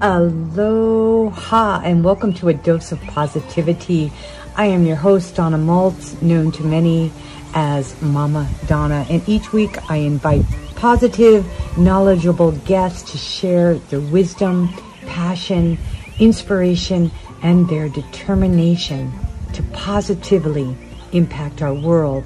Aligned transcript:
Aloha 0.00 1.80
and 1.82 2.04
welcome 2.04 2.32
to 2.34 2.48
a 2.48 2.54
dose 2.54 2.92
of 2.92 3.00
positivity. 3.00 4.12
I 4.54 4.66
am 4.66 4.86
your 4.86 4.94
host, 4.94 5.34
Donna 5.34 5.58
Maltz, 5.58 6.22
known 6.22 6.52
to 6.52 6.62
many 6.62 7.10
as 7.52 8.00
Mama 8.00 8.48
Donna, 8.68 9.04
and 9.10 9.28
each 9.28 9.52
week 9.52 9.76
I 9.90 9.96
invite 9.96 10.44
positive, 10.76 11.44
knowledgeable 11.76 12.52
guests 12.52 13.10
to 13.10 13.18
share 13.18 13.74
their 13.74 13.98
wisdom, 13.98 14.68
passion, 15.06 15.76
inspiration, 16.20 17.10
and 17.42 17.68
their 17.68 17.88
determination 17.88 19.12
to 19.54 19.64
positively 19.72 20.76
impact 21.10 21.60
our 21.60 21.74
world. 21.74 22.24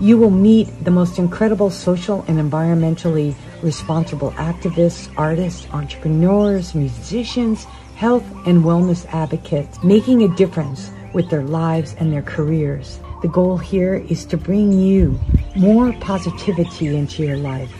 You 0.00 0.18
will 0.18 0.30
meet 0.30 0.84
the 0.84 0.92
most 0.92 1.18
incredible 1.18 1.70
social 1.70 2.24
and 2.28 2.38
environmentally 2.38 3.34
responsible 3.62 4.32
activists, 4.32 5.12
artists, 5.16 5.68
entrepreneurs, 5.72 6.74
musicians, 6.74 7.64
health 7.96 8.24
and 8.46 8.64
wellness 8.64 9.06
advocates, 9.12 9.82
making 9.82 10.22
a 10.22 10.36
difference 10.36 10.90
with 11.14 11.30
their 11.30 11.44
lives 11.44 11.94
and 11.98 12.12
their 12.12 12.22
careers. 12.22 12.98
The 13.22 13.28
goal 13.28 13.56
here 13.56 13.94
is 14.08 14.24
to 14.26 14.36
bring 14.36 14.72
you 14.72 15.18
more 15.54 15.92
positivity 16.00 16.96
into 16.96 17.22
your 17.22 17.36
life. 17.36 17.70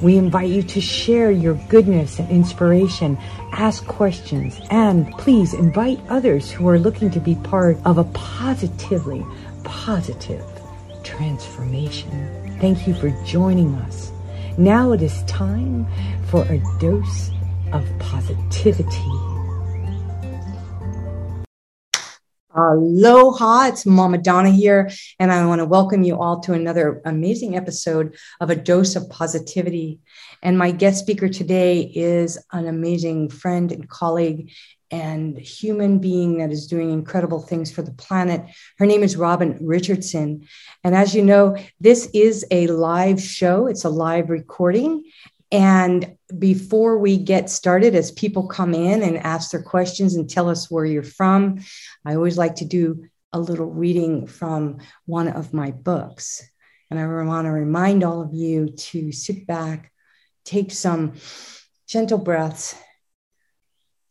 We 0.00 0.16
invite 0.16 0.50
you 0.50 0.62
to 0.62 0.80
share 0.80 1.30
your 1.30 1.54
goodness 1.68 2.18
and 2.18 2.28
inspiration, 2.28 3.16
ask 3.52 3.86
questions, 3.86 4.60
and 4.70 5.10
please 5.18 5.54
invite 5.54 5.98
others 6.08 6.50
who 6.50 6.68
are 6.68 6.78
looking 6.78 7.10
to 7.12 7.20
be 7.20 7.36
part 7.36 7.78
of 7.84 7.98
a 7.98 8.04
positively 8.04 9.24
positive 9.62 10.44
transformation. 11.02 12.56
Thank 12.60 12.86
you 12.86 12.94
for 12.94 13.10
joining 13.24 13.74
us. 13.76 14.13
Now 14.56 14.92
it 14.92 15.02
is 15.02 15.24
time 15.24 15.84
for 16.26 16.44
a 16.44 16.62
dose 16.78 17.30
of 17.72 17.84
positivity. 17.98 18.86
Aloha, 22.54 23.66
it's 23.66 23.84
Mama 23.84 24.18
Donna 24.18 24.50
here, 24.50 24.92
and 25.18 25.32
I 25.32 25.44
want 25.44 25.58
to 25.58 25.64
welcome 25.64 26.04
you 26.04 26.20
all 26.20 26.38
to 26.42 26.52
another 26.52 27.02
amazing 27.04 27.56
episode 27.56 28.14
of 28.40 28.48
A 28.48 28.54
Dose 28.54 28.94
of 28.94 29.10
Positivity. 29.10 29.98
And 30.40 30.56
my 30.56 30.70
guest 30.70 31.00
speaker 31.00 31.28
today 31.28 31.80
is 31.80 32.38
an 32.52 32.68
amazing 32.68 33.30
friend 33.30 33.72
and 33.72 33.88
colleague 33.88 34.52
and 34.94 35.36
human 35.36 35.98
being 35.98 36.38
that 36.38 36.52
is 36.52 36.68
doing 36.68 36.92
incredible 36.92 37.40
things 37.40 37.72
for 37.72 37.82
the 37.82 37.90
planet. 37.94 38.44
Her 38.78 38.86
name 38.86 39.02
is 39.02 39.16
Robin 39.16 39.58
Richardson. 39.60 40.46
And 40.84 40.94
as 40.94 41.16
you 41.16 41.24
know, 41.24 41.56
this 41.80 42.08
is 42.14 42.46
a 42.52 42.68
live 42.68 43.20
show, 43.20 43.66
it's 43.66 43.82
a 43.82 43.88
live 43.88 44.30
recording. 44.30 45.02
And 45.50 46.16
before 46.38 46.98
we 46.98 47.16
get 47.16 47.50
started, 47.50 47.96
as 47.96 48.12
people 48.12 48.46
come 48.46 48.72
in 48.72 49.02
and 49.02 49.16
ask 49.18 49.50
their 49.50 49.64
questions 49.64 50.14
and 50.14 50.30
tell 50.30 50.48
us 50.48 50.70
where 50.70 50.84
you're 50.84 51.02
from, 51.02 51.58
I 52.06 52.14
always 52.14 52.38
like 52.38 52.54
to 52.56 52.64
do 52.64 53.06
a 53.32 53.40
little 53.40 53.66
reading 53.66 54.28
from 54.28 54.78
one 55.06 55.26
of 55.26 55.52
my 55.52 55.72
books. 55.72 56.40
And 56.88 57.00
I 57.00 57.24
want 57.24 57.46
to 57.46 57.50
remind 57.50 58.04
all 58.04 58.22
of 58.22 58.32
you 58.32 58.68
to 58.68 59.10
sit 59.10 59.44
back, 59.44 59.90
take 60.44 60.70
some 60.70 61.14
gentle 61.88 62.18
breaths, 62.18 62.76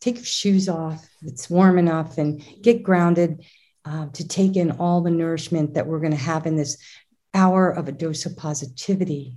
take 0.04 0.16
your 0.16 0.24
shoes 0.24 0.68
off 0.68 1.08
it's 1.24 1.48
warm 1.48 1.78
enough 1.78 2.18
and 2.18 2.44
get 2.62 2.82
grounded 2.82 3.44
uh, 3.84 4.06
to 4.12 4.26
take 4.26 4.56
in 4.56 4.72
all 4.72 5.00
the 5.00 5.10
nourishment 5.10 5.74
that 5.74 5.86
we're 5.86 6.00
going 6.00 6.10
to 6.10 6.16
have 6.16 6.46
in 6.46 6.56
this 6.56 6.78
hour 7.32 7.70
of 7.70 7.88
a 7.88 7.92
dose 7.92 8.26
of 8.26 8.36
positivity. 8.36 9.36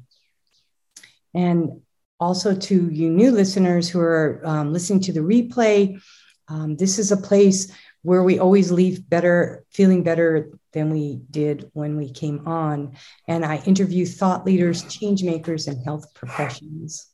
And 1.34 1.82
also 2.20 2.56
to 2.56 2.90
you 2.90 3.09
new 3.09 3.32
listeners 3.32 3.90
who 3.90 4.00
are 4.00 4.42
um, 4.44 4.74
listening 4.74 5.02
to 5.02 5.14
the 5.14 5.20
replay, 5.20 6.02
um, 6.48 6.78
this 6.78 6.98
is 6.98 7.12
a 7.12 7.18
place 7.18 7.72
where 8.04 8.24
we 8.24 8.40
always 8.40 8.72
leave 8.72 9.09
better, 9.09 9.66
feeling 9.72 10.03
better 10.03 10.52
than 10.72 10.90
we 10.91 11.20
did 11.30 11.70
when 11.74 11.97
we 11.97 12.12
came 12.12 12.47
on. 12.47 12.96
And 13.28 13.44
I 13.44 13.58
interview 13.66 14.06
thought 14.06 14.46
leaders, 14.46 14.84
change 14.84 15.24
makers, 15.24 15.68
and 15.68 15.84
health 15.84 16.14
professionals. 16.14 17.08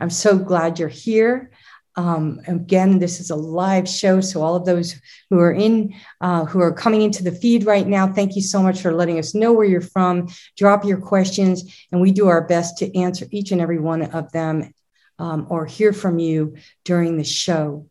I'm 0.00 0.10
so 0.10 0.38
glad 0.38 0.78
you're 0.78 0.88
here. 0.88 1.50
Um, 1.96 2.40
again, 2.48 2.98
this 2.98 3.20
is 3.20 3.30
a 3.30 3.36
live 3.36 3.88
show, 3.88 4.20
so 4.20 4.42
all 4.42 4.56
of 4.56 4.64
those 4.64 5.00
who 5.30 5.38
are 5.38 5.52
in, 5.52 5.94
uh, 6.20 6.44
who 6.44 6.60
are 6.60 6.72
coming 6.72 7.02
into 7.02 7.22
the 7.22 7.30
feed 7.30 7.66
right 7.66 7.86
now, 7.86 8.12
thank 8.12 8.34
you 8.34 8.42
so 8.42 8.62
much 8.62 8.82
for 8.82 8.92
letting 8.92 9.18
us 9.18 9.34
know 9.34 9.52
where 9.52 9.66
you're 9.66 9.80
from. 9.80 10.28
Drop 10.56 10.84
your 10.84 10.98
questions, 10.98 11.86
and 11.92 12.00
we 12.00 12.10
do 12.10 12.26
our 12.26 12.46
best 12.46 12.78
to 12.78 12.98
answer 12.98 13.26
each 13.30 13.52
and 13.52 13.60
every 13.60 13.78
one 13.78 14.02
of 14.02 14.32
them 14.32 14.74
um, 15.18 15.46
or 15.50 15.66
hear 15.66 15.92
from 15.92 16.18
you 16.18 16.56
during 16.84 17.16
the 17.16 17.24
show. 17.24 17.88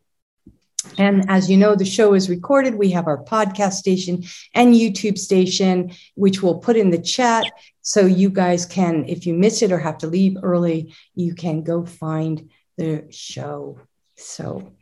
And 0.98 1.24
as 1.30 1.50
you 1.50 1.56
know, 1.56 1.74
the 1.74 1.84
show 1.84 2.12
is 2.12 2.28
recorded. 2.28 2.74
We 2.74 2.90
have 2.90 3.06
our 3.06 3.24
podcast 3.24 3.72
station 3.72 4.24
and 4.54 4.74
YouTube 4.74 5.18
station, 5.18 5.92
which 6.14 6.42
we'll 6.42 6.58
put 6.58 6.76
in 6.76 6.90
the 6.90 7.00
chat. 7.00 7.44
So 7.80 8.04
you 8.04 8.28
guys 8.28 8.66
can, 8.66 9.06
if 9.08 9.26
you 9.26 9.32
miss 9.32 9.62
it 9.62 9.72
or 9.72 9.78
have 9.78 9.98
to 9.98 10.06
leave 10.06 10.36
early, 10.42 10.94
you 11.14 11.34
can 11.34 11.62
go 11.62 11.86
find 11.86 12.50
the 12.76 13.06
show. 13.10 13.78
So 14.16 14.72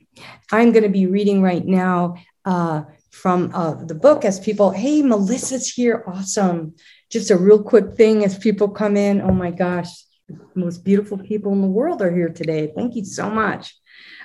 I'm 0.51 0.73
going 0.73 0.85
to 0.85 0.89
be 0.89 1.07
reading 1.07 1.43
right 1.43 1.65
now 1.65 2.17
uh, 2.45 2.83
from 3.11 3.51
uh, 3.55 3.75
the 3.85 3.95
book 3.95 4.25
as 4.25 4.41
people, 4.41 4.71
hey, 4.71 5.03
Melissa's 5.03 5.69
here. 5.69 6.05
Awesome. 6.07 6.75
Just 7.11 7.31
a 7.31 7.37
real 7.37 7.63
quick 7.63 7.95
thing 7.95 8.25
as 8.25 8.39
people 8.39 8.69
come 8.69 8.97
in. 8.97 9.21
Oh 9.21 9.33
my 9.33 9.51
gosh, 9.51 9.89
most 10.55 10.85
beautiful 10.85 11.19
people 11.19 11.53
in 11.53 11.61
the 11.61 11.69
world 11.69 12.03
are 12.03 12.15
here 12.15 12.31
today. 12.31 12.73
Thank 12.75 12.95
you 12.95 13.05
so 13.05 13.31
much. 13.31 13.75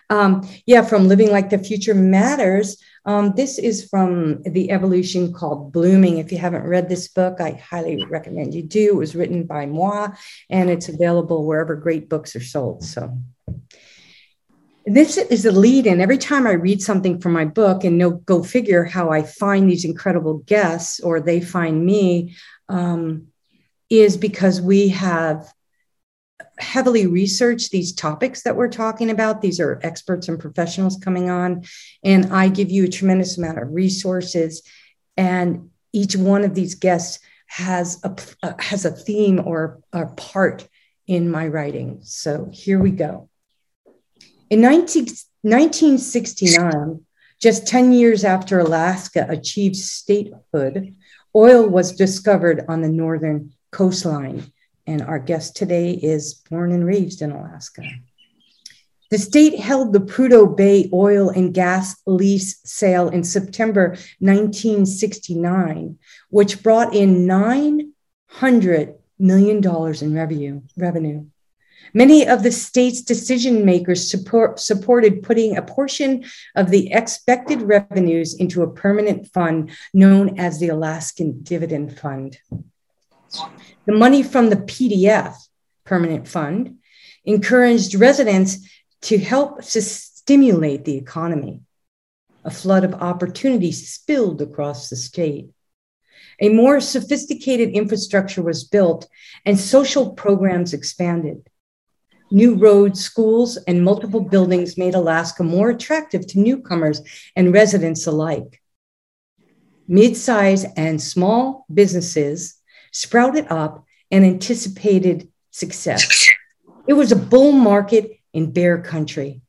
Um, 0.10 0.48
yeah, 0.66 0.84
from 0.84 1.08
Living 1.08 1.32
Like 1.32 1.50
the 1.50 1.58
Future 1.58 1.94
Matters. 1.94 2.82
Um, 3.06 3.34
this 3.36 3.58
is 3.60 3.88
from 3.90 4.42
the 4.44 4.72
evolution 4.72 5.34
called 5.34 5.74
Blooming. 5.74 6.18
If 6.18 6.32
you 6.32 6.38
haven't 6.38 6.64
read 6.64 6.88
this 6.88 7.10
book, 7.10 7.42
I 7.42 7.52
highly 7.52 8.06
recommend 8.06 8.54
you 8.54 8.64
do. 8.64 8.92
It 8.92 8.96
was 8.96 9.16
written 9.16 9.46
by 9.46 9.66
moi, 9.66 10.10
and 10.50 10.70
it's 10.70 10.90
available 10.90 11.46
wherever 11.46 11.76
great 11.76 12.10
books 12.10 12.36
are 12.36 12.44
sold. 12.44 12.84
So 12.84 13.18
this 14.88 15.18
is 15.18 15.44
the 15.44 15.52
lead 15.52 15.86
in 15.86 16.00
every 16.00 16.18
time 16.18 16.48
I 16.48 16.54
read 16.54 16.82
something 16.82 17.20
from 17.20 17.34
my 17.34 17.44
book, 17.44 17.84
and 17.84 17.98
no, 17.98 18.12
go 18.12 18.42
figure 18.42 18.86
how 18.86 19.12
I 19.12 19.22
find 19.22 19.70
these 19.70 19.84
incredible 19.84 20.40
guests 20.40 21.02
or 21.02 21.20
they 21.20 21.42
find 21.42 21.86
me, 21.86 22.36
um, 22.70 23.28
is 23.90 24.16
because 24.16 24.62
we 24.62 24.90
have 24.90 25.52
heavily 26.58 27.06
researched 27.06 27.72
these 27.72 27.94
topics 27.94 28.44
that 28.44 28.56
we're 28.56 28.70
talking 28.70 29.10
about. 29.10 29.42
These 29.42 29.60
are 29.60 29.80
experts 29.84 30.30
and 30.30 30.40
professionals 30.40 30.98
coming 30.98 31.30
on, 31.30 31.66
and 32.04 32.34
I 32.34 32.48
give 32.48 32.72
you 32.72 32.86
a 32.86 32.90
tremendous 32.90 33.38
amount 33.38 33.60
of 33.60 33.74
resources. 33.74 34.64
And 35.18 35.70
each 35.92 36.16
one 36.16 36.46
of 36.46 36.56
these 36.56 36.76
guests 36.76 37.20
has 37.48 38.02
a 38.04 38.16
uh, 38.42 38.54
has 38.60 38.86
a 38.86 38.92
theme 38.92 39.42
or 39.46 39.82
a 39.92 40.06
part 40.06 40.68
in 41.08 41.30
my 41.30 41.48
writing. 41.48 42.00
So 42.04 42.50
here 42.54 42.80
we 42.80 42.92
go. 42.92 43.30
In 44.50 44.62
19, 44.62 45.08
1969, 45.42 47.02
just 47.40 47.68
10 47.68 47.92
years 47.92 48.24
after 48.24 48.60
Alaska 48.60 49.26
achieved 49.30 49.76
statehood, 49.76 50.96
oil 51.36 51.68
was 51.68 51.92
discovered 51.92 52.64
on 52.70 52.82
the 52.82 52.90
northern 52.90 53.54
coastline. 53.72 54.52
And 54.86 55.02
our 55.02 55.20
guest 55.20 55.58
today 55.58 55.92
is 55.92 56.36
born 56.50 56.72
and 56.72 56.86
raised 56.86 57.22
in 57.22 57.32
Alaska. 57.32 57.84
The 59.12 59.18
state 59.18 59.60
held 59.60 59.92
the 59.92 60.00
Prudhoe 60.00 60.56
Bay 60.56 60.90
oil 60.94 61.30
and 61.30 61.54
gas 61.54 61.96
lease 62.06 62.60
sale 62.64 63.10
in 63.10 63.24
September 63.26 63.98
1969, 64.20 65.98
which 66.30 66.64
brought 66.64 66.96
in 66.96 67.28
$900 67.28 68.96
million 69.20 69.58
in 69.58 70.14
revenue. 70.14 70.62
revenue. 70.78 71.26
Many 71.94 72.28
of 72.28 72.44
the 72.44 72.52
state's 72.52 73.02
decision 73.02 73.66
makers 73.66 74.10
support, 74.10 74.60
supported 74.60 75.24
putting 75.24 75.58
a 75.58 75.62
portion 75.62 76.26
of 76.56 76.70
the 76.70 76.92
expected 76.92 77.62
revenues 77.62 78.34
into 78.34 78.64
a 78.64 78.72
permanent 78.72 79.28
fund 79.28 79.72
known 79.94 80.40
as 80.40 80.60
the 80.60 80.70
Alaskan 80.70 81.44
Dividend 81.44 81.98
Fund. 81.98 82.40
The 83.86 83.94
money 83.94 84.24
from 84.24 84.50
the 84.50 84.58
PDF, 84.58 85.36
Permanent 85.86 86.28
Fund, 86.28 86.78
encouraged 87.26 87.96
residents 87.96 88.68
to 89.02 89.18
help 89.18 89.64
to 89.64 89.82
stimulate 89.82 90.86
the 90.86 90.98
economy. 90.98 91.62
A 92.44 92.52
flood 92.52 92.84
of 92.84 92.94
opportunities 92.96 93.90
spilled 93.90 94.42
across 94.42 94.90
the 94.90 94.96
state. 94.96 95.50
A 96.40 96.50
more 96.50 96.80
sophisticated 96.80 97.70
infrastructure 97.70 98.42
was 98.42 98.64
built 98.64 99.08
and 99.46 99.60
social 99.60 100.12
programs 100.12 100.74
expanded. 100.74 101.50
New 102.30 102.56
roads, 102.56 103.00
schools, 103.00 103.58
and 103.68 103.84
multiple 103.84 104.20
buildings 104.20 104.78
made 104.78 104.96
Alaska 104.96 105.44
more 105.44 105.70
attractive 105.70 106.28
to 106.28 106.40
newcomers 106.40 107.02
and 107.36 107.54
residents 107.54 108.06
alike. 108.06 108.62
Mid-size 109.88 110.66
and 110.76 111.02
small 111.02 111.66
businesses 111.74 112.56
sprouted 112.92 113.48
up 113.50 113.86
and 114.12 114.26
anticipated 114.26 115.30
success. 115.52 116.30
It 116.88 116.94
was 116.94 117.12
a 117.12 117.16
bull 117.16 117.54
market 117.54 118.20
in 118.34 118.52
bear 118.52 118.82
country. 118.82 119.42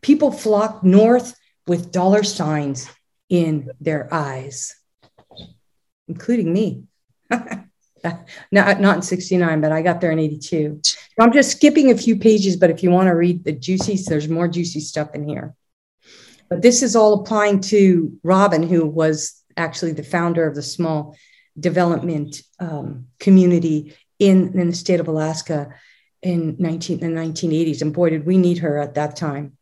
People 0.00 0.30
flocked 0.30 0.84
north 0.84 1.36
with 1.66 1.92
dollar 1.92 2.22
signs 2.22 2.88
in 3.28 3.70
their 3.80 4.12
eyes, 4.12 4.74
including 6.08 6.52
me. 6.52 6.84
not, 8.52 8.80
not 8.80 8.96
in 8.96 9.02
69, 9.02 9.60
but 9.60 9.72
I 9.72 9.82
got 9.82 10.00
there 10.00 10.10
in 10.10 10.18
82. 10.18 10.80
So 10.82 10.98
I'm 11.18 11.32
just 11.32 11.52
skipping 11.52 11.90
a 11.90 11.96
few 11.96 12.16
pages, 12.16 12.56
but 12.56 12.70
if 12.70 12.82
you 12.82 12.90
want 12.90 13.08
to 13.08 13.14
read 13.14 13.44
the 13.44 13.52
juicy, 13.52 13.96
there's 14.06 14.28
more 14.28 14.48
juicy 14.48 14.80
stuff 14.80 15.14
in 15.14 15.28
here. 15.28 15.54
But 16.48 16.62
this 16.62 16.82
is 16.82 16.96
all 16.96 17.20
applying 17.20 17.60
to 17.62 18.18
Robin, 18.22 18.62
who 18.62 18.86
was 18.86 19.42
actually 19.56 19.92
the 19.92 20.02
founder 20.02 20.46
of 20.46 20.54
the 20.54 20.62
small 20.62 21.16
development 21.58 22.42
um, 22.58 23.06
community 23.18 23.94
in, 24.18 24.58
in 24.58 24.70
the 24.70 24.76
state 24.76 25.00
of 25.00 25.08
Alaska 25.08 25.74
in 26.22 26.56
19, 26.58 27.00
the 27.00 27.06
1980s. 27.06 27.82
And 27.82 27.94
boy, 27.94 28.10
did 28.10 28.26
we 28.26 28.36
need 28.36 28.58
her 28.58 28.78
at 28.78 28.94
that 28.94 29.16
time. 29.16 29.56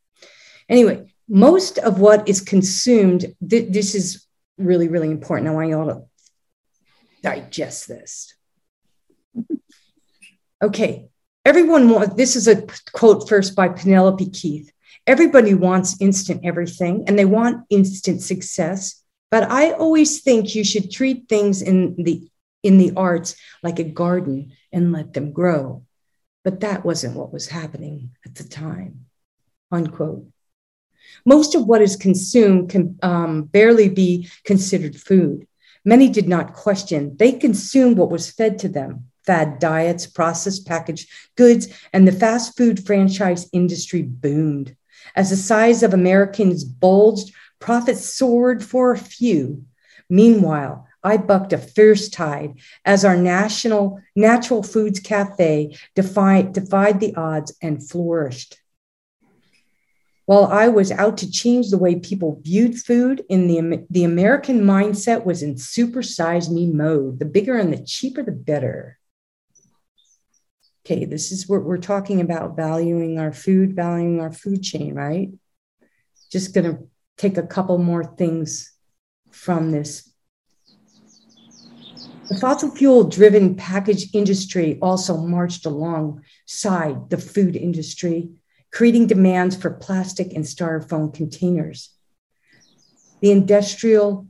Anyway, 0.68 1.12
most 1.28 1.78
of 1.78 2.00
what 2.00 2.28
is 2.28 2.40
consumed, 2.40 3.34
th- 3.48 3.72
this 3.72 3.94
is 3.94 4.26
really, 4.56 4.88
really 4.88 5.10
important. 5.10 5.48
I 5.48 5.52
want 5.52 5.68
you 5.68 5.78
all 5.78 5.86
to 5.86 6.02
digest 7.22 7.88
this. 7.88 8.34
Okay, 10.62 11.08
everyone 11.44 11.88
wants, 11.88 12.14
this 12.14 12.34
is 12.34 12.48
a 12.48 12.66
quote 12.92 13.28
first 13.28 13.54
by 13.54 13.68
Penelope 13.68 14.30
Keith. 14.30 14.72
Everybody 15.06 15.54
wants 15.54 16.00
instant 16.00 16.40
everything 16.44 17.04
and 17.06 17.18
they 17.18 17.24
want 17.24 17.64
instant 17.70 18.22
success. 18.22 19.02
But 19.30 19.50
I 19.50 19.72
always 19.72 20.20
think 20.20 20.54
you 20.54 20.64
should 20.64 20.90
treat 20.90 21.28
things 21.28 21.62
in 21.62 21.94
the 22.02 22.28
in 22.62 22.78
the 22.78 22.92
arts 22.96 23.36
like 23.62 23.78
a 23.78 23.84
garden 23.84 24.52
and 24.72 24.92
let 24.92 25.12
them 25.12 25.32
grow. 25.32 25.84
But 26.44 26.60
that 26.60 26.84
wasn't 26.84 27.16
what 27.16 27.32
was 27.32 27.48
happening 27.48 28.10
at 28.26 28.34
the 28.34 28.44
time. 28.44 29.06
Unquote. 29.70 30.26
Most 31.24 31.54
of 31.54 31.66
what 31.66 31.82
is 31.82 31.96
consumed 31.96 32.70
can 32.70 32.98
um, 33.02 33.44
barely 33.44 33.88
be 33.88 34.28
considered 34.44 35.00
food. 35.00 35.46
Many 35.84 36.08
did 36.08 36.28
not 36.28 36.54
question. 36.54 37.16
They 37.16 37.32
consumed 37.32 37.98
what 37.98 38.10
was 38.10 38.30
fed 38.30 38.58
to 38.60 38.68
them 38.68 39.04
fad 39.24 39.58
diets, 39.58 40.06
processed 40.06 40.66
packaged 40.66 41.10
goods, 41.36 41.68
and 41.92 42.08
the 42.08 42.12
fast 42.12 42.56
food 42.56 42.86
franchise 42.86 43.46
industry 43.52 44.00
boomed. 44.00 44.74
As 45.14 45.28
the 45.28 45.36
size 45.36 45.82
of 45.82 45.92
Americans 45.92 46.64
bulged, 46.64 47.34
profits 47.60 48.14
soared 48.14 48.64
for 48.64 48.92
a 48.92 48.98
few. 48.98 49.64
Meanwhile, 50.08 50.86
I 51.02 51.18
bucked 51.18 51.52
a 51.52 51.58
fierce 51.58 52.08
tide 52.08 52.54
as 52.84 53.04
our 53.04 53.16
national 53.16 54.00
natural 54.16 54.62
foods 54.62 54.98
cafe 54.98 55.76
defied, 55.94 56.54
defied 56.54 56.98
the 56.98 57.14
odds 57.14 57.54
and 57.62 57.86
flourished. 57.86 58.58
While 60.28 60.44
I 60.44 60.68
was 60.68 60.92
out 60.92 61.16
to 61.18 61.30
change 61.30 61.70
the 61.70 61.78
way 61.78 61.94
people 61.94 62.42
viewed 62.44 62.78
food, 62.78 63.24
in 63.30 63.48
the, 63.48 63.86
the 63.88 64.04
American 64.04 64.60
mindset 64.60 65.24
was 65.24 65.42
in 65.42 65.54
supersize 65.54 66.50
me 66.50 66.66
mode. 66.66 67.18
The 67.18 67.24
bigger 67.24 67.56
and 67.56 67.72
the 67.72 67.82
cheaper, 67.82 68.22
the 68.22 68.32
better. 68.32 68.98
Okay, 70.84 71.06
this 71.06 71.32
is 71.32 71.48
what 71.48 71.64
we're 71.64 71.78
talking 71.78 72.20
about 72.20 72.56
valuing 72.56 73.18
our 73.18 73.32
food, 73.32 73.74
valuing 73.74 74.20
our 74.20 74.30
food 74.30 74.62
chain, 74.62 74.94
right? 74.94 75.30
Just 76.30 76.52
going 76.52 76.76
to 76.76 76.86
take 77.16 77.38
a 77.38 77.42
couple 77.46 77.78
more 77.78 78.04
things 78.04 78.70
from 79.30 79.70
this. 79.70 80.12
The 82.28 82.36
fossil 82.38 82.70
fuel 82.70 83.04
driven 83.04 83.54
package 83.54 84.10
industry 84.12 84.78
also 84.82 85.16
marched 85.16 85.64
alongside 85.64 87.08
the 87.08 87.16
food 87.16 87.56
industry 87.56 88.28
creating 88.72 89.06
demands 89.06 89.56
for 89.56 89.70
plastic 89.70 90.32
and 90.32 90.44
styrofoam 90.44 91.12
containers. 91.12 91.94
The 93.20 93.30
industrial, 93.30 94.28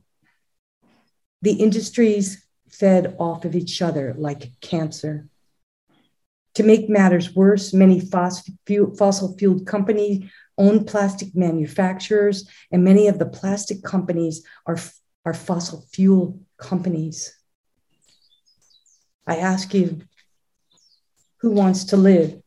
the 1.43 1.52
industries 1.52 2.46
fed 2.70 3.17
off 3.19 3.44
of 3.44 3.55
each 3.55 3.82
other 3.82 4.14
like 4.17 4.52
cancer. 4.61 5.29
To 6.55 6.62
make 6.62 6.88
matters 6.88 7.35
worse, 7.35 7.73
many 7.73 8.00
fossil 8.00 9.37
fuel 9.37 9.61
companies 9.64 10.31
own 10.56 10.85
plastic 10.85 11.35
manufacturers, 11.37 12.49
and 12.73 12.82
many 12.82 13.06
of 13.06 13.19
the 13.19 13.26
plastic 13.26 13.82
companies 13.82 14.43
are, 14.67 14.79
are 15.25 15.35
fossil 15.35 15.87
fuel 15.93 16.40
companies. 16.56 17.32
I 19.26 19.37
ask 19.37 19.73
you, 19.73 20.00
who 21.40 21.52
wants 21.52 21.85
to 21.85 21.96
live 21.96 22.43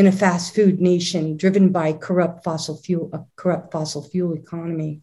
in 0.00 0.06
a 0.06 0.12
fast 0.12 0.54
food 0.54 0.80
nation 0.80 1.36
driven 1.36 1.68
by 1.68 1.92
corrupt 1.92 2.42
fossil 2.42 2.74
fuel, 2.74 3.10
a 3.12 3.20
corrupt 3.36 3.70
fossil 3.70 4.02
fuel 4.02 4.32
economy. 4.32 5.02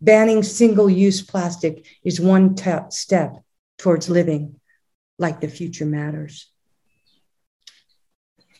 Banning 0.00 0.42
single 0.42 0.90
use 0.90 1.22
plastic 1.22 1.86
is 2.02 2.20
one 2.20 2.56
t- 2.56 2.72
step 2.90 3.36
towards 3.78 4.10
living 4.10 4.58
like 5.20 5.40
the 5.40 5.46
future 5.46 5.86
matters. 5.86 6.50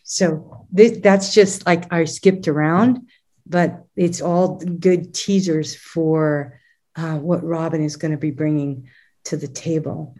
So 0.05 0.69
that's 0.71 1.35
just 1.35 1.67
like 1.67 1.93
I 1.93 2.05
skipped 2.05 2.47
around, 2.47 3.09
but 3.45 3.85
it's 3.97 4.21
all 4.21 4.59
good 4.59 5.13
teasers 5.13 5.75
for 5.75 6.61
uh, 6.95 7.17
what 7.19 7.43
Robin 7.43 7.83
is 7.83 7.97
going 7.97 8.13
to 8.13 8.17
be 8.17 8.31
bringing 8.31 8.89
to 9.25 9.37
the 9.37 9.49
table. 9.49 10.15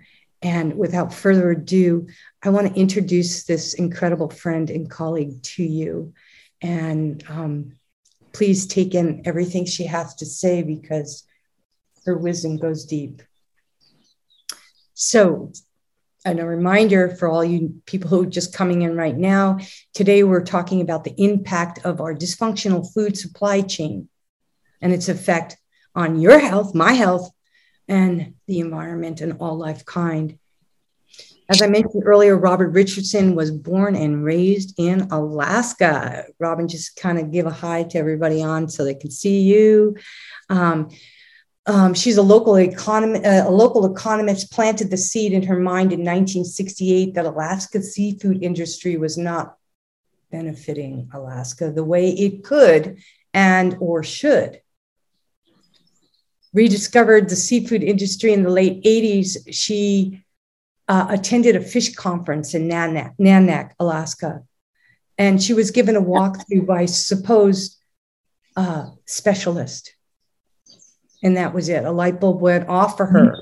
And 0.47 0.79
without 0.79 1.13
further 1.13 1.51
ado, 1.51 2.07
I 2.41 2.51
want 2.51 2.73
to 2.73 2.81
introduce 2.81 3.43
this 3.43 3.75
incredible 3.75 4.31
friend 4.31 4.71
and 4.71 4.89
colleague 4.89 5.43
to 5.43 5.65
you. 5.65 6.15
And 6.63 7.25
um, 7.29 7.73
please 8.33 8.69
take 8.69 8.95
in 8.95 9.23
everything 9.25 9.65
she 9.65 9.87
has 9.87 10.15
to 10.15 10.25
say 10.25 10.63
because 10.63 11.25
her 12.05 12.17
wisdom 12.17 12.59
goes 12.59 12.85
deep. 12.85 13.23
So, 14.95 15.51
and 16.25 16.39
a 16.39 16.47
reminder 16.47 17.09
for 17.09 17.27
all 17.27 17.45
you 17.45 17.83
people 17.85 18.09
who 18.09 18.23
are 18.23 18.27
just 18.27 18.55
coming 18.55 18.83
in 18.83 18.97
right 18.97 19.17
now 19.17 19.59
today 19.95 20.25
we're 20.25 20.45
talking 20.45 20.81
about 20.81 21.05
the 21.05 21.15
impact 21.23 21.85
of 21.85 22.01
our 22.01 22.13
dysfunctional 22.13 22.85
food 22.93 23.17
supply 23.17 23.61
chain 23.63 24.09
and 24.81 24.93
its 24.93 25.09
effect 25.09 25.57
on 25.95 26.21
your 26.21 26.39
health, 26.39 26.75
my 26.75 26.93
health, 26.93 27.31
and 27.89 28.35
the 28.47 28.61
environment 28.61 29.21
and 29.21 29.37
all 29.41 29.57
life 29.57 29.85
kind. 29.85 30.39
As 31.49 31.63
I 31.63 31.69
mentioned 31.69 32.03
earlier, 32.05 32.37
Robert 32.37 32.71
Richardson 32.71 33.37
was 33.37 33.53
born 33.53 33.95
and 33.95 34.25
raised 34.25 34.75
in 34.79 35.03
Alaska. 35.13 36.27
Robin, 36.41 36.67
just 36.67 36.97
kind 36.97 37.19
of 37.19 37.31
give 37.31 37.47
a 37.47 37.51
hi 37.51 37.85
to 37.85 37.99
everybody 37.99 38.43
on 38.43 38.69
so 38.69 38.85
they 38.85 38.95
can 38.95 39.13
see 39.13 39.43
you. 39.43 39.97
Um, 40.51 40.91
um, 41.67 41.95
she's 41.95 42.17
a 42.17 42.23
local 42.23 42.57
economy, 42.57 43.25
uh, 43.25 43.49
a 43.49 43.51
local 43.51 43.93
economist. 43.93 44.53
Planted 44.53 44.91
the 44.91 44.97
seed 44.97 45.33
in 45.33 45.45
her 45.45 45.59
mind 45.59 45.93
in 45.93 46.01
1968 46.01 47.15
that 47.15 47.25
Alaska's 47.25 47.95
seafood 47.95 48.43
industry 48.43 48.97
was 48.97 49.17
not 49.17 49.57
benefiting 50.33 51.09
Alaska 51.13 51.71
the 51.71 51.85
way 51.85 52.11
it 52.11 52.43
could 52.43 52.99
and 53.33 53.77
or 53.81 54.03
should 54.03 54.61
rediscovered 56.57 57.29
the 57.29 57.37
seafood 57.37 57.83
industry 57.83 58.33
in 58.33 58.43
the 58.43 58.51
late 58.51 58.83
80s, 58.83 59.37
she 59.51 60.25
uh, 60.89 61.07
attended 61.11 61.55
a 61.55 61.61
fish 61.61 61.95
conference 61.95 62.55
in 62.55 62.67
Nanak, 62.67 63.15
Nanac, 63.21 63.73
Alaska. 63.79 64.43
And 65.19 65.43
she 65.43 65.53
was 65.53 65.71
given 65.71 65.97
a 65.97 66.03
walkthrough 66.03 66.67
by 66.67 66.87
supposed 66.87 67.77
uh, 68.57 68.87
specialist. 69.05 69.95
And 71.23 71.37
that 71.37 71.53
was 71.53 71.69
it. 71.69 71.85
A 71.85 71.91
light 71.91 72.21
bulb 72.21 72.41
went 72.41 72.69
off 72.69 72.97
for 72.97 73.07
her. 73.07 73.37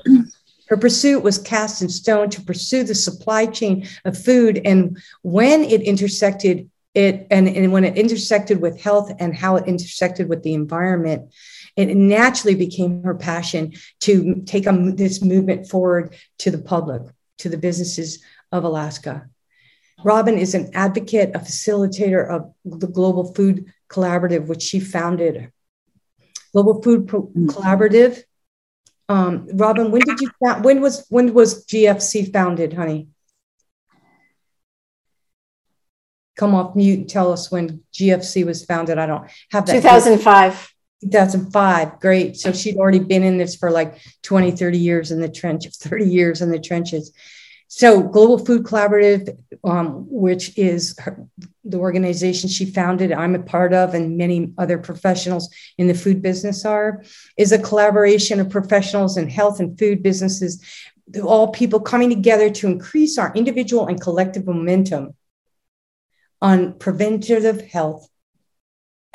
Her 0.67 0.77
pursuit 0.77 1.23
was 1.23 1.37
cast 1.37 1.81
in 1.81 1.89
stone 1.89 2.29
to 2.31 2.41
pursue 2.41 2.83
the 2.83 2.95
supply 2.95 3.45
chain 3.45 3.87
of 4.03 4.17
food. 4.17 4.61
And 4.65 4.97
when 5.21 5.63
it 5.63 5.81
intersected 5.81 6.69
it, 6.93 7.27
and, 7.29 7.47
and 7.47 7.71
when 7.71 7.83
it 7.83 7.97
intersected 7.97 8.61
with 8.61 8.81
health 8.81 9.11
and 9.19 9.35
how 9.35 9.57
it 9.57 9.67
intersected 9.67 10.27
with 10.27 10.43
the 10.43 10.53
environment, 10.53 11.31
it 11.75 11.95
naturally 11.95 12.55
became 12.55 13.03
her 13.03 13.15
passion 13.15 13.73
to 14.01 14.43
take 14.45 14.65
a, 14.65 14.71
this 14.95 15.21
movement 15.21 15.69
forward 15.69 16.15
to 16.39 16.51
the 16.51 16.57
public, 16.57 17.01
to 17.39 17.49
the 17.49 17.57
businesses 17.57 18.23
of 18.51 18.63
Alaska. 18.63 19.29
Robin 20.03 20.37
is 20.37 20.53
an 20.53 20.71
advocate, 20.73 21.31
a 21.35 21.39
facilitator 21.39 22.27
of 22.27 22.53
the 22.63 22.87
Global 22.87 23.33
Food 23.33 23.73
Collaborative, 23.89 24.47
which 24.47 24.61
she 24.61 24.79
founded. 24.79 25.51
Global 26.53 26.81
Food 26.81 27.07
Pro- 27.07 27.23
mm-hmm. 27.23 27.47
Collaborative. 27.47 28.23
Um, 29.07 29.47
Robin, 29.53 29.91
when 29.91 30.01
did 30.01 30.19
you 30.19 30.31
when 30.61 30.81
was 30.81 31.05
when 31.09 31.33
was 31.33 31.65
GFC 31.65 32.31
founded, 32.33 32.73
honey? 32.73 33.09
Come 36.35 36.55
off 36.55 36.75
mute 36.75 36.99
and 36.99 37.09
tell 37.09 37.31
us 37.31 37.51
when 37.51 37.83
GFC 37.93 38.45
was 38.45 38.65
founded. 38.65 38.97
I 38.97 39.05
don't 39.05 39.29
have 39.51 39.65
that. 39.67 39.73
2005. 39.73 40.74
2005 41.01 41.99
great. 41.99 42.37
So 42.37 42.51
she'd 42.51 42.77
already 42.77 42.99
been 42.99 43.23
in 43.23 43.37
this 43.37 43.55
for 43.55 43.71
like 43.71 43.99
20 44.23 44.51
30 44.51 44.77
years 44.77 45.11
in 45.11 45.21
the 45.21 45.29
trench 45.29 45.67
30 45.73 46.05
years 46.05 46.41
in 46.41 46.49
the 46.49 46.59
trenches. 46.59 47.11
So 47.67 48.01
global 48.01 48.37
food 48.37 48.63
collaborative 48.63 49.37
um, 49.65 50.05
which 50.09 50.57
is 50.57 50.97
her, 50.99 51.25
the 51.63 51.77
organization 51.77 52.49
she 52.49 52.65
founded, 52.65 53.11
I'm 53.11 53.35
a 53.35 53.39
part 53.39 53.73
of, 53.73 53.93
and 53.93 54.17
many 54.17 54.53
other 54.57 54.77
professionals 54.77 55.49
in 55.77 55.87
the 55.87 55.95
food 55.95 56.21
business 56.21 56.65
are, 56.65 57.03
is 57.37 57.51
a 57.51 57.59
collaboration 57.59 58.39
of 58.39 58.49
professionals 58.49 59.17
in 59.17 59.29
health 59.29 59.59
and 59.59 59.77
food 59.77 60.03
businesses, 60.03 60.63
all 61.23 61.47
people 61.47 61.79
coming 61.79 62.09
together 62.09 62.49
to 62.51 62.67
increase 62.67 63.17
our 63.17 63.33
individual 63.33 63.87
and 63.87 63.99
collective 63.99 64.45
momentum 64.45 65.15
on 66.41 66.77
preventative 66.77 67.61
health 67.61 68.07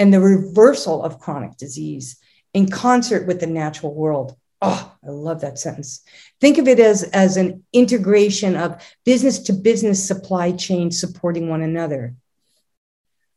and 0.01 0.15
the 0.15 0.19
reversal 0.19 1.05
of 1.05 1.21
chronic 1.21 1.59
disease 1.59 2.17
in 2.55 2.71
concert 2.71 3.27
with 3.27 3.39
the 3.39 3.47
natural 3.47 3.95
world. 3.95 4.35
Oh, 4.63 4.93
I 5.07 5.11
love 5.11 5.43
that 5.43 5.59
sentence. 5.59 6.03
Think 6.41 6.57
of 6.57 6.67
it 6.67 6.81
as, 6.81 7.03
as 7.03 7.37
an 7.37 7.65
integration 7.75 8.57
of 8.57 8.83
business 9.05 9.39
to 9.41 9.53
business 9.53 10.03
supply 10.03 10.53
chain 10.53 10.91
supporting 10.91 11.51
one 11.51 11.61
another. 11.61 12.15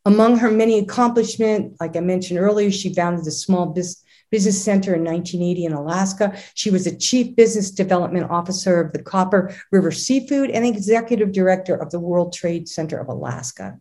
Among 0.06 0.38
her 0.38 0.50
many 0.50 0.80
accomplishments, 0.80 1.80
like 1.82 1.98
I 1.98 2.00
mentioned 2.00 2.40
earlier, 2.40 2.72
she 2.72 2.94
founded 2.94 3.28
a 3.28 3.32
small 3.32 3.68
business 3.68 4.64
center 4.64 4.96
in 4.96 5.04
1980 5.04 5.66
in 5.66 5.74
Alaska. 5.74 6.38
She 6.56 6.72
was 6.72 6.88
a 6.88 6.98
chief 6.98 7.36
business 7.36 7.72
development 7.72 8.32
officer 8.32 8.80
of 8.80 8.94
the 8.94 9.04
Copper 9.04 9.54
River 9.72 9.92
Seafood 9.92 10.50
and 10.50 10.66
executive 10.66 11.34
director 11.34 11.76
of 11.76 11.92
the 11.92 12.00
World 12.00 12.32
Trade 12.32 12.70
Center 12.70 13.00
of 13.00 13.10
Alaska. 13.10 13.80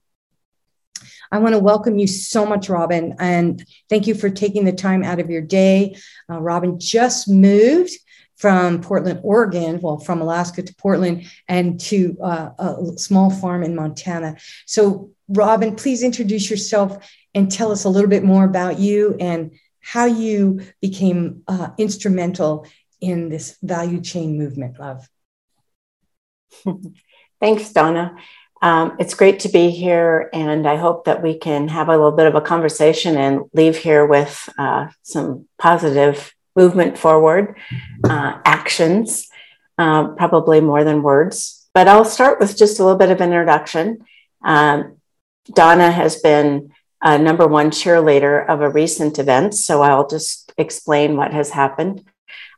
I 1.32 1.38
want 1.38 1.54
to 1.54 1.58
welcome 1.58 1.98
you 1.98 2.06
so 2.06 2.44
much, 2.44 2.68
Robin, 2.68 3.16
and 3.18 3.64
thank 3.88 4.06
you 4.06 4.14
for 4.14 4.28
taking 4.28 4.66
the 4.66 4.72
time 4.72 5.02
out 5.02 5.18
of 5.18 5.30
your 5.30 5.40
day. 5.40 5.96
Uh, 6.30 6.38
Robin 6.38 6.78
just 6.78 7.26
moved 7.26 7.90
from 8.36 8.82
Portland, 8.82 9.20
Oregon, 9.22 9.80
well, 9.80 9.96
from 9.98 10.20
Alaska 10.20 10.62
to 10.62 10.74
Portland, 10.74 11.24
and 11.48 11.80
to 11.80 12.18
uh, 12.22 12.50
a 12.58 12.98
small 12.98 13.30
farm 13.30 13.62
in 13.62 13.74
Montana. 13.74 14.36
So, 14.66 15.12
Robin, 15.26 15.74
please 15.74 16.02
introduce 16.02 16.50
yourself 16.50 17.10
and 17.34 17.50
tell 17.50 17.72
us 17.72 17.84
a 17.84 17.88
little 17.88 18.10
bit 18.10 18.24
more 18.24 18.44
about 18.44 18.78
you 18.78 19.16
and 19.18 19.52
how 19.80 20.04
you 20.04 20.60
became 20.82 21.44
uh, 21.48 21.70
instrumental 21.78 22.66
in 23.00 23.30
this 23.30 23.56
value 23.62 24.02
chain 24.02 24.36
movement, 24.36 24.78
love. 24.78 25.08
Thanks, 27.40 27.72
Donna. 27.72 28.16
Um, 28.62 28.96
it's 29.00 29.14
great 29.14 29.40
to 29.40 29.48
be 29.48 29.70
here, 29.70 30.30
and 30.32 30.68
I 30.68 30.76
hope 30.76 31.04
that 31.06 31.20
we 31.20 31.36
can 31.36 31.66
have 31.66 31.88
a 31.88 31.96
little 31.96 32.12
bit 32.12 32.28
of 32.28 32.36
a 32.36 32.40
conversation 32.40 33.16
and 33.16 33.40
leave 33.52 33.76
here 33.76 34.06
with 34.06 34.48
uh, 34.56 34.86
some 35.02 35.48
positive 35.58 36.32
movement 36.54 36.96
forward 36.96 37.56
uh, 38.04 38.38
actions, 38.44 39.28
uh, 39.78 40.08
probably 40.08 40.60
more 40.60 40.84
than 40.84 41.02
words. 41.02 41.66
But 41.74 41.88
I'll 41.88 42.04
start 42.04 42.38
with 42.38 42.56
just 42.56 42.78
a 42.78 42.84
little 42.84 42.98
bit 42.98 43.10
of 43.10 43.20
introduction. 43.20 44.04
Um, 44.44 44.98
Donna 45.52 45.90
has 45.90 46.20
been 46.20 46.72
a 47.02 47.18
number 47.18 47.48
one 47.48 47.72
cheerleader 47.72 48.48
of 48.48 48.60
a 48.60 48.70
recent 48.70 49.18
event, 49.18 49.54
so 49.54 49.82
I'll 49.82 50.06
just 50.06 50.52
explain 50.56 51.16
what 51.16 51.32
has 51.32 51.50
happened. 51.50 52.04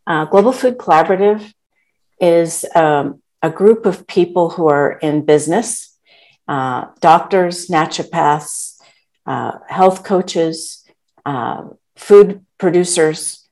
Uh, 0.06 0.26
Global 0.26 0.52
Food 0.52 0.76
Collaborative 0.76 1.54
is 2.20 2.66
um, 2.75 3.23
a 3.40 3.49
group 3.49 3.87
of 3.87 4.06
people 4.06 4.50
who 4.50 4.68
are 4.68 4.92
in 4.99 5.25
business 5.25 5.94
uh, 6.49 6.87
doctors, 7.01 7.69
naturopaths, 7.69 8.77
uh, 9.27 9.53
health 9.69 10.05
coaches, 10.05 10.85
uh, 11.25 11.69
food 11.97 12.45
producers, 12.59 13.49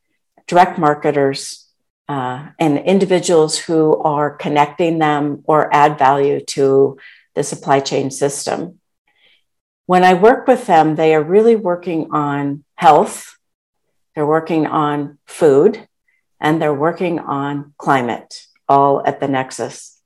direct 0.47 0.79
marketers, 0.79 1.69
uh, 2.09 2.49
and 2.59 2.79
individuals 2.79 3.59
who 3.59 3.97
are 4.03 4.31
connecting 4.31 4.99
them 4.99 5.43
or 5.45 5.73
add 5.75 5.99
value 5.99 6.41
to 6.45 6.99
the 7.35 7.43
supply 7.43 7.81
chain 7.81 8.11
system. 8.11 8.79
When 9.87 10.05
I 10.05 10.15
work 10.15 10.47
with 10.47 10.67
them, 10.67 10.97
they 10.97 11.15
are 11.15 11.23
really 11.23 11.57
working 11.57 12.11
on 12.13 12.65
health, 12.75 13.39
they're 14.15 14.27
working 14.27 14.67
on 14.67 15.19
food, 15.27 15.89
and 16.41 16.61
they're 16.61 16.75
working 16.75 17.19
on 17.19 17.73
climate, 17.79 18.47
all 18.69 19.03
at 19.07 19.21
the 19.21 19.29
nexus. 19.29 20.02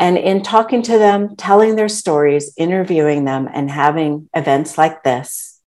And 0.00 0.16
in 0.16 0.42
talking 0.42 0.80
to 0.82 0.98
them, 0.98 1.36
telling 1.36 1.76
their 1.76 1.90
stories, 1.90 2.54
interviewing 2.56 3.26
them, 3.26 3.46
and 3.52 3.70
having 3.70 4.30
events 4.34 4.78
like 4.78 5.04
this, 5.04 5.60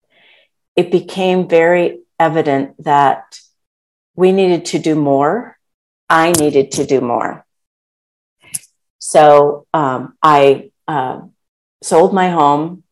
it 0.75 0.91
became 0.91 1.51
very 1.51 2.01
evident 2.19 2.83
that 2.83 3.39
we 4.17 4.33
needed 4.33 4.65
to 4.67 4.79
do 4.79 4.95
more. 4.95 5.59
I 6.09 6.33
needed 6.33 6.73
to 6.73 6.87
do 6.87 7.03
more. 7.03 7.45
So 8.99 9.67
um, 9.75 10.17
I 10.23 10.71
uh, 10.89 11.21
sold 11.83 12.15
my 12.15 12.31
home 12.31 12.85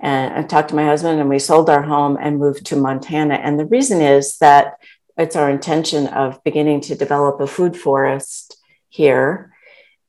and 0.00 0.34
I 0.34 0.42
talked 0.42 0.70
to 0.70 0.74
my 0.74 0.84
husband, 0.84 1.20
and 1.20 1.28
we 1.28 1.38
sold 1.38 1.70
our 1.70 1.82
home 1.82 2.18
and 2.20 2.40
moved 2.40 2.66
to 2.66 2.76
Montana. 2.76 3.34
And 3.34 3.56
the 3.56 3.66
reason 3.66 4.00
is 4.00 4.38
that 4.38 4.78
it's 5.16 5.36
our 5.36 5.48
intention 5.48 6.08
of 6.08 6.42
beginning 6.42 6.80
to 6.82 6.96
develop 6.96 7.40
a 7.40 7.46
food 7.46 7.76
forest 7.76 8.56
here. 8.88 9.54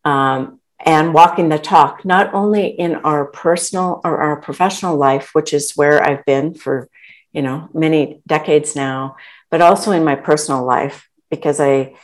Um, 0.03 0.59
and 0.85 1.13
walking 1.13 1.47
the 1.49 1.57
talk, 1.57 2.03
not 2.03 2.33
only 2.33 2.67
in 2.67 2.95
our 2.97 3.25
personal 3.25 4.01
or 4.03 4.21
our 4.21 4.41
professional 4.41 4.97
life, 4.97 5.29
which 5.33 5.53
is 5.53 5.71
where 5.75 6.03
I've 6.03 6.25
been 6.25 6.53
for, 6.53 6.89
you 7.31 7.41
know, 7.41 7.69
many 7.73 8.21
decades 8.27 8.75
now, 8.75 9.15
but 9.49 9.61
also 9.61 9.91
in 9.91 10.03
my 10.03 10.15
personal 10.15 10.65
life, 10.65 11.09
because 11.31 11.61
I, 11.61 11.95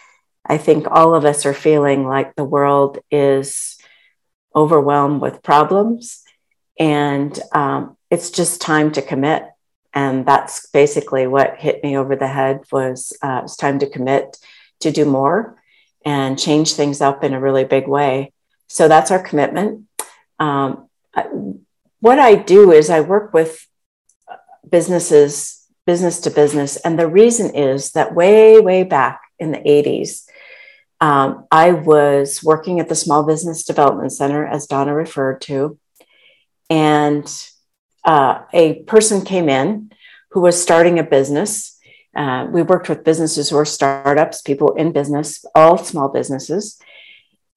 I 0.45 0.57
think 0.57 0.87
all 0.89 1.13
of 1.13 1.25
us 1.25 1.45
are 1.45 1.53
feeling 1.53 2.05
like 2.05 2.35
the 2.35 2.45
world 2.45 2.99
is 3.11 3.77
overwhelmed 4.55 5.21
with 5.21 5.43
problems, 5.43 6.23
and 6.79 7.37
um, 7.51 7.97
it's 8.09 8.31
just 8.31 8.61
time 8.61 8.93
to 8.93 9.01
commit. 9.01 9.43
And 9.93 10.25
that's 10.25 10.69
basically 10.69 11.27
what 11.27 11.57
hit 11.57 11.83
me 11.83 11.97
over 11.97 12.15
the 12.15 12.27
head 12.27 12.61
was 12.71 13.11
uh, 13.21 13.41
it's 13.43 13.57
time 13.57 13.79
to 13.79 13.89
commit 13.89 14.37
to 14.79 14.91
do 14.91 15.03
more 15.03 15.61
and 16.05 16.39
change 16.39 16.73
things 16.73 17.01
up 17.01 17.23
in 17.23 17.33
a 17.33 17.41
really 17.41 17.65
big 17.65 17.87
way 17.87 18.31
so 18.69 18.87
that's 18.87 19.11
our 19.11 19.21
commitment. 19.21 19.85
Um, 20.39 20.87
what 21.99 22.19
I 22.19 22.35
do 22.35 22.71
is 22.71 22.89
I 22.89 23.01
work 23.01 23.33
with 23.33 23.67
businesses, 24.69 25.65
business 25.85 26.19
to 26.21 26.29
business. 26.29 26.77
And 26.77 26.97
the 26.97 27.07
reason 27.07 27.55
is 27.55 27.91
that 27.91 28.15
way, 28.15 28.59
way 28.59 28.83
back 28.83 29.21
in 29.39 29.51
the 29.51 29.57
80s, 29.57 30.25
um, 31.01 31.47
I 31.51 31.71
was 31.71 32.43
working 32.43 32.79
at 32.79 32.89
the 32.89 32.95
Small 32.95 33.23
Business 33.23 33.63
Development 33.63 34.11
Center, 34.11 34.45
as 34.45 34.67
Donna 34.67 34.93
referred 34.93 35.41
to. 35.41 35.79
And 36.69 37.27
uh, 38.03 38.41
a 38.53 38.83
person 38.83 39.25
came 39.25 39.49
in 39.49 39.91
who 40.31 40.41
was 40.41 40.61
starting 40.61 40.99
a 40.99 41.03
business. 41.03 41.77
Uh, 42.15 42.47
we 42.51 42.61
worked 42.61 42.89
with 42.89 43.03
businesses 43.03 43.49
who 43.49 43.57
are 43.57 43.65
startups, 43.65 44.41
people 44.41 44.75
in 44.75 44.91
business, 44.91 45.43
all 45.55 45.77
small 45.77 46.09
businesses. 46.09 46.79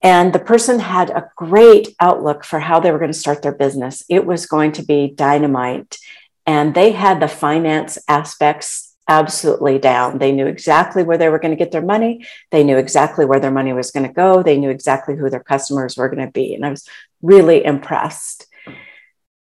And 0.03 0.33
the 0.33 0.41
person 0.41 0.81
had 0.81 1.11
a 1.11 1.31
great 1.37 1.95
outlook 2.01 2.45
for 2.45 2.59
how 2.59 2.81
they 2.81 2.91
were 2.91 2.99
going 2.99 3.13
to 3.13 3.19
start 3.19 3.43
their 3.43 3.55
business. 3.55 4.03
It 4.09 4.27
was 4.27 4.47
going 4.47 4.73
to 4.73 4.85
be 4.85 5.13
dynamite. 5.15 5.97
And 6.45 6.75
they 6.75 6.91
had 6.91 7.21
the 7.21 7.29
finance 7.29 7.99
aspects 8.09 8.97
absolutely 9.09 9.79
down. 9.79 10.19
They 10.19 10.33
knew 10.33 10.47
exactly 10.47 11.05
where 11.05 11.19
they 11.19 11.29
were 11.29 11.39
going 11.39 11.53
to 11.53 11.63
get 11.63 11.71
their 11.71 11.83
money. 11.83 12.27
They 12.51 12.65
knew 12.65 12.79
exactly 12.79 13.25
where 13.25 13.39
their 13.39 13.51
money 13.51 13.73
was 13.73 13.93
going 13.93 14.07
to 14.07 14.13
go. 14.13 14.43
They 14.43 14.59
knew 14.59 14.71
exactly 14.71 15.17
who 15.17 15.31
their 15.31 15.43
customers 15.43 15.97
were 15.97 16.09
going 16.09 16.25
to 16.25 16.33
be. 16.33 16.55
And 16.55 16.67
I 16.67 16.71
was 16.71 16.89
really 17.21 17.65
impressed. 17.65 18.47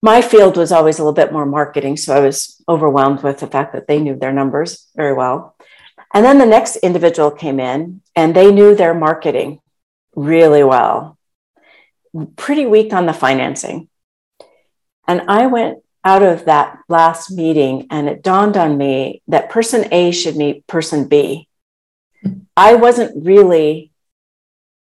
My 0.01 0.21
field 0.21 0.55
was 0.55 0.71
always 0.71 0.99
a 0.99 1.01
little 1.01 1.13
bit 1.13 1.33
more 1.33 1.45
marketing. 1.45 1.97
So 1.97 2.15
I 2.15 2.19
was 2.19 2.61
overwhelmed 2.69 3.23
with 3.23 3.39
the 3.39 3.47
fact 3.47 3.73
that 3.73 3.87
they 3.87 3.99
knew 3.99 4.15
their 4.15 4.33
numbers 4.33 4.87
very 4.95 5.13
well. 5.13 5.55
And 6.13 6.23
then 6.23 6.37
the 6.37 6.45
next 6.45 6.77
individual 6.77 7.31
came 7.31 7.59
in 7.59 8.01
and 8.15 8.33
they 8.33 8.51
knew 8.51 8.75
their 8.75 8.93
marketing 8.93 9.59
really 10.17 10.63
well, 10.63 11.17
pretty 12.35 12.65
weak 12.65 12.91
on 12.91 13.05
the 13.05 13.13
financing. 13.13 13.87
And 15.07 15.21
I 15.29 15.45
went 15.45 15.77
out 16.03 16.23
of 16.23 16.45
that 16.45 16.79
last 16.89 17.31
meeting 17.31 17.87
and 17.91 18.09
it 18.09 18.23
dawned 18.23 18.57
on 18.57 18.77
me 18.77 19.21
that 19.27 19.49
person 19.49 19.93
A 19.93 20.11
should 20.11 20.35
meet 20.35 20.65
person 20.67 21.07
B. 21.07 21.47
I 22.57 22.75
wasn't 22.75 23.25
really 23.25 23.91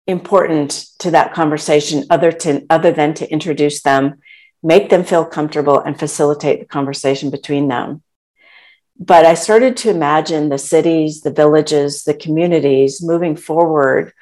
important 0.07 0.87
to 0.99 1.11
that 1.11 1.33
conversation 1.33 2.05
other 2.09 2.31
to 2.31 2.65
other 2.69 2.91
than 2.91 3.13
to 3.15 3.31
introduce 3.31 3.83
them, 3.83 4.15
make 4.63 4.89
them 4.89 5.03
feel 5.03 5.23
comfortable 5.23 5.79
and 5.79 5.97
facilitate 5.97 6.59
the 6.59 6.65
conversation 6.65 7.29
between 7.29 7.67
them. 7.67 8.01
But 8.99 9.25
I 9.25 9.35
started 9.35 9.77
to 9.77 9.91
imagine 9.91 10.49
the 10.49 10.57
cities, 10.57 11.21
the 11.21 11.31
villages, 11.31 12.03
the 12.03 12.13
communities 12.15 13.03
moving 13.03 13.35
forward 13.35 14.13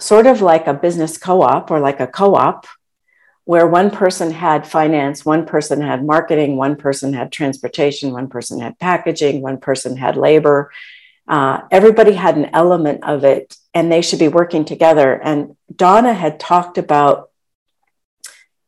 sort 0.00 0.26
of 0.26 0.40
like 0.40 0.66
a 0.66 0.74
business 0.74 1.18
co 1.18 1.42
op 1.42 1.70
or 1.70 1.80
like 1.80 2.00
a 2.00 2.06
co 2.06 2.34
op, 2.34 2.66
where 3.44 3.66
one 3.66 3.90
person 3.90 4.30
had 4.30 4.66
finance, 4.66 5.24
one 5.24 5.46
person 5.46 5.80
had 5.80 6.04
marketing, 6.04 6.56
one 6.56 6.76
person 6.76 7.12
had 7.12 7.32
transportation, 7.32 8.12
one 8.12 8.28
person 8.28 8.60
had 8.60 8.78
packaging, 8.78 9.40
one 9.40 9.58
person 9.58 9.96
had 9.96 10.16
labor. 10.16 10.70
Uh, 11.26 11.60
everybody 11.70 12.12
had 12.12 12.36
an 12.36 12.50
element 12.52 13.04
of 13.04 13.24
it, 13.24 13.56
and 13.74 13.90
they 13.90 14.02
should 14.02 14.18
be 14.18 14.28
working 14.28 14.64
together. 14.64 15.14
And 15.14 15.56
Donna 15.74 16.14
had 16.14 16.40
talked 16.40 16.78
about 16.78 17.28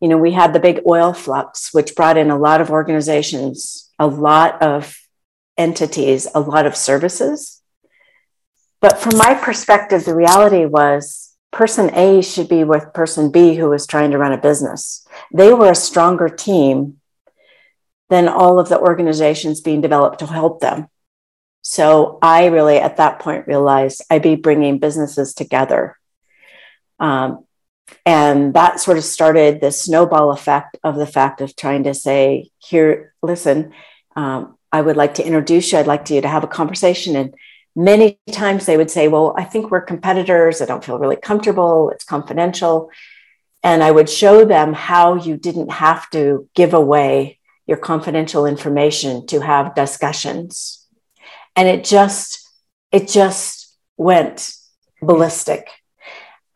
you 0.01 0.09
know, 0.09 0.17
we 0.17 0.33
had 0.33 0.53
the 0.53 0.61
big 0.61 0.81
oil 0.87 1.13
flux, 1.13 1.75
which 1.75 1.95
brought 1.95 2.17
in 2.17 2.31
a 2.31 2.39
lot 2.39 2.61
of 2.61 2.71
organizations, 2.71 3.91
a 3.99 4.07
lot 4.07 4.63
of 4.63 4.97
entities, 5.59 6.27
a 6.35 6.41
lot 6.41 6.65
of 6.65 6.75
services. 6.75 7.60
But 8.81 8.99
from 8.99 9.19
my 9.19 9.35
perspective, 9.35 10.05
the 10.05 10.15
reality 10.15 10.65
was 10.65 11.37
person 11.53 11.91
A 11.95 12.23
should 12.23 12.49
be 12.49 12.65
with 12.65 12.95
person 12.95 13.31
B 13.31 13.55
who 13.55 13.69
was 13.69 13.87
trying 13.87 14.13
to 14.13 14.19
run 14.19 14.33
a 14.33 14.39
business. 14.39 15.07
They 15.33 15.53
were 15.53 15.71
a 15.71 15.75
stronger 15.75 16.29
team 16.29 17.01
than 18.09 18.29
all 18.29 18.59
of 18.59 18.69
the 18.69 18.79
organizations 18.79 19.61
being 19.61 19.81
developed 19.81 20.21
to 20.21 20.27
help 20.27 20.61
them. 20.61 20.89
So 21.63 22.19
I 22.23 22.47
really, 22.47 22.79
at 22.79 22.97
that 22.97 23.19
point, 23.19 23.47
realized 23.47 24.03
I'd 24.11 24.23
be 24.23 24.35
bringing 24.35 24.79
businesses 24.79 25.35
together. 25.35 25.99
Um, 26.99 27.45
and 28.07 28.55
that 28.55 28.81
sort 28.81 28.99
of 28.99 29.05
started 29.05 29.61
the 29.61 29.73
snowball 29.73 30.31
effect 30.31 30.79
of 30.83 30.97
the 30.97 31.07
fact 31.07 31.41
of 31.41 31.55
trying 31.55 31.85
to 31.85 31.95
say, 31.95 32.51
here, 32.59 33.15
listen, 33.23 33.73
um, 34.17 34.57
I 34.73 34.81
would 34.81 34.97
like 34.97 35.15
to 35.15 35.27
introduce 35.27 35.73
you. 35.73 35.79
I'd 35.79 35.87
like 35.87 36.07
to 36.07 36.15
you 36.15 36.21
to 36.21 36.29
have 36.29 36.45
a 36.45 36.49
conversation. 36.49 37.17
And 37.17 37.35
many 37.85 38.19
times 38.31 38.67
they 38.67 38.77
would 38.77 38.91
say, 38.91 39.09
well, 39.09 39.35
I 39.37 39.45
think 39.45 39.71
we're 39.71 39.81
competitors. 39.81 40.61
I 40.61 40.67
don't 40.67 40.85
feel 40.85 40.99
really 40.99 41.17
comfortable. 41.17 41.91
It's 41.91 42.05
confidential. 42.05 42.91
And 43.63 43.83
I 43.83 43.91
would 43.91 44.09
show 44.09 44.45
them 44.45 44.73
how 44.73 45.15
you 45.15 45.37
didn't 45.37 45.71
have 45.71 46.09
to 46.11 46.49
give 46.55 46.75
away 46.75 47.39
your 47.67 47.77
confidential 47.77 48.47
information 48.47 49.27
to 49.27 49.41
have 49.41 49.75
discussions. 49.75 50.87
And 51.57 51.69
it 51.69 51.85
just, 51.85 52.49
it 52.91 53.09
just 53.09 53.77
went 53.97 54.55
ballistic 55.03 55.69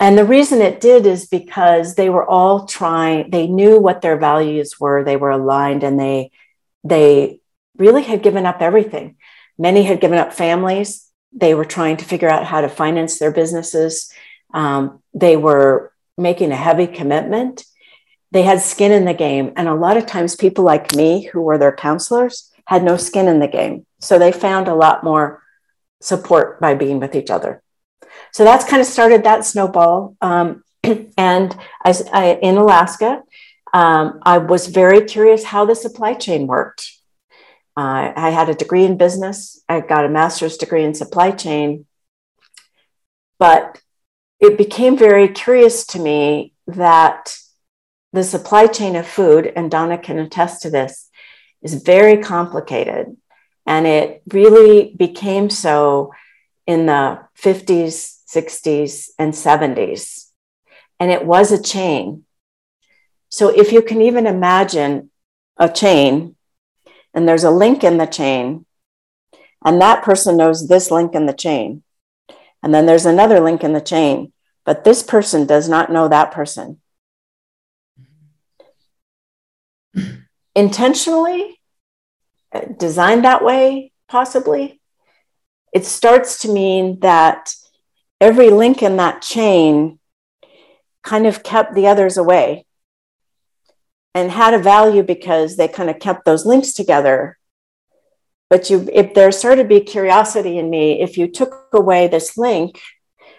and 0.01 0.19
the 0.19 0.25
reason 0.25 0.61
it 0.61 0.81
did 0.81 1.07
is 1.07 1.27
because 1.27 1.95
they 1.95 2.11
were 2.11 2.29
all 2.29 2.67
trying, 2.67 3.31
they 3.31 3.47
knew 3.47 3.79
what 3.79 4.03
their 4.03 4.19
values 4.19 4.79
were, 4.81 5.05
they 5.05 5.17
were 5.17 5.31
aligned, 5.31 5.85
and 5.85 5.99
they 5.99 6.31
they 6.83 7.41
really 7.79 8.03
had 8.03 8.23
given 8.23 8.45
up 8.45 8.61
everything. 8.61 9.17
Many 9.57 9.83
had 9.85 10.01
given 10.01 10.19
up 10.19 10.33
families. 10.33 11.04
They 11.35 11.55
were 11.55 11.65
trying 11.65 11.97
to 11.99 12.05
figure 12.05 12.29
out 12.29 12.45
how 12.45 12.61
to 12.61 12.69
finance 12.69 13.19
their 13.19 13.33
businesses. 13.33 14.13
Um, 14.53 15.03
they 15.13 15.37
were 15.37 15.93
making 16.17 16.53
a 16.53 16.57
heavy 16.57 16.87
commitment. 16.87 17.65
They 18.31 18.43
had 18.43 18.61
skin 18.61 18.93
in 18.93 19.05
the 19.05 19.15
game. 19.15 19.53
And 19.57 19.69
a 19.69 19.75
lot 19.75 19.97
of 19.97 20.07
times, 20.07 20.37
people 20.37 20.65
like 20.65 20.95
me, 20.95 21.23
who 21.23 21.41
were 21.41 21.59
their 21.59 21.75
counselors, 21.75 22.53
had 22.67 22.83
no 22.83 22.97
skin 22.97 23.29
in 23.29 23.41
the 23.41 23.49
game. 23.49 23.87
So 24.01 24.19
they 24.19 24.33
found 24.33 24.69
a 24.69 24.75
lot 24.75 25.05
more 25.05 25.43
support 26.01 26.61
by 26.61 26.75
being 26.75 27.01
with 27.01 27.15
each 27.15 27.31
other. 27.31 27.63
So 28.33 28.45
that's 28.45 28.69
kind 28.69 28.81
of 28.81 28.87
started 28.87 29.25
that 29.25 29.45
snowball. 29.45 30.17
Um, 30.21 30.63
and 31.17 31.57
I, 31.85 31.95
I, 32.13 32.25
in 32.43 32.57
Alaska, 32.57 33.23
um, 33.73 34.21
I 34.23 34.39
was 34.39 34.69
very 34.69 35.05
curious 35.05 35.45
how 35.45 35.65
the 35.65 35.75
supply 35.75 36.15
chain 36.15 36.47
worked. 36.47 36.93
Uh, 37.77 38.13
I 38.15 38.31
had 38.31 38.49
a 38.49 38.55
degree 38.55 38.85
in 38.85 38.97
business. 38.97 39.63
I 39.69 39.81
got 39.81 40.05
a 40.05 40.09
master's 40.09 40.57
degree 40.57 40.85
in 40.85 40.95
supply 40.95 41.31
chain. 41.33 41.87
But 43.39 43.81
it 44.41 44.57
became 44.57 44.97
very 44.97 45.29
curious 45.29 45.87
to 45.89 45.99
me 45.99 46.53
that 46.67 47.37
the 48.13 48.23
supply 48.23 48.67
chain 48.69 48.95
of 48.95 49.07
food, 49.07 49.53
and 49.57 49.71
Donna 49.71 49.99
can 49.99 50.19
attest 50.19 50.63
to 50.63 50.71
this, 50.71 51.11
is 51.63 51.83
very 51.83 52.19
complicated. 52.19 53.17
And 53.67 53.87
it 53.87 54.23
really 54.33 54.95
became 54.97 55.51
so 55.51 56.13
in 56.67 56.87
the 56.87 57.21
50s 57.43 58.15
60s, 58.35 59.11
and 59.19 59.33
70s. 59.33 60.31
And 60.99 61.11
it 61.11 61.25
was 61.25 61.53
a 61.53 61.63
chain. 61.63 62.25
So 63.29 63.49
if 63.49 63.73
you 63.73 63.83
can 63.83 64.01
even 64.03 64.27
imagine 64.27 65.11
a 65.57 65.69
chain, 65.69 66.37
and 67.15 67.29
there's 67.29 67.45
a 67.45 67.51
link 67.51 67.85
in 67.85 67.97
the 67.97 68.07
chain, 68.07 68.67
and 69.65 69.81
that 69.81 70.03
person 70.03 70.37
knows 70.37 70.69
this 70.69 70.91
link 70.91 71.15
in 71.15 71.27
the 71.27 71.33
chain. 71.33 71.83
And 72.63 72.75
then 72.75 72.87
there's 72.87 73.07
another 73.07 73.41
link 73.41 73.63
in 73.63 73.73
the 73.73 73.81
chain, 73.81 74.33
but 74.65 74.85
this 74.85 75.03
person 75.03 75.47
does 75.47 75.69
not 75.69 75.93
know 75.93 76.09
that 76.09 76.33
person. 76.33 76.81
Intentionally, 80.55 81.61
uh, 82.53 82.63
designed 82.79 83.25
that 83.25 83.45
way, 83.45 83.93
possibly, 84.09 84.81
it 85.73 85.85
starts 85.85 86.39
to 86.39 86.49
mean 86.49 87.01
that 87.01 87.55
every 88.21 88.51
link 88.51 88.83
in 88.83 88.97
that 88.97 89.23
chain 89.23 89.99
kind 91.03 91.27
of 91.27 91.43
kept 91.43 91.75
the 91.75 91.87
others 91.87 92.17
away 92.17 92.65
and 94.15 94.31
had 94.31 94.55
a 94.55 94.59
value 94.59 95.03
because 95.03 95.57
they 95.57 95.69
kind 95.69 95.91
of 95.91 95.99
kept 95.99 96.25
those 96.25 96.47
links 96.47 96.73
together. 96.73 97.37
But 98.49 98.71
you 98.71 98.89
if 98.93 99.15
there 99.15 99.33
started 99.33 99.63
to 99.65 99.69
be 99.69 99.81
curiosity 99.81 100.59
in 100.59 100.71
me 100.71 101.03
if 101.03 101.19
you 101.19 101.27
took 101.27 101.69
away 101.73 102.07
this 102.07 102.39
link 102.39 102.81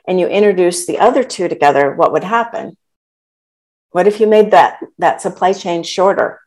and 0.07 0.19
you 0.19 0.27
introduced 0.27 0.87
the 0.87 0.99
other 0.99 1.23
two 1.23 1.47
together 1.47 1.95
what 1.95 2.11
would 2.11 2.23
happen? 2.23 2.75
What 3.91 4.07
if 4.07 4.19
you 4.19 4.27
made 4.27 4.51
that 4.51 4.79
that 4.97 5.21
supply 5.21 5.53
chain 5.53 5.83
shorter? 5.83 6.41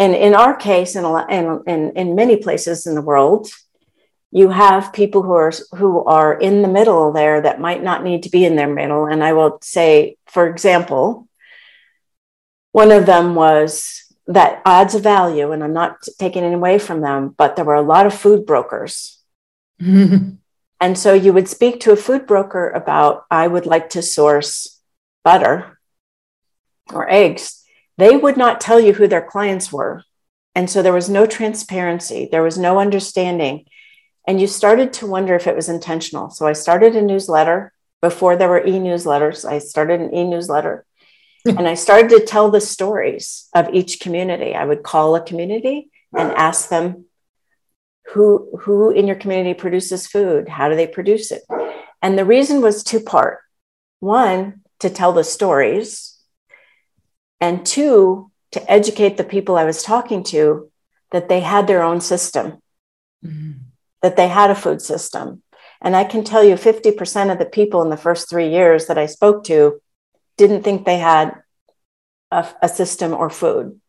And 0.00 0.14
in 0.14 0.34
our 0.34 0.56
case 0.56 0.96
in, 0.96 1.04
in, 1.04 1.62
in, 1.66 1.92
in 1.96 2.14
many 2.14 2.36
places 2.36 2.86
in 2.86 2.94
the 2.94 3.02
world 3.02 3.48
you 4.30 4.50
have 4.50 4.92
people 4.92 5.22
who 5.22 5.32
are 5.32 5.52
who 5.76 6.04
are 6.04 6.34
in 6.34 6.62
the 6.62 6.68
middle 6.68 7.12
there 7.12 7.40
that 7.40 7.60
might 7.60 7.82
not 7.82 8.02
need 8.02 8.24
to 8.24 8.30
be 8.30 8.44
in 8.44 8.56
their 8.56 8.72
middle. 8.72 9.06
And 9.06 9.22
i 9.22 9.32
will 9.32 9.58
say 9.62 10.16
for 10.26 10.48
example 10.48 11.27
one 12.72 12.92
of 12.92 13.06
them 13.06 13.34
was 13.34 14.04
that 14.26 14.60
adds 14.64 14.94
a 14.94 14.98
value 14.98 15.52
and 15.52 15.64
i'm 15.64 15.72
not 15.72 15.96
taking 16.18 16.44
it 16.44 16.54
away 16.54 16.78
from 16.78 17.00
them 17.00 17.34
but 17.38 17.56
there 17.56 17.64
were 17.64 17.74
a 17.74 17.82
lot 17.82 18.06
of 18.06 18.14
food 18.14 18.46
brokers. 18.46 19.18
And 20.80 20.96
so 20.96 21.12
you 21.12 21.32
would 21.32 21.48
speak 21.48 21.80
to 21.80 21.90
a 21.90 21.96
food 21.96 22.24
broker 22.24 22.70
about 22.70 23.24
i 23.30 23.48
would 23.48 23.66
like 23.66 23.90
to 23.90 24.02
source 24.02 24.80
butter 25.24 25.78
or 26.92 27.10
eggs. 27.10 27.64
They 27.96 28.16
would 28.16 28.36
not 28.36 28.60
tell 28.60 28.80
you 28.80 28.92
who 28.94 29.08
their 29.08 29.26
clients 29.26 29.72
were. 29.72 30.04
And 30.54 30.70
so 30.70 30.82
there 30.82 30.92
was 30.92 31.08
no 31.08 31.26
transparency. 31.26 32.28
There 32.30 32.42
was 32.42 32.58
no 32.58 32.78
understanding. 32.78 33.66
And 34.26 34.40
you 34.40 34.46
started 34.46 34.92
to 34.94 35.06
wonder 35.06 35.34
if 35.34 35.46
it 35.46 35.56
was 35.56 35.68
intentional. 35.68 36.30
So 36.30 36.46
I 36.46 36.52
started 36.52 36.96
a 36.96 37.02
newsletter. 37.02 37.72
Before 38.00 38.36
there 38.36 38.48
were 38.48 38.64
e 38.64 38.72
newsletters. 38.72 39.44
I 39.44 39.58
started 39.58 40.00
an 40.00 40.14
e 40.14 40.24
newsletter 40.24 40.86
and 41.46 41.66
I 41.66 41.74
started 41.74 42.10
to 42.10 42.24
tell 42.24 42.50
the 42.50 42.60
stories 42.60 43.48
of 43.54 43.72
each 43.72 44.00
community. 44.00 44.54
I 44.54 44.64
would 44.64 44.82
call 44.82 45.14
a 45.14 45.24
community 45.24 45.90
and 46.16 46.32
ask 46.32 46.68
them 46.68 47.06
who, 48.12 48.58
who 48.60 48.90
in 48.90 49.06
your 49.06 49.16
community 49.16 49.54
produces 49.54 50.06
food? 50.06 50.48
How 50.48 50.68
do 50.68 50.76
they 50.76 50.86
produce 50.86 51.30
it? 51.30 51.42
And 52.00 52.18
the 52.18 52.24
reason 52.24 52.62
was 52.62 52.82
two 52.82 53.00
part 53.00 53.40
one, 54.00 54.62
to 54.78 54.88
tell 54.88 55.12
the 55.12 55.24
stories, 55.24 56.16
and 57.40 57.66
two, 57.66 58.30
to 58.52 58.70
educate 58.70 59.16
the 59.16 59.24
people 59.24 59.56
I 59.56 59.64
was 59.64 59.82
talking 59.82 60.22
to 60.24 60.70
that 61.10 61.28
they 61.28 61.40
had 61.40 61.66
their 61.66 61.82
own 61.82 62.00
system. 62.00 62.62
Mm-hmm 63.24 63.64
that 64.02 64.16
they 64.16 64.28
had 64.28 64.50
a 64.50 64.54
food 64.54 64.80
system. 64.80 65.42
And 65.80 65.94
I 65.94 66.04
can 66.04 66.24
tell 66.24 66.42
you 66.42 66.54
50% 66.54 67.32
of 67.32 67.38
the 67.38 67.46
people 67.46 67.82
in 67.82 67.90
the 67.90 67.96
first 67.96 68.28
three 68.28 68.50
years 68.50 68.86
that 68.86 68.98
I 68.98 69.06
spoke 69.06 69.44
to 69.44 69.80
didn't 70.38 70.62
think 70.62 70.86
they 70.86 70.98
had 70.98 71.42
a, 72.30 72.48
a 72.62 72.68
system 72.68 73.12
or 73.12 73.28
food. 73.28 73.80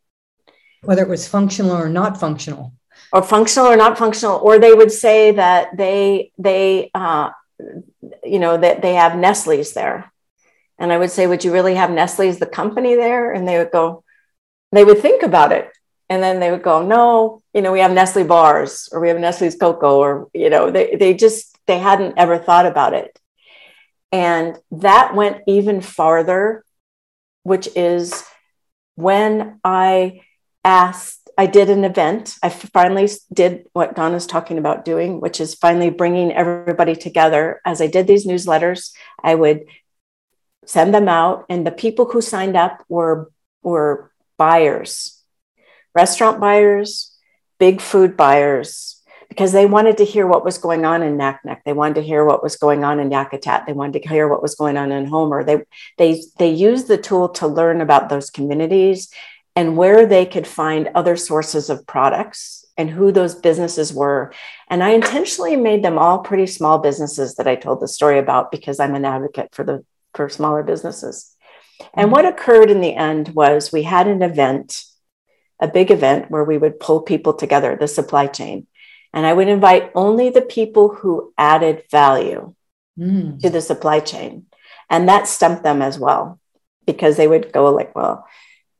Whether 0.83 1.03
it 1.03 1.09
was 1.09 1.27
functional 1.27 1.71
or 1.71 1.87
not 1.87 2.19
functional. 2.19 2.73
Or 3.13 3.21
functional 3.21 3.69
or 3.69 3.77
not 3.77 3.97
functional, 3.97 4.37
or 4.37 4.59
they 4.59 4.73
would 4.73 4.91
say 4.91 5.31
that 5.31 5.77
they 5.77 6.31
they 6.37 6.91
uh, 6.93 7.31
you 8.23 8.39
know 8.39 8.57
that 8.57 8.81
they 8.81 8.95
have 8.95 9.17
Nestle's 9.17 9.73
there, 9.73 10.11
and 10.77 10.91
I 10.91 10.97
would 10.97 11.09
say, 11.09 11.25
would 11.25 11.43
you 11.43 11.51
really 11.51 11.75
have 11.75 11.89
Nestle's 11.89 12.37
the 12.37 12.45
company 12.45 12.95
there? 12.95 13.31
And 13.31 13.47
they 13.47 13.57
would 13.57 13.71
go, 13.71 14.03
they 14.71 14.83
would 14.83 14.99
think 14.99 15.23
about 15.23 15.51
it, 15.51 15.71
and 16.09 16.21
then 16.23 16.39
they 16.39 16.51
would 16.51 16.63
go 16.63 16.85
no 16.85 17.41
you 17.53 17.61
know 17.61 17.71
we 17.71 17.79
have 17.79 17.91
nestle 17.91 18.23
bars 18.23 18.89
or 18.91 18.99
we 18.99 19.07
have 19.07 19.19
nestle's 19.19 19.55
cocoa 19.55 19.97
or 19.97 20.29
you 20.33 20.49
know 20.49 20.71
they, 20.71 20.95
they 20.95 21.13
just 21.13 21.57
they 21.67 21.77
hadn't 21.77 22.17
ever 22.17 22.37
thought 22.37 22.65
about 22.65 22.93
it 22.93 23.18
and 24.11 24.57
that 24.71 25.15
went 25.15 25.41
even 25.47 25.81
farther 25.81 26.63
which 27.43 27.69
is 27.75 28.23
when 28.95 29.59
i 29.63 30.21
asked 30.63 31.29
i 31.37 31.45
did 31.45 31.69
an 31.69 31.85
event. 31.85 32.35
I 32.43 32.49
finally 32.49 33.09
did 33.31 33.67
what 33.73 33.95
donna's 33.95 34.27
talking 34.27 34.57
about 34.57 34.85
doing 34.85 35.21
which 35.21 35.39
is 35.39 35.55
finally 35.55 35.89
bringing 35.89 36.31
everybody 36.33 36.95
together. 36.95 37.61
As 37.65 37.81
i 37.81 37.87
did 37.87 38.07
these 38.07 38.27
newsletters 38.27 38.91
i 39.23 39.35
would 39.35 39.65
send 40.65 40.93
them 40.93 41.07
out 41.07 41.45
and 41.49 41.65
the 41.65 41.71
people 41.71 42.05
who 42.05 42.21
signed 42.21 42.55
up 42.55 42.83
were 42.89 43.31
were 43.63 44.11
buyers. 44.37 45.21
Restaurant 45.93 46.39
buyers, 46.39 47.15
big 47.59 47.81
food 47.81 48.15
buyers, 48.15 48.98
because 49.29 49.51
they 49.51 49.65
wanted 49.65 49.97
to 49.97 50.05
hear 50.05 50.27
what 50.27 50.43
was 50.43 50.57
going 50.57 50.85
on 50.85 51.03
in 51.03 51.17
Naknek. 51.17 51.63
They 51.63 51.73
wanted 51.73 51.95
to 51.95 52.01
hear 52.01 52.25
what 52.25 52.43
was 52.43 52.57
going 52.57 52.83
on 52.83 52.99
in 52.99 53.09
Yakutat. 53.09 53.65
They 53.65 53.73
wanted 53.73 54.01
to 54.01 54.09
hear 54.09 54.27
what 54.27 54.41
was 54.41 54.55
going 54.55 54.75
on 54.75 54.91
in 54.91 55.05
Homer. 55.05 55.43
They 55.43 55.63
they 55.97 56.21
they 56.37 56.49
used 56.49 56.87
the 56.87 56.97
tool 56.97 57.29
to 57.29 57.47
learn 57.47 57.79
about 57.79 58.09
those 58.09 58.29
communities 58.29 59.09
and 59.55 59.77
where 59.77 60.05
they 60.05 60.25
could 60.25 60.47
find 60.47 60.89
other 60.95 61.15
sources 61.15 61.69
of 61.69 61.85
products 61.85 62.65
and 62.77 62.89
who 62.89 63.11
those 63.11 63.35
businesses 63.35 63.93
were. 63.93 64.33
And 64.69 64.81
I 64.81 64.91
intentionally 64.91 65.57
made 65.57 65.83
them 65.83 65.97
all 65.97 66.19
pretty 66.19 66.47
small 66.47 66.79
businesses 66.79 67.35
that 67.35 67.47
I 67.47 67.55
told 67.55 67.81
the 67.81 67.87
story 67.87 68.19
about 68.19 68.51
because 68.51 68.79
I'm 68.79 68.95
an 68.95 69.05
advocate 69.05 69.53
for 69.53 69.63
the 69.63 69.85
for 70.15 70.29
smaller 70.29 70.63
businesses. 70.63 71.35
And 71.93 72.05
mm-hmm. 72.05 72.11
what 72.11 72.25
occurred 72.25 72.71
in 72.71 72.81
the 72.81 72.95
end 72.95 73.29
was 73.35 73.71
we 73.71 73.83
had 73.83 74.07
an 74.07 74.21
event, 74.21 74.83
a 75.59 75.67
big 75.67 75.91
event 75.91 76.31
where 76.31 76.43
we 76.43 76.57
would 76.57 76.79
pull 76.79 77.01
people 77.01 77.33
together, 77.33 77.77
the 77.79 77.87
supply 77.87 78.27
chain. 78.27 78.65
And 79.13 79.25
I 79.25 79.33
would 79.33 79.47
invite 79.47 79.91
only 79.95 80.29
the 80.29 80.41
people 80.41 80.89
who 80.89 81.33
added 81.37 81.83
value 81.89 82.53
mm. 82.97 83.39
to 83.39 83.49
the 83.49 83.61
supply 83.61 83.99
chain. 83.99 84.45
And 84.89 85.09
that 85.09 85.27
stumped 85.27 85.63
them 85.63 85.81
as 85.81 85.97
well, 85.99 86.39
because 86.85 87.17
they 87.17 87.27
would 87.27 87.51
go 87.51 87.69
like, 87.71 87.95
well, 87.95 88.27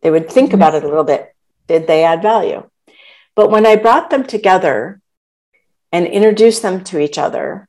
they 0.02 0.12
would 0.12 0.30
think 0.30 0.54
about 0.54 0.76
it 0.76 0.84
a 0.84 0.88
little 0.88 1.04
bit. 1.04 1.36
Did 1.68 1.88
they 1.88 2.04
add 2.04 2.22
value? 2.22 2.68
But 3.36 3.52
when 3.52 3.65
I 3.65 3.76
brought 3.76 4.10
them 4.10 4.24
together 4.24 5.02
and 5.92 6.06
introduced 6.08 6.62
them 6.62 6.84
to 6.86 7.00
each 7.00 7.18
other, 7.18 7.68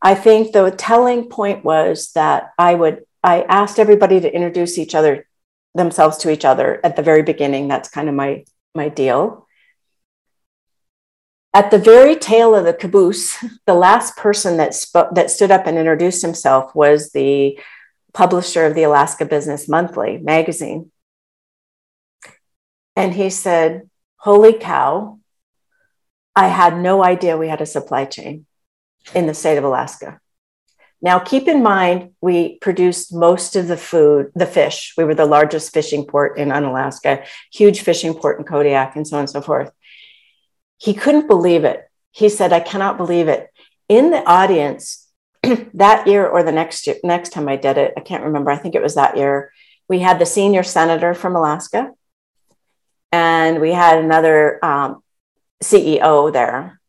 I 0.00 0.14
think 0.14 0.52
the 0.52 0.70
telling 0.70 1.28
point 1.28 1.64
was 1.64 2.12
that 2.12 2.52
I 2.58 2.74
would 2.74 3.04
I 3.22 3.42
asked 3.42 3.78
everybody 3.78 4.20
to 4.20 4.34
introduce 4.34 4.76
each 4.76 4.94
other 4.94 5.26
themselves 5.74 6.18
to 6.18 6.30
each 6.30 6.44
other 6.44 6.78
at 6.84 6.94
the 6.94 7.02
very 7.02 7.22
beginning. 7.22 7.68
That's 7.68 7.88
kind 7.88 8.08
of 8.08 8.14
my 8.14 8.44
my 8.74 8.90
deal. 8.90 9.43
At 11.54 11.70
the 11.70 11.78
very 11.78 12.16
tail 12.16 12.56
of 12.56 12.64
the 12.64 12.74
caboose, 12.74 13.36
the 13.64 13.74
last 13.74 14.16
person 14.16 14.56
that 14.56 14.74
spoke 14.74 15.14
that 15.14 15.30
stood 15.30 15.52
up 15.52 15.68
and 15.68 15.78
introduced 15.78 16.20
himself 16.20 16.74
was 16.74 17.12
the 17.12 17.56
publisher 18.12 18.66
of 18.66 18.74
the 18.74 18.82
Alaska 18.82 19.24
Business 19.24 19.68
Monthly 19.68 20.18
magazine. 20.18 20.90
And 22.96 23.14
he 23.14 23.30
said, 23.30 23.88
Holy 24.16 24.52
cow, 24.52 25.20
I 26.34 26.48
had 26.48 26.76
no 26.76 27.04
idea 27.04 27.36
we 27.36 27.48
had 27.48 27.60
a 27.60 27.66
supply 27.66 28.04
chain 28.04 28.46
in 29.14 29.26
the 29.26 29.34
state 29.34 29.56
of 29.56 29.64
Alaska. 29.64 30.20
Now, 31.00 31.18
keep 31.18 31.46
in 31.48 31.62
mind, 31.62 32.12
we 32.20 32.58
produced 32.60 33.14
most 33.14 33.56
of 33.56 33.68
the 33.68 33.76
food, 33.76 34.32
the 34.34 34.46
fish. 34.46 34.94
We 34.96 35.04
were 35.04 35.14
the 35.14 35.26
largest 35.26 35.72
fishing 35.72 36.06
port 36.06 36.38
in 36.38 36.50
Unalaska, 36.50 37.24
huge 37.52 37.82
fishing 37.82 38.14
port 38.14 38.38
in 38.38 38.44
Kodiak, 38.44 38.96
and 38.96 39.06
so 39.06 39.18
on 39.18 39.20
and 39.20 39.30
so 39.30 39.42
forth. 39.42 39.70
He 40.84 40.92
couldn't 40.92 41.26
believe 41.26 41.64
it. 41.64 41.88
He 42.10 42.28
said, 42.28 42.52
I 42.52 42.60
cannot 42.60 42.98
believe 42.98 43.28
it. 43.28 43.48
In 43.88 44.10
the 44.10 44.22
audience 44.24 45.08
that 45.74 46.06
year 46.06 46.26
or 46.26 46.42
the 46.42 46.52
next 46.52 46.86
year, 46.86 46.96
next 47.02 47.30
time 47.30 47.48
I 47.48 47.56
did 47.56 47.78
it, 47.78 47.94
I 47.96 48.00
can't 48.00 48.24
remember. 48.24 48.50
I 48.50 48.58
think 48.58 48.74
it 48.74 48.82
was 48.82 48.94
that 48.96 49.16
year. 49.16 49.50
We 49.88 50.00
had 50.00 50.18
the 50.18 50.26
senior 50.26 50.62
senator 50.62 51.14
from 51.14 51.36
Alaska, 51.36 51.92
and 53.12 53.62
we 53.62 53.72
had 53.72 53.98
another 53.98 54.62
um, 54.62 55.02
CEO 55.62 56.30
there. 56.30 56.80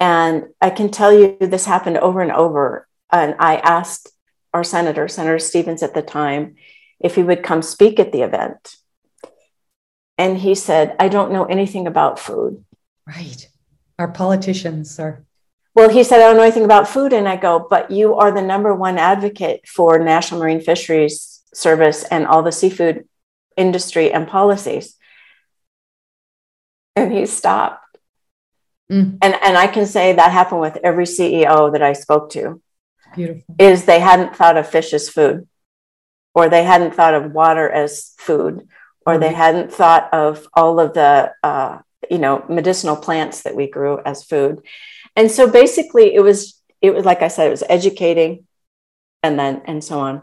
And 0.00 0.46
I 0.60 0.70
can 0.70 0.90
tell 0.90 1.12
you 1.12 1.36
this 1.40 1.66
happened 1.66 1.98
over 1.98 2.20
and 2.20 2.32
over 2.32 2.88
and 3.12 3.36
I 3.38 3.56
asked 3.58 4.10
our 4.52 4.64
senator, 4.64 5.06
Senator 5.06 5.38
Stevens 5.38 5.84
at 5.84 5.94
the 5.94 6.02
time, 6.02 6.56
if 6.98 7.14
he 7.14 7.22
would 7.22 7.44
come 7.44 7.62
speak 7.62 8.00
at 8.00 8.10
the 8.10 8.22
event. 8.22 8.76
And 10.18 10.38
he 10.38 10.56
said, 10.56 10.96
I 10.98 11.08
don't 11.08 11.32
know 11.32 11.44
anything 11.44 11.86
about 11.86 12.18
food. 12.18 12.64
Right. 13.06 13.48
Our 13.98 14.08
politicians 14.08 14.98
are. 14.98 15.24
Well, 15.74 15.88
he 15.88 16.04
said, 16.04 16.16
I 16.20 16.26
don't 16.26 16.36
know 16.36 16.42
anything 16.42 16.64
about 16.64 16.88
food. 16.88 17.12
And 17.12 17.28
I 17.28 17.36
go, 17.36 17.66
but 17.68 17.90
you 17.90 18.14
are 18.14 18.30
the 18.30 18.42
number 18.42 18.74
one 18.74 18.98
advocate 18.98 19.66
for 19.66 19.98
National 19.98 20.40
Marine 20.40 20.60
Fisheries 20.60 21.42
Service 21.52 22.04
and 22.04 22.26
all 22.26 22.42
the 22.42 22.52
seafood 22.52 23.08
industry 23.56 24.12
and 24.12 24.26
policies. 24.26 24.96
And 26.96 27.12
he 27.12 27.26
stopped. 27.26 27.98
Mm. 28.90 29.18
And, 29.20 29.34
and 29.34 29.56
I 29.56 29.66
can 29.66 29.86
say 29.86 30.12
that 30.12 30.32
happened 30.32 30.60
with 30.60 30.78
every 30.84 31.06
CEO 31.06 31.72
that 31.72 31.82
I 31.82 31.92
spoke 31.92 32.30
to. 32.30 32.60
Beautiful. 33.14 33.54
is 33.58 33.84
they 33.84 34.00
hadn't 34.00 34.34
thought 34.34 34.56
of 34.56 34.68
fish 34.68 34.92
as 34.92 35.08
food, 35.08 35.46
or 36.34 36.48
they 36.48 36.64
hadn't 36.64 36.94
thought 36.94 37.14
of 37.14 37.32
water 37.32 37.70
as 37.70 38.12
food, 38.18 38.68
or 39.06 39.14
mm-hmm. 39.14 39.22
they 39.22 39.32
hadn't 39.32 39.72
thought 39.72 40.12
of 40.12 40.48
all 40.54 40.80
of 40.80 40.94
the 40.94 41.32
uh, 41.42 41.78
you 42.10 42.18
know 42.18 42.44
medicinal 42.48 42.96
plants 42.96 43.42
that 43.42 43.56
we 43.56 43.68
grew 43.68 44.00
as 44.04 44.24
food. 44.24 44.60
And 45.16 45.30
so 45.30 45.50
basically, 45.50 46.14
it 46.14 46.20
was 46.20 46.60
it 46.80 46.94
was 46.94 47.04
like 47.04 47.22
I 47.22 47.28
said, 47.28 47.46
it 47.46 47.50
was 47.50 47.64
educating, 47.68 48.46
and 49.22 49.38
then 49.38 49.62
and 49.66 49.82
so 49.82 50.00
on. 50.00 50.22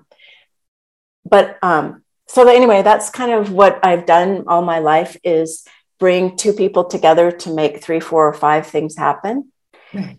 But 1.25 1.57
um, 1.61 2.03
so 2.27 2.47
anyway, 2.47 2.81
that's 2.81 3.09
kind 3.09 3.31
of 3.31 3.51
what 3.51 3.85
I've 3.85 4.05
done 4.05 4.45
all 4.47 4.61
my 4.61 4.79
life 4.79 5.17
is 5.23 5.65
bring 5.99 6.35
two 6.35 6.53
people 6.53 6.85
together 6.85 7.31
to 7.31 7.53
make 7.53 7.83
three, 7.83 7.99
four, 7.99 8.27
or 8.27 8.33
five 8.33 8.67
things 8.67 8.97
happen 8.97 9.51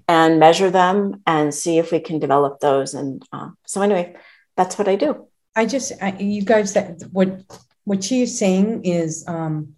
and 0.09 0.39
measure 0.39 0.71
them 0.71 1.23
and 1.27 1.55
see 1.55 1.79
if 1.79 1.91
we 1.91 2.01
can 2.01 2.19
develop 2.19 2.61
those. 2.61 2.95
And 2.95 3.23
uh, 3.33 3.51
so, 3.67 3.81
anyway, 3.83 4.15
that's 4.57 4.79
what 4.79 4.89
I 4.89 4.97
do. 4.97 5.27
I 5.57 5.67
just, 5.67 5.93
I, 6.01 6.17
you 6.19 6.43
guys, 6.43 6.75
that 6.75 7.03
what 7.11 7.43
what 7.85 8.05
she 8.05 8.23
is 8.23 8.39
saying 8.39 8.85
is, 8.85 9.25
um, 9.27 9.75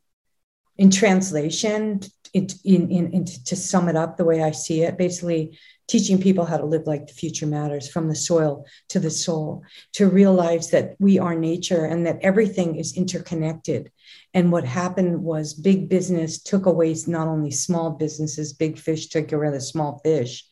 in 0.76 0.90
translation, 0.90 2.00
in, 2.32 2.48
in, 2.64 3.12
in 3.12 3.24
to 3.24 3.56
sum 3.56 3.88
it 3.88 3.96
up 3.96 4.16
the 4.16 4.24
way 4.24 4.42
I 4.42 4.50
see 4.50 4.82
it, 4.82 4.98
basically 4.98 5.58
teaching 5.86 6.20
people 6.20 6.44
how 6.44 6.56
to 6.56 6.64
live 6.64 6.86
like 6.86 7.06
the 7.06 7.12
future 7.12 7.46
matters 7.46 7.88
from 7.88 8.08
the 8.08 8.14
soil 8.14 8.64
to 8.88 8.98
the 8.98 9.10
soul, 9.10 9.62
to 9.92 10.08
realize 10.08 10.70
that 10.70 10.96
we 10.98 11.18
are 11.18 11.34
nature 11.34 11.84
and 11.84 12.06
that 12.06 12.18
everything 12.22 12.76
is 12.76 12.96
interconnected. 12.96 13.92
And 14.32 14.50
what 14.50 14.64
happened 14.64 15.22
was 15.22 15.54
big 15.54 15.88
business 15.88 16.42
took 16.42 16.66
away 16.66 16.96
not 17.06 17.28
only 17.28 17.50
small 17.50 17.90
businesses, 17.90 18.52
big 18.52 18.78
fish 18.78 19.08
took 19.08 19.30
away 19.32 19.50
the 19.50 19.60
small 19.60 20.00
fish 20.02 20.44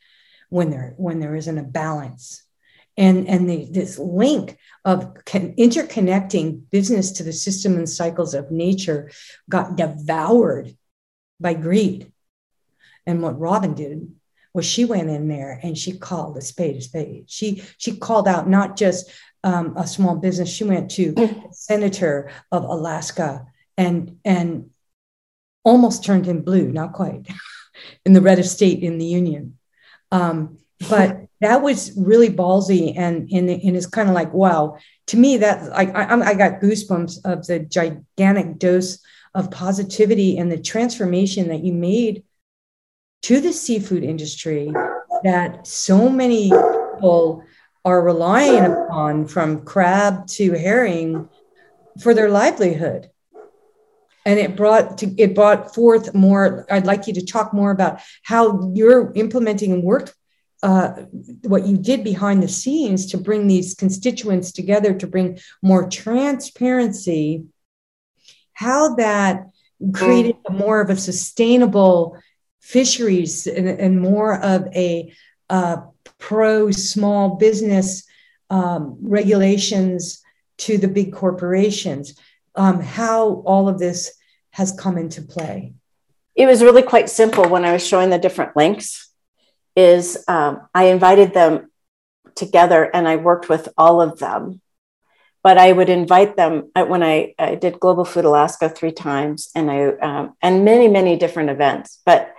when 0.50 0.70
there 0.70 0.94
when 0.98 1.18
there 1.18 1.34
isn't 1.34 1.58
a 1.58 1.62
balance. 1.62 2.44
And, 2.96 3.26
and 3.26 3.48
the, 3.48 3.68
this 3.70 3.98
link 3.98 4.58
of 4.84 5.14
con- 5.24 5.54
interconnecting 5.56 6.62
business 6.70 7.12
to 7.12 7.22
the 7.22 7.32
system 7.32 7.76
and 7.76 7.88
cycles 7.88 8.34
of 8.34 8.50
nature 8.50 9.10
got 9.48 9.76
devoured 9.76 10.76
by 11.40 11.54
greed. 11.54 12.12
And 13.06 13.22
what 13.22 13.40
Robin 13.40 13.74
did 13.74 14.12
was 14.54 14.66
she 14.66 14.84
went 14.84 15.10
in 15.10 15.28
there 15.28 15.58
and 15.62 15.76
she 15.76 15.96
called 15.96 16.36
a 16.36 16.40
spade 16.40 16.76
a 16.76 16.80
spade 16.80 17.24
she 17.26 17.62
she 17.78 17.96
called 17.96 18.28
out 18.28 18.48
not 18.48 18.76
just 18.76 19.10
um, 19.44 19.74
a 19.76 19.86
small 19.86 20.16
business 20.16 20.48
she 20.48 20.64
went 20.64 20.90
to 20.90 21.14
senator 21.52 22.30
of 22.50 22.64
alaska 22.64 23.46
and 23.76 24.18
and 24.24 24.70
almost 25.64 26.04
turned 26.04 26.26
him 26.26 26.42
blue 26.42 26.70
not 26.70 26.92
quite 26.92 27.26
in 28.04 28.12
the 28.12 28.20
red 28.20 28.44
state 28.44 28.82
in 28.82 28.98
the 28.98 29.06
union 29.06 29.58
um, 30.10 30.58
but 30.90 31.26
that 31.42 31.60
was 31.60 31.92
really 31.96 32.30
ballsy 32.30 32.96
and 32.96 33.28
and, 33.30 33.50
and 33.50 33.76
it's 33.76 33.86
kind 33.86 34.08
of 34.08 34.14
like 34.14 34.32
wow. 34.32 34.78
To 35.08 35.16
me 35.16 35.36
that 35.38 35.70
like 35.70 35.94
I, 35.94 36.30
I 36.30 36.34
got 36.34 36.60
goosebumps 36.60 37.24
of 37.24 37.46
the 37.46 37.58
gigantic 37.58 38.58
dose 38.58 39.00
of 39.34 39.50
positivity 39.50 40.38
and 40.38 40.50
the 40.50 40.60
transformation 40.60 41.48
that 41.48 41.64
you 41.64 41.72
made 41.72 42.22
to 43.22 43.40
the 43.40 43.52
seafood 43.52 44.04
industry 44.04 44.72
that 45.24 45.66
so 45.66 46.08
many 46.08 46.50
people 46.50 47.42
are 47.84 48.02
relying 48.02 48.64
upon 48.64 49.26
from 49.26 49.64
crab 49.64 50.26
to 50.26 50.52
herring 50.52 51.28
for 52.00 52.14
their 52.14 52.30
livelihood. 52.30 53.10
And 54.24 54.38
it 54.38 54.54
brought 54.54 54.98
to, 54.98 55.20
it 55.20 55.34
brought 55.34 55.74
forth 55.74 56.14
more 56.14 56.64
i'd 56.70 56.86
like 56.86 57.08
you 57.08 57.14
to 57.14 57.26
talk 57.26 57.52
more 57.52 57.72
about 57.72 58.00
how 58.22 58.70
you're 58.72 59.12
implementing 59.16 59.72
and 59.72 59.82
worked 59.82 60.14
uh, 60.62 60.92
what 61.42 61.66
you 61.66 61.76
did 61.76 62.04
behind 62.04 62.42
the 62.42 62.48
scenes 62.48 63.06
to 63.06 63.18
bring 63.18 63.46
these 63.46 63.74
constituents 63.74 64.52
together 64.52 64.94
to 64.94 65.06
bring 65.06 65.38
more 65.60 65.88
transparency 65.88 67.44
how 68.52 68.94
that 68.94 69.46
created 69.92 70.36
more 70.50 70.80
of 70.80 70.90
a 70.90 70.96
sustainable 70.96 72.16
fisheries 72.60 73.46
and, 73.46 73.68
and 73.68 74.00
more 74.00 74.40
of 74.40 74.68
a 74.74 75.12
uh, 75.50 75.78
pro 76.18 76.70
small 76.70 77.36
business 77.36 78.04
um, 78.50 78.96
regulations 79.02 80.22
to 80.58 80.78
the 80.78 80.88
big 80.88 81.12
corporations, 81.12 82.14
um, 82.54 82.80
how 82.80 83.42
all 83.46 83.68
of 83.68 83.78
this 83.78 84.12
has 84.50 84.70
come 84.72 84.96
into 84.96 85.22
play. 85.22 85.72
It 86.36 86.46
was 86.46 86.62
really 86.62 86.82
quite 86.82 87.10
simple 87.10 87.48
when 87.48 87.64
I 87.64 87.72
was 87.72 87.86
showing 87.86 88.10
the 88.10 88.18
different 88.18 88.56
links. 88.56 89.11
Is 89.74 90.22
um, 90.28 90.68
I 90.74 90.84
invited 90.84 91.32
them 91.32 91.70
together 92.34 92.84
and 92.94 93.08
I 93.08 93.16
worked 93.16 93.48
with 93.48 93.68
all 93.76 94.00
of 94.00 94.18
them 94.18 94.60
but 95.42 95.58
I 95.58 95.72
would 95.72 95.88
invite 95.88 96.36
them 96.36 96.70
when 96.74 97.02
I, 97.02 97.34
I, 97.38 97.56
did 97.56 97.80
Global 97.80 98.04
Food 98.04 98.24
Alaska 98.24 98.68
three 98.68 98.92
times 98.92 99.50
and 99.54 99.70
I 99.70 99.84
um, 99.86 100.34
and 100.40 100.64
many 100.64 100.88
many 100.88 101.16
different 101.16 101.50
events. 101.50 102.00
But 102.06 102.32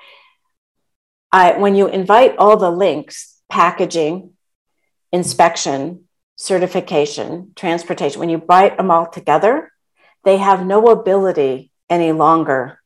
I, 1.32 1.58
when 1.58 1.76
you 1.76 1.88
invite 1.88 2.38
all 2.38 2.58
the 2.58 2.72
links, 2.72 3.42
packaging, 3.50 4.32
inspection, 5.12 6.06
certification, 6.38 7.52
transportation, 7.56 8.20
when 8.20 8.30
you 8.30 8.38
bite 8.38 8.78
them 8.78 8.92
all 8.92 9.10
together, 9.10 9.72
they 10.24 10.38
have 10.38 10.66
no 10.66 10.88
ability 10.88 11.72
any 11.90 12.12
longer 12.12 12.80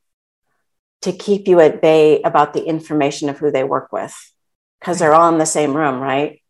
to 1.04 1.12
keep 1.12 1.48
you 1.48 1.60
at 1.60 1.82
bay 1.82 2.22
about 2.24 2.54
the 2.54 2.64
information 2.64 3.30
of 3.30 3.38
who 3.38 3.52
they 3.52 3.64
work 3.64 3.92
with 3.92 4.16
because 4.80 5.00
they're 5.00 5.14
all 5.14 5.32
in 5.32 5.38
the 5.38 5.46
same 5.46 5.76
room, 5.76 6.00
right? 6.00 6.42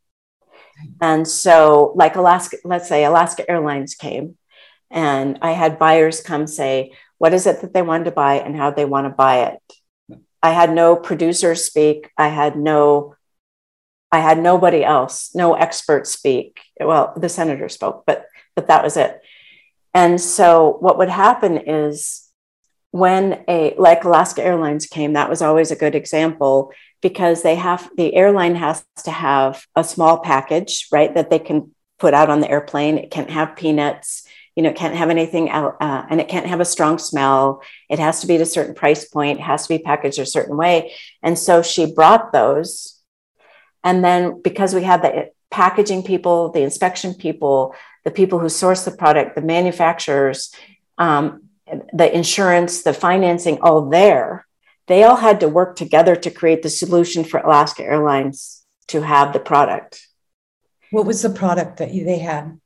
And 1.02 1.28
so, 1.28 1.94
like 1.96 2.16
Alaska, 2.16 2.58
let's 2.64 2.88
say 2.88 3.04
Alaska 3.04 3.50
Airlines 3.50 3.96
came, 3.96 4.38
and 4.92 5.40
I 5.42 5.52
had 5.52 5.80
buyers 5.80 6.22
come 6.22 6.48
say, 6.48 6.94
What 7.18 7.34
is 7.34 7.48
it 7.48 7.62
that 7.62 7.74
they 7.74 7.82
wanted 7.82 8.06
to 8.06 8.12
buy 8.12 8.36
and 8.36 8.56
how 8.56 8.72
they 8.72 8.86
want 8.86 9.06
to 9.06 9.10
buy 9.10 9.48
it? 9.48 10.20
I 10.42 10.52
had 10.52 10.72
no 10.72 10.96
producers 10.96 11.66
speak. 11.66 12.12
I 12.18 12.30
had 12.30 12.56
no, 12.56 13.16
I 14.12 14.20
had 14.20 14.40
nobody 14.40 14.84
else, 14.84 15.34
no 15.34 15.56
experts 15.56 16.12
speak. 16.12 16.62
Well, 16.80 17.14
the 17.18 17.30
senator 17.30 17.70
spoke, 17.70 18.04
but 18.06 18.26
but 18.56 18.68
that 18.68 18.84
was 18.84 18.98
it. 18.98 19.20
And 19.94 20.22
so 20.22 20.78
what 20.80 20.98
would 21.00 21.10
happen 21.10 21.58
is 21.58 22.30
when 22.92 23.44
a 23.48 23.76
like 23.78 24.04
Alaska 24.04 24.44
Airlines 24.44 24.86
came, 24.86 25.14
that 25.14 25.30
was 25.30 25.42
always 25.42 25.72
a 25.72 25.76
good 25.76 25.96
example 25.96 26.72
because 27.02 27.44
they 27.44 27.56
have 27.56 27.90
the 27.96 28.14
airline 28.16 28.56
has 28.56 28.84
to 29.04 29.12
have 29.12 29.66
a 29.76 29.84
small 29.84 30.20
package, 30.20 30.88
right, 30.92 31.14
that 31.14 31.30
they 31.30 31.40
can 31.40 31.72
put 32.00 32.14
out 32.14 32.30
on 32.30 32.42
the 32.42 32.50
airplane. 32.50 32.98
It 32.98 33.12
can't 33.12 33.30
have 33.30 33.56
peanuts, 33.56 34.28
you 34.56 34.64
know, 34.64 34.70
it 34.70 34.76
can't 34.76 34.96
have 34.96 35.10
anything, 35.10 35.50
uh, 35.50 36.08
and 36.10 36.20
it 36.20 36.28
can't 36.28 36.48
have 36.48 36.60
a 36.60 36.66
strong 36.66 36.98
smell. 36.98 37.62
It 37.90 38.00
has 38.00 38.22
to 38.22 38.28
be 38.28 38.36
at 38.36 38.42
a 38.42 38.46
certain 38.46 38.74
price 38.74 39.06
point. 39.06 39.40
It 39.40 39.44
has 39.44 39.68
to 39.68 39.78
be 39.78 39.84
packaged 39.84 40.18
a 40.20 40.26
certain 40.26 40.58
way. 40.58 40.94
And 41.22 41.38
so 41.38 41.62
she 41.62 41.94
brought 41.94 42.32
those, 42.32 43.00
and 43.84 44.04
then 44.04 44.42
because 44.42 44.74
we 44.74 44.84
had 44.84 45.04
the 45.04 45.30
packaging 45.52 46.04
people, 46.04 46.52
the 46.52 46.62
inspection 46.62 47.14
people, 47.14 47.76
the 48.04 48.12
people 48.12 48.40
who 48.40 48.50
source 48.50 48.84
the 48.84 48.92
product, 48.92 49.36
the 49.36 49.42
manufacturers, 49.42 50.52
um, 50.98 51.44
the 51.94 52.14
insurance, 52.16 52.82
the 52.82 52.94
financing, 52.94 53.60
all 53.62 53.90
there 53.90 54.47
they 54.88 55.04
all 55.04 55.18
had 55.18 55.40
to 55.42 55.50
work 55.50 55.76
together 55.76 56.16
to 56.16 56.32
create 56.32 56.64
the 56.64 56.70
solution 56.70 57.24
for 57.24 57.40
Alaska 57.40 57.84
Airlines 57.84 58.64
to 58.88 59.02
have 59.02 59.34
the 59.34 59.40
product. 59.40 60.08
What 60.92 61.06
was 61.06 61.22
the 61.22 61.30
product 61.30 61.78
that 61.78 61.90
they 61.92 62.20
had? 62.20 62.60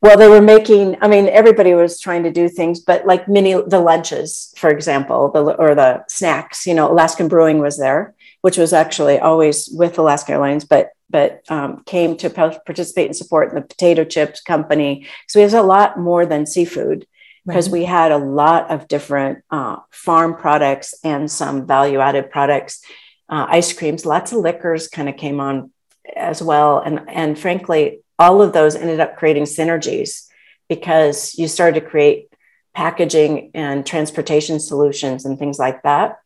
Well, 0.00 0.18
they 0.18 0.28
were 0.28 0.42
making, 0.42 0.96
I 1.00 1.06
mean, 1.06 1.28
everybody 1.28 1.74
was 1.74 2.00
trying 2.00 2.24
to 2.24 2.32
do 2.32 2.48
things, 2.48 2.80
but 2.80 3.06
like 3.06 3.28
mini, 3.28 3.52
the 3.52 3.78
lunches, 3.78 4.52
for 4.56 4.68
example, 4.68 5.30
the, 5.30 5.42
or 5.54 5.76
the 5.76 6.04
snacks, 6.08 6.66
you 6.66 6.74
know, 6.74 6.90
Alaskan 6.90 7.28
Brewing 7.28 7.60
was 7.60 7.78
there, 7.78 8.14
which 8.40 8.58
was 8.58 8.72
actually 8.72 9.20
always 9.20 9.68
with 9.68 9.98
Alaska 9.98 10.32
Airlines, 10.32 10.64
but 10.64 10.90
but 11.08 11.42
um, 11.50 11.82
came 11.84 12.16
to 12.16 12.30
participate 12.30 13.06
and 13.06 13.14
support 13.14 13.50
in 13.50 13.54
the 13.54 13.60
potato 13.60 14.02
chips 14.02 14.40
company. 14.40 15.06
So 15.28 15.38
we 15.38 15.42
have 15.42 15.52
a 15.52 15.62
lot 15.62 15.98
more 15.98 16.24
than 16.24 16.46
seafood 16.46 17.06
because 17.46 17.68
right. 17.68 17.80
we 17.80 17.84
had 17.84 18.12
a 18.12 18.18
lot 18.18 18.70
of 18.70 18.88
different 18.88 19.42
uh, 19.50 19.76
farm 19.90 20.36
products 20.36 20.94
and 21.02 21.30
some 21.30 21.66
value 21.66 21.98
added 21.98 22.30
products, 22.30 22.84
uh, 23.28 23.46
ice 23.48 23.72
creams, 23.72 24.06
lots 24.06 24.32
of 24.32 24.38
liquors 24.38 24.88
kind 24.88 25.08
of 25.08 25.16
came 25.16 25.40
on 25.40 25.70
as 26.16 26.42
well. 26.42 26.78
And, 26.78 27.08
and 27.08 27.38
frankly, 27.38 28.00
all 28.18 28.42
of 28.42 28.52
those 28.52 28.76
ended 28.76 29.00
up 29.00 29.16
creating 29.16 29.44
synergies 29.44 30.28
because 30.68 31.36
you 31.36 31.48
started 31.48 31.80
to 31.80 31.86
create 31.86 32.28
packaging 32.74 33.50
and 33.54 33.84
transportation 33.84 34.60
solutions 34.60 35.24
and 35.24 35.38
things 35.38 35.58
like 35.58 35.82
that. 35.82 36.18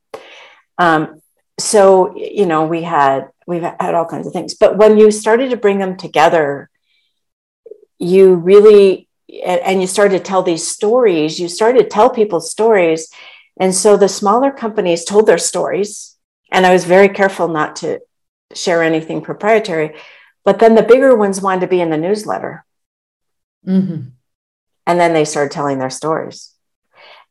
Um, 0.78 1.22
so, 1.58 2.14
you 2.16 2.46
know, 2.46 2.66
we 2.66 2.82
had, 2.82 3.28
we've 3.46 3.62
had 3.62 3.94
all 3.94 4.04
kinds 4.04 4.26
of 4.26 4.32
things, 4.32 4.54
but 4.54 4.76
when 4.76 4.98
you 4.98 5.10
started 5.10 5.50
to 5.50 5.56
bring 5.56 5.78
them 5.78 5.96
together, 5.96 6.68
you 7.98 8.34
really 8.34 9.05
and 9.28 9.80
you 9.80 9.86
started 9.86 10.18
to 10.18 10.24
tell 10.24 10.42
these 10.42 10.66
stories, 10.66 11.40
you 11.40 11.48
started 11.48 11.82
to 11.82 11.88
tell 11.88 12.10
people 12.10 12.40
stories. 12.40 13.10
And 13.58 13.74
so 13.74 13.96
the 13.96 14.08
smaller 14.08 14.50
companies 14.50 15.04
told 15.04 15.26
their 15.26 15.38
stories. 15.38 16.16
And 16.52 16.64
I 16.64 16.72
was 16.72 16.84
very 16.84 17.08
careful 17.08 17.48
not 17.48 17.76
to 17.76 18.00
share 18.54 18.82
anything 18.82 19.22
proprietary. 19.22 19.96
But 20.44 20.60
then 20.60 20.74
the 20.74 20.82
bigger 20.82 21.16
ones 21.16 21.40
wanted 21.40 21.62
to 21.62 21.66
be 21.66 21.80
in 21.80 21.90
the 21.90 21.96
newsletter. 21.96 22.64
Mm-hmm. 23.66 24.10
And 24.86 25.00
then 25.00 25.12
they 25.12 25.24
started 25.24 25.50
telling 25.50 25.78
their 25.78 25.90
stories. 25.90 26.52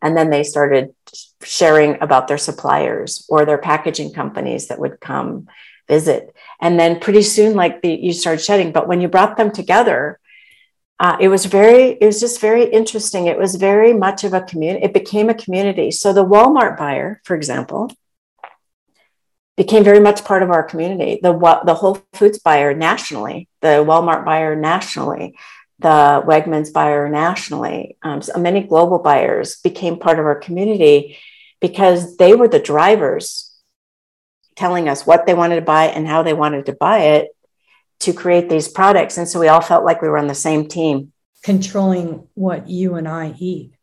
And 0.02 0.18
then 0.18 0.30
they 0.30 0.44
started 0.44 0.94
sharing 1.42 2.02
about 2.02 2.28
their 2.28 2.38
suppliers 2.38 3.26
or 3.30 3.46
their 3.46 3.58
packaging 3.58 4.12
companies 4.12 4.68
that 4.68 4.80
would 4.80 5.00
come 5.00 5.48
visit. 5.88 6.36
And 6.60 6.78
then 6.78 7.00
pretty 7.00 7.22
soon, 7.22 7.56
like 7.56 7.82
the, 7.82 7.94
you 7.94 8.12
started 8.12 8.44
shedding. 8.44 8.74
But 8.74 8.88
when 8.88 9.00
you 9.00 9.08
brought 9.08 9.38
them 9.38 9.52
together, 9.52 10.20
uh, 11.00 11.18
it 11.20 11.28
was 11.28 11.46
very 11.46 11.98
it 12.02 12.06
was 12.06 12.20
just 12.20 12.40
very 12.40 12.66
interesting. 12.66 13.28
It 13.28 13.38
was 13.38 13.56
very 13.56 13.94
much 13.94 14.24
of 14.24 14.34
a 14.34 14.42
community 14.42 14.86
it 14.86 14.94
became 14.94 15.30
a 15.30 15.34
community. 15.34 15.92
So 15.92 16.14
the 16.14 16.26
walmart 16.26 16.78
buyer 16.78 17.22
for 17.24 17.36
example 17.36 17.92
became 19.58 19.84
very 19.84 20.00
much 20.00 20.24
part 20.24 20.44
of 20.44 20.52
our 20.52 20.64
community. 20.64 21.20
The 21.22 21.34
the 21.66 21.76
whole 21.76 22.02
foods 22.14 22.40
buyer 22.40 22.74
nationally 22.74 23.50
the 23.62 23.84
walmart 23.84 24.24
buyer 24.26 24.56
nationally 24.56 25.36
the 25.80 26.24
wegmans 26.26 26.72
buyer 26.72 27.10
nationally 27.10 27.98
um, 28.02 28.22
so 28.22 28.40
many 28.40 28.62
global 28.62 29.00
buyers 29.00 29.58
became 29.58 30.00
part 30.00 30.20
of 30.20 30.26
our 30.26 30.40
community 30.40 31.18
because 31.60 32.16
they 32.18 32.34
were 32.34 32.48
the 32.48 32.60
drivers 32.60 33.52
telling 34.56 34.88
us 34.88 35.06
what 35.06 35.26
they 35.26 35.34
wanted 35.34 35.56
to 35.56 35.62
buy 35.62 35.86
and 35.86 36.08
how 36.08 36.24
they 36.24 36.34
wanted 36.34 36.66
to 36.68 36.74
buy 36.74 37.00
it 37.00 37.36
to 38.00 38.14
create 38.14 38.50
these 38.50 38.68
products. 38.68 39.18
And 39.18 39.28
so 39.28 39.40
we 39.40 39.48
all 39.48 39.62
felt 39.62 39.86
like 39.86 40.02
we 40.02 40.10
were 40.10 40.18
on 40.18 40.28
the 40.28 40.36
same 40.36 40.68
team. 40.68 41.12
Controlling 41.44 42.28
what 42.34 42.68
you 42.68 42.96
and 42.96 43.08
I 43.08 43.36
eat. 43.38 43.74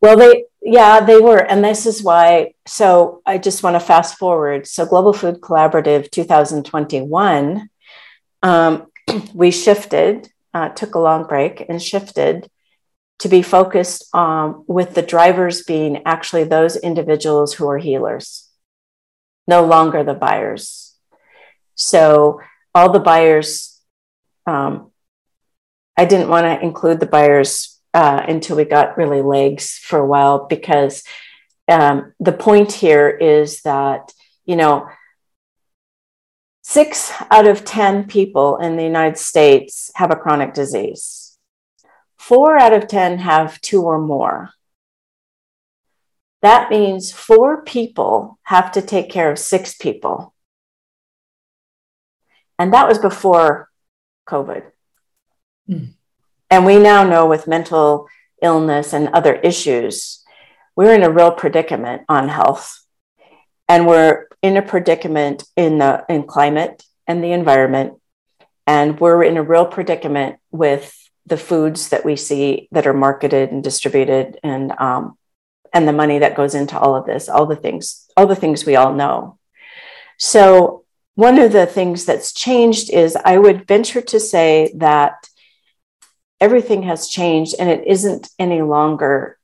Well, 0.00 0.16
they, 0.16 0.44
yeah, 0.60 1.00
they 1.00 1.18
were. 1.18 1.38
And 1.38 1.64
this 1.64 1.86
is 1.86 2.02
why. 2.02 2.54
So 2.66 3.22
I 3.24 3.38
just 3.38 3.62
want 3.62 3.74
to 3.74 3.80
fast 3.80 4.18
forward. 4.18 4.66
So, 4.66 4.84
Global 4.86 5.12
Food 5.12 5.40
Collaborative 5.40 6.10
2021, 6.10 7.68
um, 8.42 8.86
we 9.34 9.50
shifted, 9.50 10.28
uh, 10.52 10.70
took 10.70 10.94
a 10.94 10.98
long 10.98 11.26
break 11.26 11.64
and 11.68 11.82
shifted 11.82 12.50
to 13.18 13.28
be 13.28 13.42
focused 13.42 14.14
um, 14.14 14.64
with 14.68 14.94
the 14.94 15.02
drivers 15.02 15.62
being 15.62 16.02
actually 16.06 16.44
those 16.44 16.76
individuals 16.76 17.54
who 17.54 17.68
are 17.68 17.78
healers, 17.78 18.48
no 19.46 19.64
longer 19.64 20.04
the 20.04 20.14
buyers. 20.14 20.94
So, 21.74 22.40
all 22.74 22.92
the 22.92 23.00
buyers, 23.00 23.80
um, 24.46 24.92
I 25.96 26.04
didn't 26.04 26.28
want 26.28 26.44
to 26.44 26.64
include 26.64 27.00
the 27.00 27.06
buyers 27.06 27.80
uh, 27.94 28.22
until 28.28 28.56
we 28.56 28.64
got 28.64 28.96
really 28.96 29.22
legs 29.22 29.78
for 29.78 29.98
a 29.98 30.06
while 30.06 30.46
because 30.46 31.02
um, 31.68 32.12
the 32.20 32.32
point 32.32 32.72
here 32.72 33.08
is 33.08 33.62
that, 33.62 34.12
you 34.46 34.56
know, 34.56 34.88
six 36.62 37.12
out 37.30 37.46
of 37.46 37.64
10 37.64 38.04
people 38.06 38.58
in 38.58 38.76
the 38.76 38.84
United 38.84 39.18
States 39.18 39.90
have 39.94 40.10
a 40.10 40.16
chronic 40.16 40.54
disease. 40.54 41.36
Four 42.18 42.58
out 42.58 42.72
of 42.72 42.88
10 42.88 43.18
have 43.18 43.60
two 43.60 43.82
or 43.82 43.98
more. 43.98 44.50
That 46.42 46.70
means 46.70 47.10
four 47.10 47.62
people 47.62 48.38
have 48.42 48.72
to 48.72 48.82
take 48.82 49.10
care 49.10 49.30
of 49.30 49.38
six 49.38 49.74
people. 49.74 50.34
And 52.58 52.72
that 52.72 52.88
was 52.88 52.98
before 52.98 53.68
COVID. 54.28 54.64
Mm. 55.68 55.92
And 56.50 56.66
we 56.66 56.78
now 56.78 57.04
know 57.04 57.26
with 57.26 57.46
mental 57.46 58.08
illness 58.42 58.92
and 58.92 59.08
other 59.08 59.34
issues, 59.34 60.24
we're 60.76 60.94
in 60.94 61.02
a 61.02 61.10
real 61.10 61.32
predicament 61.32 62.02
on 62.08 62.28
health. 62.28 62.84
And 63.68 63.86
we're 63.86 64.28
in 64.42 64.56
a 64.56 64.62
predicament 64.62 65.44
in 65.56 65.78
the 65.78 66.04
in 66.08 66.22
climate 66.24 66.84
and 67.06 67.22
the 67.22 67.32
environment. 67.32 67.94
And 68.66 68.98
we're 68.98 69.22
in 69.22 69.36
a 69.36 69.42
real 69.42 69.66
predicament 69.66 70.36
with 70.50 70.94
the 71.26 71.36
foods 71.36 71.90
that 71.90 72.04
we 72.04 72.16
see 72.16 72.68
that 72.72 72.86
are 72.86 72.94
marketed 72.94 73.50
and 73.50 73.62
distributed 73.62 74.38
and 74.42 74.72
um, 74.78 75.18
and 75.72 75.86
the 75.86 75.92
money 75.92 76.18
that 76.18 76.34
goes 76.34 76.54
into 76.54 76.78
all 76.78 76.96
of 76.96 77.04
this, 77.04 77.28
all 77.28 77.44
the 77.44 77.56
things, 77.56 78.06
all 78.16 78.26
the 78.26 78.34
things 78.34 78.64
we 78.64 78.76
all 78.76 78.94
know. 78.94 79.38
So 80.16 80.84
one 81.18 81.40
of 81.40 81.50
the 81.50 81.66
things 81.66 82.04
that's 82.04 82.32
changed 82.32 82.90
is 82.90 83.16
I 83.16 83.38
would 83.38 83.66
venture 83.66 84.00
to 84.02 84.20
say 84.20 84.72
that 84.76 85.28
everything 86.40 86.84
has 86.84 87.08
changed 87.08 87.56
and 87.58 87.68
it 87.68 87.84
isn't 87.88 88.28
any 88.38 88.62
longer 88.62 89.36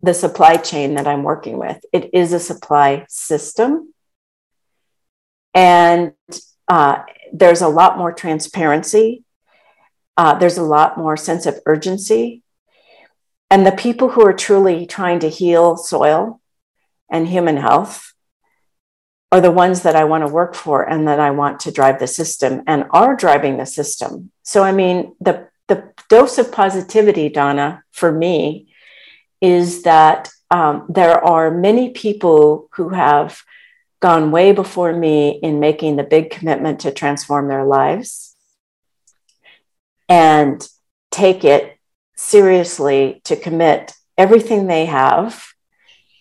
the 0.00 0.14
supply 0.14 0.56
chain 0.56 0.94
that 0.94 1.06
I'm 1.06 1.22
working 1.22 1.58
with. 1.58 1.84
It 1.92 2.14
is 2.14 2.32
a 2.32 2.40
supply 2.40 3.04
system. 3.10 3.92
And 5.52 6.14
uh, 6.66 7.02
there's 7.30 7.60
a 7.60 7.68
lot 7.68 7.98
more 7.98 8.14
transparency. 8.14 9.22
Uh, 10.16 10.38
there's 10.38 10.56
a 10.56 10.62
lot 10.62 10.96
more 10.96 11.18
sense 11.18 11.44
of 11.44 11.60
urgency. 11.66 12.42
And 13.50 13.66
the 13.66 13.72
people 13.72 14.08
who 14.08 14.26
are 14.26 14.32
truly 14.32 14.86
trying 14.86 15.18
to 15.18 15.28
heal 15.28 15.76
soil 15.76 16.40
and 17.10 17.28
human 17.28 17.58
health 17.58 18.14
are 19.32 19.40
the 19.40 19.50
ones 19.50 19.82
that 19.82 19.96
I 19.96 20.04
want 20.04 20.26
to 20.26 20.32
work 20.32 20.54
for 20.54 20.88
and 20.88 21.08
that 21.08 21.18
I 21.18 21.30
want 21.30 21.60
to 21.60 21.72
drive 21.72 21.98
the 21.98 22.06
system 22.06 22.62
and 22.66 22.84
are 22.90 23.16
driving 23.16 23.56
the 23.56 23.66
system. 23.66 24.30
So, 24.42 24.62
I 24.62 24.72
mean, 24.72 25.14
the, 25.20 25.48
the 25.66 25.92
dose 26.08 26.38
of 26.38 26.52
positivity, 26.52 27.28
Donna, 27.28 27.82
for 27.90 28.12
me, 28.12 28.68
is 29.40 29.82
that 29.82 30.30
um, 30.50 30.86
there 30.88 31.22
are 31.24 31.50
many 31.50 31.90
people 31.90 32.68
who 32.74 32.90
have 32.90 33.42
gone 34.00 34.30
way 34.30 34.52
before 34.52 34.92
me 34.92 35.30
in 35.42 35.58
making 35.58 35.96
the 35.96 36.04
big 36.04 36.30
commitment 36.30 36.80
to 36.80 36.92
transform 36.92 37.48
their 37.48 37.64
lives 37.64 38.36
and 40.08 40.66
take 41.10 41.44
it 41.44 41.76
seriously 42.14 43.20
to 43.24 43.34
commit 43.34 43.92
everything 44.16 44.66
they 44.66 44.86
have, 44.86 45.48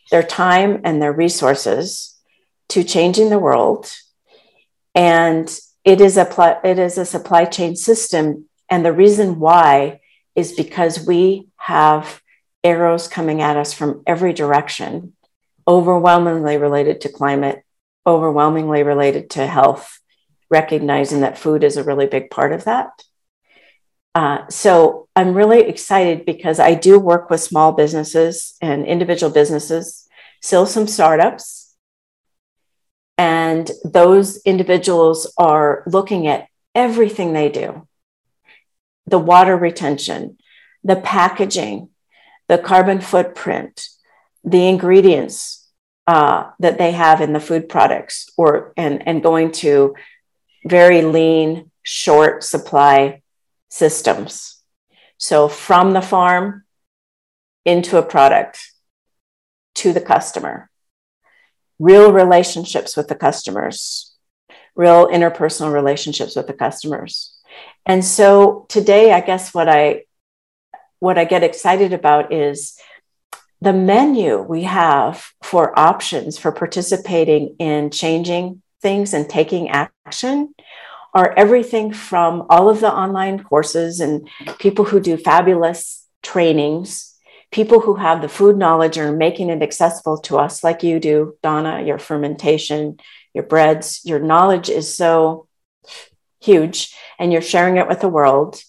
their 0.10 0.24
time 0.24 0.82
and 0.84 1.02
their 1.02 1.14
resources 1.14 2.15
to 2.70 2.84
changing 2.84 3.30
the 3.30 3.40
world. 3.40 3.92
And 4.94 5.48
it 5.84 6.02
is 6.02 6.18
a 6.18 6.60
it 6.64 6.80
is 6.80 6.98
a 6.98 7.06
supply 7.06 7.46
chain 7.46 7.76
system. 7.76 8.46
And 8.70 8.86
the 8.86 8.94
reason 8.94 9.40
why 9.40 10.00
is 10.36 10.54
because 10.54 11.06
we 11.06 11.48
have 11.58 12.22
arrows 12.64 13.08
coming 13.08 13.42
at 13.42 13.58
us 13.58 13.74
from 13.74 14.02
every 14.08 14.34
direction, 14.34 15.14
overwhelmingly 15.68 16.58
related 16.58 17.02
to 17.02 17.10
climate, 17.10 17.64
overwhelmingly 18.06 18.84
related 18.84 19.30
to 19.32 19.46
health, 19.46 20.00
recognizing 20.50 21.22
that 21.22 21.38
food 21.38 21.64
is 21.64 21.78
a 21.78 21.84
really 21.84 22.08
big 22.08 22.30
part 22.30 22.52
of 22.52 22.64
that. 22.64 23.04
Uh, 24.16 24.48
so 24.50 25.08
I'm 25.16 25.34
really 25.34 25.62
excited 25.62 26.26
because 26.26 26.60
I 26.60 26.74
do 26.74 26.98
work 26.98 27.30
with 27.30 27.42
small 27.42 27.74
businesses 27.74 28.56
and 28.62 28.86
individual 28.86 29.32
businesses, 29.32 30.08
still 30.42 30.66
some 30.66 30.88
startups. 30.88 31.65
And 33.18 33.70
those 33.84 34.38
individuals 34.44 35.32
are 35.38 35.84
looking 35.88 36.28
at 36.28 36.48
everything 36.74 37.34
they 37.34 37.50
do 37.50 37.88
the 39.08 39.20
water 39.20 39.56
retention, 39.56 40.36
the 40.84 40.96
packaging, 40.96 41.90
the 42.48 42.58
carbon 42.58 43.00
footprint, 43.00 43.88
the 44.44 44.68
ingredients 44.68 45.68
uh, 46.08 46.50
that 46.60 46.80
they 46.80 46.92
have 46.92 47.22
in 47.22 47.32
the 47.32 47.40
food 47.40 47.70
products, 47.70 48.30
or 48.36 48.74
and, 48.78 49.08
and 49.08 49.22
going 49.22 49.52
to 49.52 49.96
very 50.66 51.04
lean, 51.04 51.70
short 51.84 52.44
supply 52.44 53.22
systems. 53.70 54.62
So 55.18 55.48
from 55.48 55.94
the 55.94 56.02
farm 56.02 56.64
into 57.64 57.98
a 57.98 58.04
product 58.04 58.72
to 59.76 59.94
the 59.94 60.02
customer, 60.02 60.70
real 61.80 62.12
relationships 62.12 62.96
with 62.96 63.08
the 63.08 63.16
customers, 63.16 64.14
real 64.76 65.08
interpersonal 65.08 65.74
relationships 65.74 66.36
with 66.36 66.48
the 66.48 66.54
customers. 66.54 67.34
And 67.86 68.04
so 68.04 68.66
today, 68.70 69.12
I 69.12 69.22
guess 69.22 69.54
what 69.54 69.70
I 69.70 70.04
what 71.00 71.18
I 71.18 71.26
get 71.26 71.44
excited 71.44 71.94
about 71.94 72.34
is 72.34 72.80
the 73.62 73.74
menu 73.74 74.42
we 74.42 74.64
have 74.64 75.26
for 75.44 75.78
options 75.78 76.38
for 76.38 76.52
participating 76.52 77.56
in 77.60 77.90
changing 77.90 78.62
things 78.82 79.14
and 79.14 79.30
taking 79.30 79.70
action 79.70 80.54
are 81.14 81.34
everything 81.38 81.94
from 81.94 82.46
all 82.50 82.70
of 82.70 82.82
the 82.82 82.92
online 82.92 83.42
courses 83.44 84.02
and 84.02 84.30
people 84.60 84.86
who 84.86 85.00
do 85.00 85.16
fabulous 85.16 86.06
trainings, 86.22 87.15
people 87.56 87.80
who 87.80 87.96
have 87.96 88.22
the 88.22 88.28
food 88.28 88.58
knowledge 88.58 88.98
are 88.98 89.16
making 89.16 89.50
it 89.50 89.62
accessible 89.62 90.18
to 90.18 90.38
us, 90.38 90.62
like 90.62 90.84
you 90.84 91.00
do, 91.00 91.38
Donna, 91.42 91.82
your 91.82 91.98
fermentation, 91.98 93.00
your 93.34 93.46
breads, 93.46 94.02
your 94.04 94.20
knowledge 94.20 94.70
is 94.70 94.94
so 94.94 95.48
huge, 96.42 96.94
and 97.18 97.32
you're 97.32 97.42
sharing 97.42 97.78
it 97.78 97.88
with 97.88 98.02
the 98.02 98.10
world. 98.10 98.62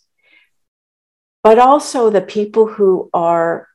But 1.42 1.59
also 1.59 2.11
the 2.11 2.20
people 2.20 2.68
who 2.68 3.11
are 3.12 3.66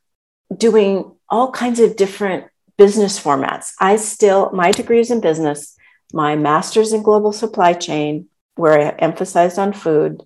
doing 0.55 1.11
all 1.27 1.51
kinds 1.51 1.81
of 1.81 1.97
different 1.97 2.45
business 2.77 3.21
formats. 3.21 3.73
I 3.81 3.97
still, 3.97 4.49
my 4.53 4.71
degree 4.71 5.01
is 5.01 5.11
in 5.11 5.19
business, 5.19 5.75
my 6.13 6.37
master's 6.37 6.93
in 6.93 7.03
global 7.03 7.33
supply 7.33 7.73
chain, 7.73 8.29
where 8.55 8.79
I 8.79 8.95
emphasized 8.97 9.59
on 9.59 9.73
food, 9.73 10.23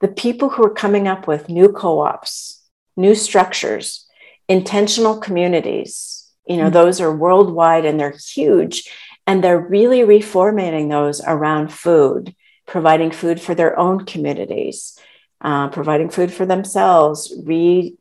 the 0.00 0.08
people 0.08 0.48
who 0.48 0.64
are 0.64 0.74
coming 0.74 1.06
up 1.06 1.28
with 1.28 1.48
new 1.48 1.68
co 1.68 2.00
ops, 2.00 2.59
new 3.00 3.14
structures, 3.14 4.06
intentional 4.48 5.18
communities, 5.18 6.28
you 6.46 6.56
know, 6.56 6.64
mm-hmm. 6.64 6.74
those 6.74 7.00
are 7.00 7.14
worldwide 7.14 7.84
and 7.84 7.98
they're 7.98 8.16
huge. 8.34 8.88
And 9.26 9.44
they're 9.44 9.60
really 9.60 10.00
reformatting 10.00 10.90
those 10.90 11.20
around 11.24 11.72
food, 11.72 12.34
providing 12.66 13.12
food 13.12 13.40
for 13.40 13.54
their 13.54 13.78
own 13.78 14.04
communities, 14.04 14.98
uh, 15.40 15.68
providing 15.68 16.10
food 16.10 16.32
for 16.32 16.46
themselves, 16.46 17.32
re 17.44 17.96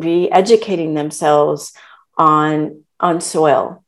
educating 0.00 0.94
themselves 0.94 1.72
on, 2.18 2.82
on 2.98 3.20
soil. 3.20 3.84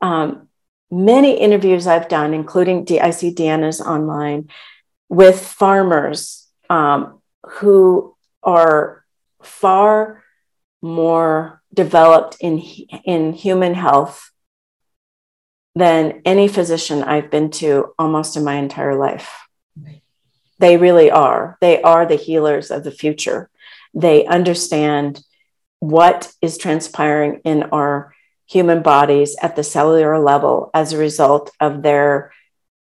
Um, 0.00 0.48
many 0.90 1.38
interviews 1.38 1.86
I've 1.86 2.08
done, 2.08 2.32
including 2.32 2.86
D- 2.86 3.00
I 3.00 3.10
see 3.10 3.34
Deanna's 3.34 3.82
online, 3.82 4.48
with 5.10 5.38
farmers 5.44 6.48
um, 6.70 7.20
who 7.42 8.16
are 8.42 9.01
far 9.42 10.22
more 10.80 11.62
developed 11.72 12.36
in, 12.40 12.58
in 12.58 13.32
human 13.32 13.74
health 13.74 14.30
than 15.74 16.20
any 16.24 16.48
physician 16.48 17.02
I've 17.02 17.30
been 17.30 17.50
to 17.52 17.94
almost 17.98 18.36
in 18.36 18.44
my 18.44 18.54
entire 18.54 18.94
life. 18.94 19.30
They 20.58 20.76
really 20.76 21.10
are. 21.10 21.56
They 21.60 21.82
are 21.82 22.06
the 22.06 22.16
healers 22.16 22.70
of 22.70 22.84
the 22.84 22.90
future. 22.92 23.50
They 23.94 24.26
understand 24.26 25.24
what 25.80 26.32
is 26.40 26.58
transpiring 26.58 27.40
in 27.44 27.64
our 27.64 28.14
human 28.46 28.82
bodies 28.82 29.36
at 29.42 29.56
the 29.56 29.64
cellular 29.64 30.18
level 30.18 30.70
as 30.74 30.92
a 30.92 30.98
result 30.98 31.50
of 31.58 31.82
their 31.82 32.32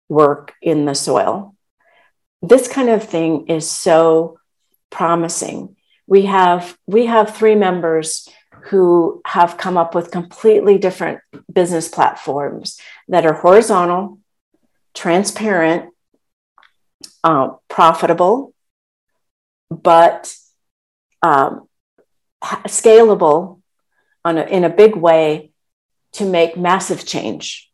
work 0.09 0.53
in 0.61 0.85
the 0.85 0.95
soil. 0.95 1.57
This 2.43 2.69
kind 2.69 2.89
of 2.89 3.05
thing 3.05 3.47
is 3.47 3.71
so 3.71 4.39
promising. 4.91 5.77
We 6.07 6.27
have 6.27 6.77
we 6.87 7.07
have 7.07 7.35
three 7.37 7.55
members 7.55 8.29
who 8.65 9.21
have 9.27 9.57
come 9.57 9.77
up 9.77 9.95
with 9.95 10.11
completely 10.11 10.79
different 10.79 11.21
business 11.53 11.89
platforms 11.89 12.81
that 13.09 13.27
are 13.27 13.33
horizontal, 13.33 14.21
transparent, 14.95 15.93
uh, 17.25 17.51
profitable, 17.69 18.55
but 19.71 20.35
um, 21.23 21.69
scalable 22.43 23.61
on 24.25 24.39
a, 24.39 24.43
in 24.43 24.65
a 24.65 24.71
big 24.71 24.97
way 24.97 25.53
to 26.13 26.25
make 26.25 26.57
massive 26.57 27.07
change, 27.07 27.71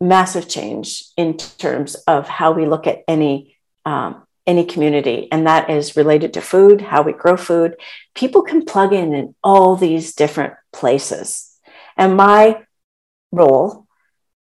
massive 0.00 0.48
change 0.48 1.04
in 1.16 1.36
terms 1.36 1.94
of 2.06 2.28
how 2.28 2.52
we 2.52 2.66
look 2.66 2.86
at 2.86 3.04
any 3.06 3.56
um, 3.84 4.22
any 4.48 4.64
community, 4.64 5.28
and 5.30 5.46
that 5.46 5.70
is 5.70 5.96
related 5.96 6.32
to 6.34 6.40
food, 6.40 6.80
how 6.80 7.02
we 7.02 7.12
grow 7.12 7.36
food. 7.36 7.76
People 8.14 8.42
can 8.42 8.64
plug 8.64 8.92
in 8.92 9.14
in 9.14 9.34
all 9.44 9.76
these 9.76 10.14
different 10.14 10.54
places, 10.72 11.54
and 11.96 12.16
my 12.16 12.64
role 13.30 13.86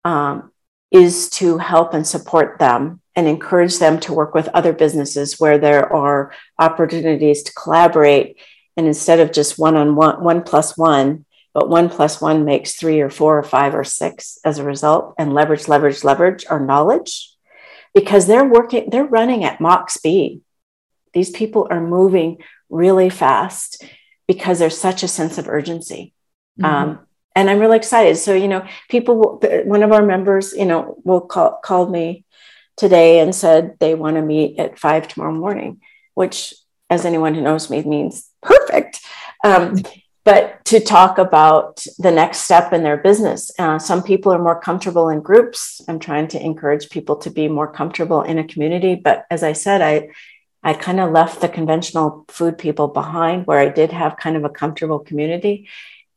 um, 0.05 0.53
is 0.91 1.29
to 1.31 1.59
help 1.59 1.93
and 1.93 2.07
support 2.07 2.59
them 2.59 3.01
and 3.17 3.27
encourage 3.27 3.79
them 3.79 3.99
to 3.99 4.13
work 4.13 4.33
with 4.35 4.49
other 4.55 4.73
businesses 4.73 5.41
where 5.41 5.59
there 5.59 5.93
are 5.93 6.33
opportunities 6.59 7.43
to 7.43 7.53
collaborate. 7.53 8.37
And 8.77 8.87
instead 8.87 9.19
of 9.19 9.33
just 9.33 9.59
one 9.59 9.77
on 9.77 9.97
one, 9.97 10.23
one 10.23 10.43
plus 10.45 10.79
one, 10.79 11.27
but 11.53 11.69
one 11.69 11.89
plus 11.89 12.21
one 12.21 12.45
makes 12.45 12.77
three 12.77 13.01
or 13.01 13.11
four 13.11 13.37
or 13.37 13.43
five 13.43 13.75
or 13.75 13.83
six 13.83 14.39
as 14.45 14.59
a 14.59 14.65
result, 14.65 15.15
and 15.19 15.35
leverage, 15.35 15.67
leverage, 15.67 16.05
leverage 16.05 16.47
our 16.49 16.61
knowledge 16.61 17.35
because 17.95 18.27
they're 18.27 18.45
working, 18.45 18.91
they're 18.91 19.05
running 19.05 19.45
at 19.45 19.61
Mach 19.61 19.91
speed. 19.91 20.43
These 21.13 21.31
people 21.31 21.67
are 21.71 21.81
moving 21.81 22.39
really 22.69 23.11
fast 23.11 23.85
because 24.27 24.59
there's 24.59 24.79
such 24.79 25.03
a 25.03 25.09
sense 25.09 25.39
of 25.39 25.49
urgency. 25.49 26.13
Mm-hmm. 26.61 26.65
Um, 26.65 26.99
and 27.35 27.49
I'm 27.49 27.61
really 27.61 27.77
excited. 27.77 28.17
So, 28.17 28.35
you 28.35 28.49
know, 28.49 28.67
people, 28.89 29.41
one 29.65 29.83
of 29.83 29.93
our 29.93 30.05
members, 30.05 30.53
you 30.53 30.65
know, 30.65 31.01
will 31.05 31.21
call, 31.21 31.61
called 31.63 31.91
me 31.91 32.25
today 32.77 33.21
and 33.21 33.35
said 33.35 33.77
they 33.79 33.95
want 33.95 34.17
to 34.17 34.23
meet 34.23 34.59
at 34.59 34.79
five 34.79 35.09
tomorrow 35.09 35.33
morning, 35.33 35.81
which 36.15 36.55
as 36.91 37.05
anyone 37.05 37.35
who 37.35 37.41
knows 37.41 37.71
me 37.71 37.83
means 37.83 38.29
perfect. 38.43 39.01
Um, 39.45 39.77
but 40.29 40.63
to 40.67 40.79
talk 40.79 41.17
about 41.17 41.71
the 41.99 42.11
next 42.11 42.39
step 42.41 42.67
in 42.75 42.83
their 42.83 42.99
business. 42.99 43.41
Uh, 43.59 43.79
some 43.79 44.03
people 44.03 44.31
are 44.31 44.47
more 44.49 44.61
comfortable 44.61 45.09
in 45.09 45.21
groups. 45.21 45.81
I'm 45.89 45.99
trying 45.99 46.29
to 46.29 46.39
encourage 46.51 46.91
people 46.91 47.17
to 47.25 47.31
be 47.31 47.49
more 47.49 47.71
comfortable 47.81 48.21
in 48.31 48.37
a 48.39 48.49
community. 48.53 48.95
But 48.95 49.25
as 49.31 49.43
I 49.43 49.55
said, 49.55 49.81
I 49.93 49.95
I 50.71 50.75
kind 50.75 51.01
of 51.01 51.13
left 51.13 51.41
the 51.41 51.49
conventional 51.49 52.27
food 52.29 52.59
people 52.59 52.89
behind 52.89 53.47
where 53.47 53.61
I 53.67 53.69
did 53.81 53.91
have 53.93 54.23
kind 54.25 54.37
of 54.37 54.45
a 54.45 54.57
comfortable 54.61 55.01
community. 55.09 55.57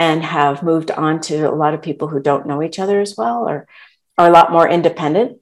and 0.08 0.24
have 0.24 0.64
moved 0.64 0.90
on 0.90 1.22
to 1.22 1.36
a 1.54 1.60
lot 1.64 1.76
of 1.76 1.82
people 1.88 2.08
who 2.08 2.20
don't 2.20 2.48
know 2.48 2.64
each 2.64 2.80
other 2.80 2.98
as 3.00 3.14
well 3.16 3.48
or 3.48 3.68
are 4.18 4.30
a 4.30 4.32
lot 4.32 4.52
more 4.52 4.68
independent. 4.68 5.38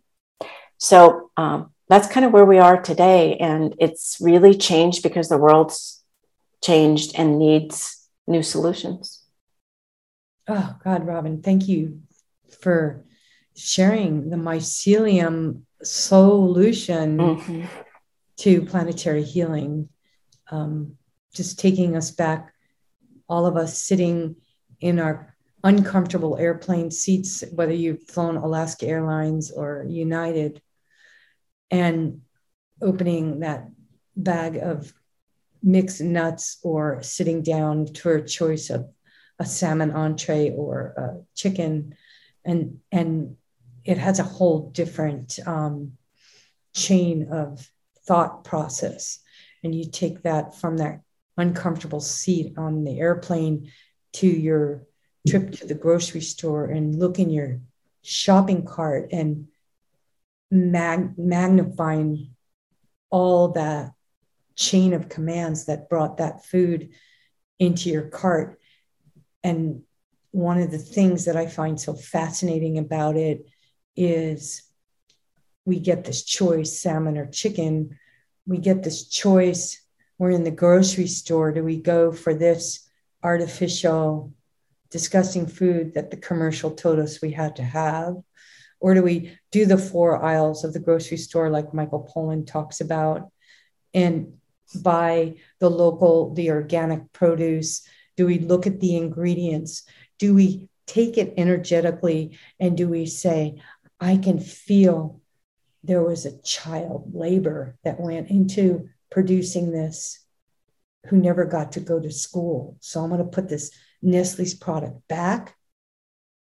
So 0.77 1.31
um, 1.37 1.71
that's 1.87 2.11
kind 2.13 2.25
of 2.25 2.33
where 2.33 2.49
we 2.53 2.59
are 2.59 2.79
today. 2.81 3.37
And 3.37 3.73
it's 3.79 4.17
really 4.19 4.53
changed 4.53 5.01
because 5.01 5.29
the 5.29 5.43
world's 5.45 6.03
changed 6.61 7.13
and 7.15 7.39
needs 7.39 7.98
new 8.29 8.43
solutions. 8.43 9.25
Oh, 10.47 10.75
God, 10.83 11.05
Robin, 11.05 11.41
thank 11.41 11.67
you 11.67 12.01
for 12.61 13.03
sharing 13.55 14.29
the 14.29 14.37
mycelium 14.37 15.63
solution 15.83 17.17
mm-hmm. 17.17 17.65
to 18.37 18.61
planetary 18.65 19.23
healing. 19.23 19.89
Um, 20.49 20.95
just 21.33 21.59
taking 21.59 21.95
us 21.95 22.11
back, 22.11 22.53
all 23.27 23.45
of 23.45 23.55
us 23.55 23.77
sitting 23.77 24.35
in 24.79 24.99
our 24.99 25.35
uncomfortable 25.63 26.37
airplane 26.37 26.89
seats, 26.89 27.43
whether 27.51 27.73
you've 27.73 28.03
flown 28.03 28.37
Alaska 28.37 28.87
Airlines 28.87 29.51
or 29.51 29.85
United, 29.87 30.61
and 31.69 32.21
opening 32.81 33.41
that 33.41 33.67
bag 34.15 34.57
of 34.57 34.93
mixed 35.61 36.01
nuts 36.01 36.57
or 36.63 37.01
sitting 37.03 37.41
down 37.41 37.85
to 37.85 38.09
a 38.11 38.21
choice 38.21 38.69
of 38.69 38.89
a 39.39 39.45
salmon 39.45 39.91
entree 39.91 40.51
or 40.51 40.93
a 40.97 41.35
chicken. 41.35 41.95
And 42.45 42.79
and 42.91 43.37
it 43.83 43.97
has 43.97 44.19
a 44.19 44.23
whole 44.23 44.69
different 44.71 45.39
um, 45.45 45.93
chain 46.75 47.29
of 47.31 47.69
thought 48.05 48.43
process. 48.43 49.19
And 49.63 49.73
you 49.73 49.89
take 49.89 50.23
that 50.23 50.55
from 50.55 50.77
that 50.77 51.01
uncomfortable 51.37 52.01
seat 52.01 52.53
on 52.57 52.83
the 52.83 52.99
airplane 52.99 53.71
to 54.13 54.27
your 54.27 54.83
trip 55.27 55.51
to 55.51 55.67
the 55.67 55.73
grocery 55.73 56.21
store 56.21 56.65
and 56.65 56.97
look 56.97 57.19
in 57.19 57.29
your 57.29 57.59
shopping 58.01 58.65
cart 58.65 59.09
and 59.11 59.47
mag- 60.49 61.17
magnifying 61.17 62.35
all 63.09 63.49
that 63.49 63.91
chain 64.59 64.93
of 64.93 65.09
commands 65.09 65.65
that 65.65 65.89
brought 65.89 66.17
that 66.17 66.45
food 66.45 66.89
into 67.59 67.89
your 67.89 68.09
cart. 68.09 68.59
And 69.41 69.83
one 70.31 70.59
of 70.59 70.69
the 70.69 70.77
things 70.77 71.25
that 71.25 71.37
I 71.37 71.47
find 71.47 71.79
so 71.79 71.93
fascinating 71.93 72.77
about 72.77 73.15
it 73.15 73.49
is 73.95 74.61
we 75.65 75.79
get 75.79 76.03
this 76.03 76.23
choice 76.23 76.79
salmon 76.79 77.17
or 77.17 77.25
chicken. 77.25 77.97
We 78.45 78.57
get 78.57 78.83
this 78.83 79.07
choice. 79.07 79.81
We're 80.17 80.31
in 80.31 80.43
the 80.43 80.51
grocery 80.51 81.07
store. 81.07 81.53
Do 81.53 81.63
we 81.63 81.81
go 81.81 82.11
for 82.11 82.33
this 82.33 82.87
artificial 83.23 84.33
disgusting 84.91 85.47
food 85.47 85.93
that 85.93 86.11
the 86.11 86.17
commercial 86.17 86.71
told 86.71 86.99
us 86.99 87.21
we 87.21 87.31
had 87.31 87.55
to 87.55 87.63
have? 87.63 88.15
Or 88.81 88.93
do 88.93 89.03
we 89.03 89.37
do 89.51 89.65
the 89.65 89.77
four 89.77 90.21
aisles 90.23 90.65
of 90.65 90.73
the 90.73 90.79
grocery 90.79 91.17
store 91.17 91.49
like 91.49 91.73
Michael 91.73 92.09
Pollan 92.13 92.45
talks 92.45 92.81
about 92.81 93.31
and 93.93 94.38
buy 94.75 95.35
the 95.59 95.69
local, 95.69 96.33
the 96.33 96.51
organic 96.51 97.11
produce? 97.13 97.87
Do 98.17 98.25
we 98.25 98.39
look 98.39 98.67
at 98.67 98.79
the 98.79 98.95
ingredients? 98.95 99.83
Do 100.17 100.35
we 100.35 100.69
take 100.87 101.17
it 101.17 101.33
energetically 101.37 102.37
and 102.59 102.75
do 102.75 102.89
we 102.89 103.05
say, 103.05 103.61
I 103.99 104.17
can 104.17 104.39
feel 104.39 105.21
there 105.83 106.03
was 106.03 106.25
a 106.25 106.41
child 106.41 107.11
labor 107.13 107.77
that 107.83 107.99
went 107.99 108.29
into 108.29 108.89
producing 109.09 109.71
this 109.71 110.25
who 111.07 111.17
never 111.17 111.45
got 111.45 111.73
to 111.73 111.79
go 111.79 111.99
to 111.99 112.11
school. 112.11 112.75
So 112.81 113.01
I'm 113.01 113.09
going 113.09 113.23
to 113.23 113.27
put 113.29 113.47
this 113.47 113.71
Nestle's 114.01 114.53
product 114.53 115.07
back 115.07 115.55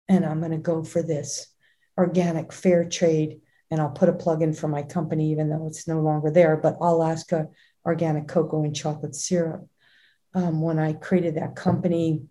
and 0.09 0.25
I'm 0.25 0.41
going 0.41 0.53
to 0.53 0.59
go 0.59 0.83
for 0.83 1.03
this 1.03 1.49
organic 1.99 2.53
fair 2.53 2.89
trade. 2.89 3.41
And 3.71 3.81
I'll 3.81 3.91
put 3.91 4.09
a 4.09 4.13
plug 4.13 4.43
in 4.43 4.53
for 4.53 4.69
my 4.69 4.85
company, 4.85 5.33
even 5.33 5.51
though 5.51 5.67
it's 5.67 5.89
no 5.89 6.01
longer 6.01 6.31
there, 6.31 6.57
but 6.57 6.77
Alaska 6.81 7.49
Organic 7.87 8.29
Cocoa 8.29 8.65
and 8.65 8.77
Chocolate 8.77 9.15
Syrup. 9.15 9.67
Um, 10.35 10.61
when 10.61 10.79
I 10.79 10.93
created 10.93 11.37
that 11.37 11.57
company, 11.57 12.23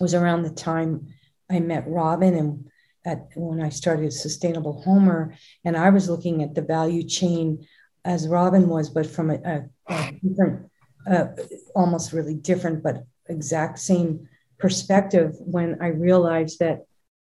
was 0.00 0.14
around 0.14 0.42
the 0.42 0.50
time 0.50 1.06
I 1.50 1.60
met 1.60 1.84
Robin 1.86 2.34
and 2.34 2.70
at 3.04 3.28
when 3.34 3.62
I 3.62 3.70
started 3.70 4.12
Sustainable 4.12 4.82
Homer, 4.82 5.34
and 5.64 5.76
I 5.76 5.90
was 5.90 6.08
looking 6.08 6.42
at 6.42 6.54
the 6.54 6.62
value 6.62 7.02
chain 7.02 7.66
as 8.04 8.28
Robin 8.28 8.68
was, 8.68 8.90
but 8.90 9.06
from 9.06 9.30
a, 9.30 9.34
a, 9.34 9.64
a 9.88 10.12
different, 10.22 10.70
uh, 11.10 11.26
almost 11.74 12.12
really 12.12 12.34
different, 12.34 12.82
but 12.82 13.04
exact 13.28 13.78
same 13.78 14.28
perspective 14.58 15.34
when 15.38 15.78
I 15.80 15.88
realized 15.88 16.58
that 16.58 16.84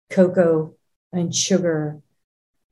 cocoa 0.09 0.75
and 1.13 1.33
sugar 1.33 2.01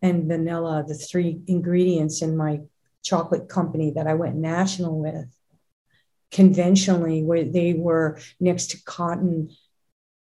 and 0.02 0.28
vanilla, 0.28 0.84
the 0.86 0.96
three 0.96 1.42
ingredients 1.48 2.22
in 2.22 2.36
my 2.36 2.62
chocolate 3.04 3.50
company 3.50 3.92
that 3.92 4.08
I 4.08 4.14
went 4.14 4.36
national 4.36 5.00
with, 5.00 5.28
conventionally, 6.32 7.24
where 7.24 7.44
they 7.44 7.74
were 7.74 8.20
next 8.40 8.72
to 8.72 8.84
cotton 8.84 9.50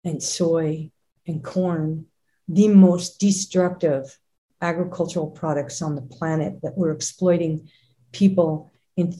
and 0.03 0.21
soy 0.21 0.91
and 1.26 1.43
corn, 1.43 2.07
the 2.47 2.67
most 2.67 3.19
destructive 3.19 4.17
agricultural 4.61 5.32
products 5.32 5.82
on 5.82 5.95
the 5.95 6.01
planet 6.01 6.61
that 6.61 6.78
were 6.78 6.91
exploiting 6.91 7.69
people 8.11 8.71
in 8.95 9.13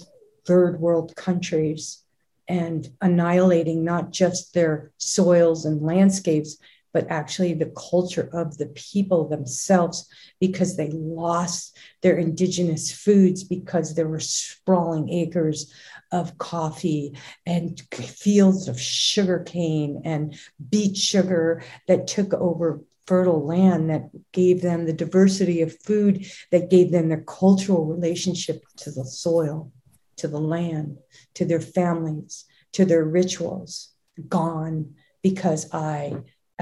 third 0.46 0.80
world 0.80 1.16
countries 1.16 2.04
and 2.48 2.90
annihilating 3.02 3.84
not 3.84 4.12
just 4.12 4.54
their 4.54 4.92
soils 4.98 5.66
and 5.66 5.82
landscapes, 5.82 6.58
but 6.94 7.10
actually 7.10 7.54
the 7.54 7.74
culture 7.90 8.30
of 8.34 8.58
the 8.58 8.68
people 8.68 9.28
themselves 9.28 10.08
because 10.40 10.78
they 10.78 10.90
lost 10.92 11.78
their 12.02 12.18
indigenous 12.18 12.92
foods 12.92 13.44
because 13.44 13.96
there 13.96 14.08
were 14.08 14.20
sprawling 14.20 15.10
acres 15.10 15.74
of 16.12 16.38
coffee 16.38 17.18
and 17.46 17.82
fields 17.92 18.68
of 18.68 18.80
sugarcane 18.80 20.02
and 20.06 20.38
beet 20.70 20.96
sugar 20.96 21.64
that 21.88 22.08
took 22.08 22.34
over 22.34 22.82
fertile 23.08 23.46
land 23.46 23.90
that 23.90 24.10
gave 24.32 24.62
them 24.62 24.86
the 24.86 24.94
diversity 24.94 25.62
of 25.62 25.78
food 25.82 26.26
that 26.52 26.70
gave 26.70 26.92
them 26.92 27.10
their 27.10 27.24
cultural 27.24 27.86
relationship 27.86 28.64
to 28.78 28.92
the 28.92 29.04
soil 29.04 29.72
to 30.16 30.28
the 30.28 30.40
land 30.40 30.98
to 31.34 31.44
their 31.44 31.60
families 31.60 32.46
to 32.72 32.86
their 32.86 33.04
rituals. 33.04 33.90
Gone 34.28 34.96
because 35.22 35.74
i 35.74 36.14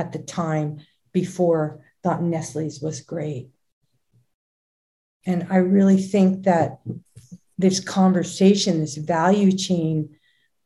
at 0.02 0.12
the 0.12 0.20
time 0.20 0.80
before 1.14 1.80
thought 2.04 2.24
Nestle's 2.24 2.82
was 2.82 3.02
great. 3.02 3.50
And 5.28 5.48
I 5.52 5.58
really 5.58 6.02
think 6.02 6.46
that 6.46 6.80
this 7.60 7.80
conversation, 7.80 8.80
this 8.80 8.98
value 8.98 9.52
chain 9.52 10.16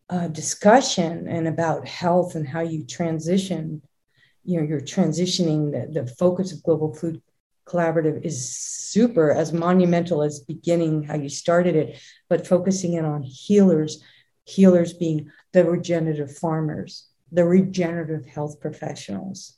uh, 0.10 0.30
discussion, 0.30 1.28
and 1.28 1.48
about 1.48 1.88
health 1.88 2.36
and 2.36 2.48
how 2.48 2.62
you 2.62 2.86
transition, 2.86 3.82
you 4.46 4.56
know, 4.58 4.66
you're 4.66 4.80
transitioning 4.80 5.62
the, 5.74 6.02
the 6.02 6.08
focus 6.08 6.54
of 6.54 6.64
Global 6.64 6.94
Food 6.94 7.22
Collaborative 7.68 8.24
is 8.24 8.38
super, 8.58 9.32
as 9.32 9.52
monumental 9.52 10.22
as 10.22 10.40
beginning 10.40 11.04
how 11.04 11.16
you 11.16 11.30
started 11.30 11.76
it, 11.76 12.00
but 12.30 12.48
focusing 12.48 12.94
in 12.94 13.04
on 13.04 13.24
healers, 13.24 14.02
healers 14.46 14.94
being 14.94 15.32
the 15.52 15.66
regenerative 15.66 16.38
farmers 16.38 17.08
the 17.36 17.46
regenerative 17.46 18.26
health 18.26 18.60
professionals. 18.60 19.56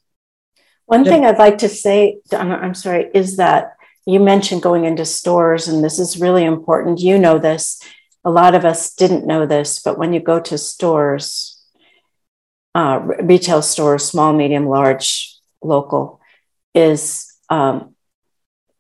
One 0.86 1.04
the, 1.04 1.10
thing 1.10 1.26
I'd 1.26 1.38
like 1.38 1.60
to 1.60 1.70
say, 1.70 2.18
I'm 2.32 2.74
sorry, 2.74 3.10
is 3.14 3.38
that 3.38 3.74
you 4.06 4.20
mentioned 4.20 4.62
going 4.62 4.86
into 4.86 5.06
stores, 5.06 5.68
and 5.68 5.84
this 5.84 6.00
is 6.00 6.20
really 6.20 6.44
important. 6.44 7.00
You 7.00 7.20
know 7.20 7.38
this. 7.38 7.82
A 8.24 8.32
lot 8.32 8.56
of 8.56 8.66
us 8.66 8.94
didn't 8.94 9.28
know 9.28 9.46
this, 9.46 9.80
but 9.80 9.98
when 9.98 10.14
you 10.14 10.20
go 10.20 10.40
to 10.40 10.58
stores, 10.58 11.62
uh, 12.74 13.00
retail 13.22 13.62
stores, 13.62 14.06
small, 14.06 14.34
medium, 14.34 14.68
large, 14.68 15.36
local, 15.62 16.20
is 16.74 17.32
um, 17.50 17.96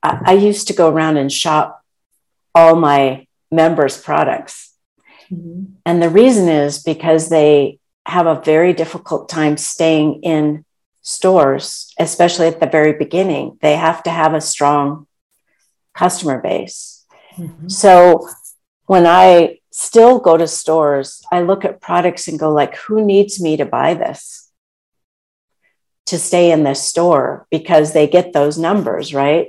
I, 0.01 0.21
I 0.25 0.33
used 0.33 0.67
to 0.67 0.73
go 0.73 0.89
around 0.89 1.17
and 1.17 1.31
shop 1.31 1.83
all 2.55 2.75
my 2.75 3.27
members' 3.51 4.01
products. 4.01 4.73
Mm-hmm. 5.31 5.73
And 5.85 6.01
the 6.01 6.09
reason 6.09 6.47
is 6.47 6.81
because 6.83 7.29
they 7.29 7.76
have 8.08 8.26
a 8.26 8.41
very 8.41 8.74
difficult 8.74 9.30
time 9.30 9.58
staying 9.58 10.22
in 10.24 10.64
stores, 11.01 11.93
especially 11.99 12.47
at 12.47 12.60
the 12.60 12.66
very 12.66 12.93
beginning. 12.93 13.58
They 13.62 13.76
have 13.76 14.01
to 14.03 14.10
have 14.10 14.34
a 14.34 14.41
strong 14.41 15.08
customer 15.93 16.41
base. 16.41 17.05
Mm-hmm. 17.38 17.68
So 17.68 18.28
when 18.86 19.05
I 19.05 19.60
still 19.72 20.20
go 20.20 20.38
to 20.38 20.47
stores, 20.47 21.22
I 21.32 21.41
look 21.41 21.66
at 21.66 21.82
products 21.82 22.28
and 22.28 22.39
go 22.39 22.51
like, 22.51 22.76
who 22.78 23.05
needs 23.05 23.41
me 23.41 23.58
to 23.58 23.66
buy 23.66 23.93
this? 23.93 24.51
To 26.08 26.18
stay 26.18 26.51
in 26.51 26.64
this 26.64 26.82
store 26.82 27.45
because 27.51 27.91
they 27.91 28.08
get 28.08 28.32
those 28.32 28.58
numbers, 28.58 29.14
right? 29.14 29.47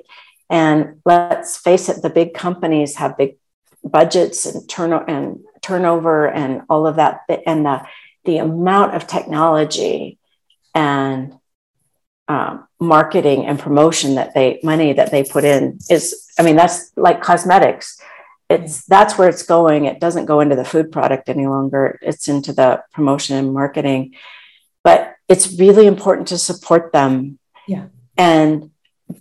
And 0.50 1.00
let's 1.04 1.56
face 1.56 1.88
it, 1.88 2.02
the 2.02 2.10
big 2.10 2.34
companies 2.34 2.96
have 2.96 3.16
big 3.16 3.36
budgets 3.84 4.44
and 4.46 4.68
turn 4.68 4.92
and 4.92 5.44
turnover 5.62 6.28
and 6.28 6.62
all 6.68 6.86
of 6.86 6.96
that. 6.96 7.20
And 7.46 7.64
the 7.64 7.86
the 8.28 8.36
amount 8.36 8.94
of 8.94 9.06
technology 9.06 10.18
and 10.74 11.34
um, 12.28 12.68
marketing 12.78 13.46
and 13.46 13.58
promotion 13.58 14.16
that 14.16 14.34
they 14.34 14.60
money 14.62 14.92
that 14.92 15.10
they 15.10 15.24
put 15.24 15.44
in 15.44 15.78
is 15.88 16.30
i 16.38 16.42
mean 16.42 16.56
that's 16.56 16.92
like 16.94 17.22
cosmetics. 17.22 17.98
It's 18.50 18.84
that's 18.86 19.16
where 19.16 19.28
it's 19.28 19.42
going. 19.42 19.84
It 19.86 20.00
doesn't 20.00 20.26
go 20.26 20.40
into 20.40 20.56
the 20.56 20.64
food 20.64 20.90
product 20.90 21.28
any 21.28 21.46
longer. 21.46 21.98
It's 22.00 22.28
into 22.28 22.52
the 22.52 22.82
promotion 22.92 23.36
and 23.36 23.52
marketing. 23.52 24.14
But 24.82 25.16
it's 25.28 25.58
really 25.58 25.86
important 25.86 26.28
to 26.28 26.38
support 26.38 26.92
them. 26.92 27.38
Yeah. 27.66 27.86
And 28.16 28.70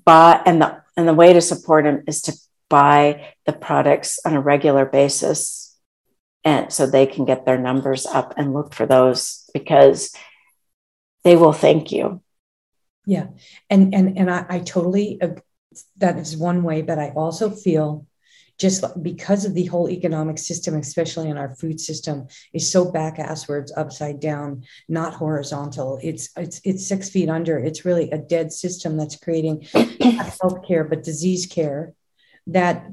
buy 0.06 0.42
and 0.46 0.62
the 0.62 0.82
and 0.96 1.08
the 1.08 1.14
way 1.14 1.34
to 1.34 1.42
support 1.42 1.84
them 1.84 2.04
is 2.08 2.22
to 2.24 2.34
buy 2.70 3.34
the 3.46 3.54
products 3.54 4.20
on 4.26 4.34
a 4.34 4.42
regular 4.42 4.86
basis 4.86 5.67
and 6.48 6.72
so 6.72 6.88
they 6.88 7.06
can 7.06 7.26
get 7.26 7.46
their 7.46 7.58
numbers 7.58 8.06
up 8.06 8.34
and 8.38 8.54
look 8.54 8.74
for 8.74 8.86
those 8.86 9.50
because 9.54 10.16
they 11.26 11.36
will 11.36 11.52
thank 11.52 11.92
you. 11.92 12.22
Yeah. 13.06 13.28
And 13.70 13.94
and 13.94 14.18
and 14.18 14.32
i, 14.32 14.46
I 14.48 14.60
totally 14.60 15.22
uh, 15.22 15.36
that 15.98 16.18
is 16.18 16.38
one 16.38 16.64
way 16.64 16.82
but 16.82 16.98
i 17.00 17.10
also 17.10 17.50
feel 17.50 18.06
just 18.58 18.84
because 19.04 19.46
of 19.46 19.54
the 19.54 19.66
whole 19.66 19.90
economic 19.90 20.38
system 20.38 20.76
especially 20.76 21.30
in 21.30 21.38
our 21.38 21.54
food 21.56 21.80
system 21.80 22.28
is 22.54 22.72
so 22.72 22.92
back 22.92 23.18
asswards 23.18 23.72
upside 23.78 24.20
down 24.20 24.64
not 24.88 25.14
horizontal. 25.14 26.00
It's 26.02 26.30
it's 26.38 26.60
it's 26.64 26.88
six 26.88 27.10
feet 27.10 27.30
under. 27.30 27.58
It's 27.58 27.86
really 27.86 28.10
a 28.12 28.18
dead 28.18 28.52
system 28.52 28.98
that's 28.98 29.18
creating 29.18 29.56
health 30.42 30.60
care 30.68 30.86
but 30.86 31.04
disease 31.04 31.46
care 31.46 31.94
that 32.48 32.88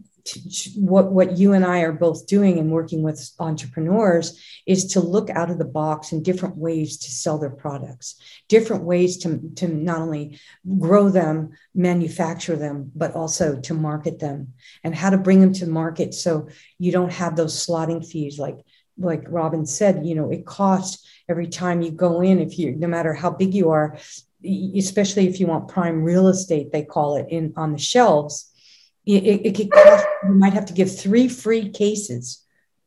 what 0.76 1.12
what 1.12 1.36
you 1.36 1.52
and 1.52 1.64
I 1.64 1.80
are 1.80 1.92
both 1.92 2.26
doing 2.26 2.58
and 2.58 2.70
working 2.70 3.02
with 3.02 3.30
entrepreneurs 3.38 4.40
is 4.66 4.86
to 4.92 5.00
look 5.00 5.28
out 5.28 5.50
of 5.50 5.58
the 5.58 5.66
box 5.66 6.12
in 6.12 6.22
different 6.22 6.56
ways 6.56 6.96
to 6.98 7.10
sell 7.10 7.38
their 7.38 7.50
products, 7.50 8.18
different 8.48 8.84
ways 8.84 9.18
to, 9.18 9.40
to 9.56 9.68
not 9.68 10.00
only 10.00 10.40
grow 10.78 11.10
them, 11.10 11.50
manufacture 11.74 12.56
them, 12.56 12.90
but 12.94 13.14
also 13.14 13.60
to 13.60 13.74
market 13.74 14.18
them 14.18 14.54
and 14.82 14.94
how 14.94 15.10
to 15.10 15.18
bring 15.18 15.40
them 15.40 15.52
to 15.52 15.66
market 15.66 16.14
so 16.14 16.48
you 16.78 16.90
don't 16.90 17.12
have 17.12 17.36
those 17.36 17.54
slotting 17.54 18.06
fees. 18.06 18.38
Like 18.38 18.64
like 18.96 19.24
Robin 19.28 19.66
said, 19.66 20.06
you 20.06 20.14
know, 20.14 20.30
it 20.30 20.46
costs 20.46 21.06
every 21.28 21.48
time 21.48 21.82
you 21.82 21.90
go 21.90 22.22
in 22.22 22.38
if 22.38 22.58
you 22.58 22.74
no 22.74 22.88
matter 22.88 23.12
how 23.12 23.28
big 23.28 23.52
you 23.52 23.70
are, 23.70 23.98
especially 24.42 25.28
if 25.28 25.38
you 25.38 25.46
want 25.48 25.68
prime 25.68 26.02
real 26.02 26.28
estate, 26.28 26.72
they 26.72 26.82
call 26.82 27.16
it 27.16 27.26
in 27.28 27.52
on 27.56 27.72
the 27.72 27.78
shelves 27.78 28.50
it, 29.06 29.46
it 29.46 29.54
could 29.54 29.70
cost, 29.70 30.06
you 30.28 30.34
might 30.34 30.52
have 30.52 30.66
to 30.66 30.72
give 30.72 30.96
three 30.96 31.28
free 31.28 31.70
cases 31.70 32.44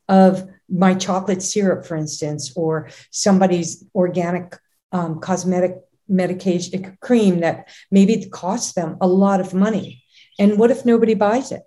of 0.08 0.48
my 0.68 0.94
chocolate 0.94 1.42
syrup, 1.42 1.86
for 1.86 1.96
instance, 1.96 2.52
or 2.56 2.88
somebody's 3.10 3.84
organic 3.94 4.56
um, 4.92 5.20
cosmetic 5.20 5.76
medication 6.08 6.96
cream 7.00 7.40
that 7.40 7.68
maybe 7.90 8.14
it 8.14 8.32
costs 8.32 8.72
them 8.72 8.96
a 9.00 9.06
lot 9.06 9.40
of 9.40 9.54
money. 9.54 10.02
And 10.38 10.58
what 10.58 10.70
if 10.70 10.84
nobody 10.84 11.14
buys 11.14 11.52
it? 11.52 11.62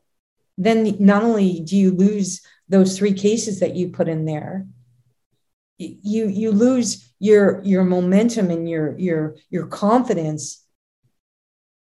Then 0.57 0.95
not 0.99 1.23
only 1.23 1.61
do 1.61 1.77
you 1.77 1.91
lose 1.91 2.41
those 2.67 2.97
three 2.97 3.13
cases 3.13 3.59
that 3.59 3.75
you 3.75 3.89
put 3.89 4.07
in 4.07 4.25
there, 4.25 4.65
you 5.77 6.27
you 6.27 6.51
lose 6.51 7.11
your 7.19 7.61
your 7.63 7.83
momentum 7.83 8.51
and 8.51 8.69
your 8.69 8.97
your 8.99 9.35
your 9.49 9.65
confidence 9.65 10.63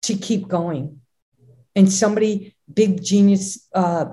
to 0.03 0.15
keep 0.15 0.49
going 0.49 1.01
and 1.77 1.93
somebody 1.93 2.56
big 2.73 3.03
genius 3.03 3.69
uh, 3.75 4.07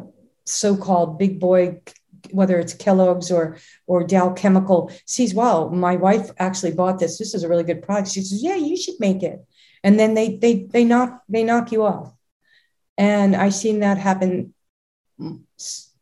so-called 0.45 1.18
big 1.18 1.39
boy 1.39 1.82
whether 2.32 2.58
it's 2.58 2.74
kellogg's 2.74 3.32
or 3.32 3.58
or 3.86 4.04
dow 4.04 4.32
chemical 4.32 4.91
sees 5.06 5.34
wow 5.34 5.70
my 5.70 5.95
wife 5.95 6.32
actually 6.38 6.72
bought 6.72 6.99
this. 6.99 7.18
This 7.18 7.34
is 7.34 7.43
a 7.43 7.49
really 7.49 7.64
good 7.64 7.82
product. 7.82 8.12
She 8.12 8.22
says 8.22 8.43
yeah 8.43 8.56
you 8.56 8.78
should 8.78 8.99
make 8.99 9.24
it. 9.24 9.45
And 9.84 9.99
then 9.99 10.14
they 10.14 10.38
they 10.38 10.64
they 10.64 10.86
knock 10.86 11.22
they 11.28 11.43
knock 11.43 11.72
you 11.72 11.84
off. 11.84 12.14
And 12.97 13.36
i've 13.36 13.56
seen 13.56 13.80
that 13.80 13.97
happen 13.97 14.54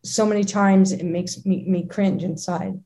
so 0.04 0.26
many 0.26 0.44
times 0.44 0.92
it 0.92 1.04
makes 1.04 1.46
me, 1.46 1.64
me 1.68 1.86
cringe 1.86 2.24
inside 2.24 2.80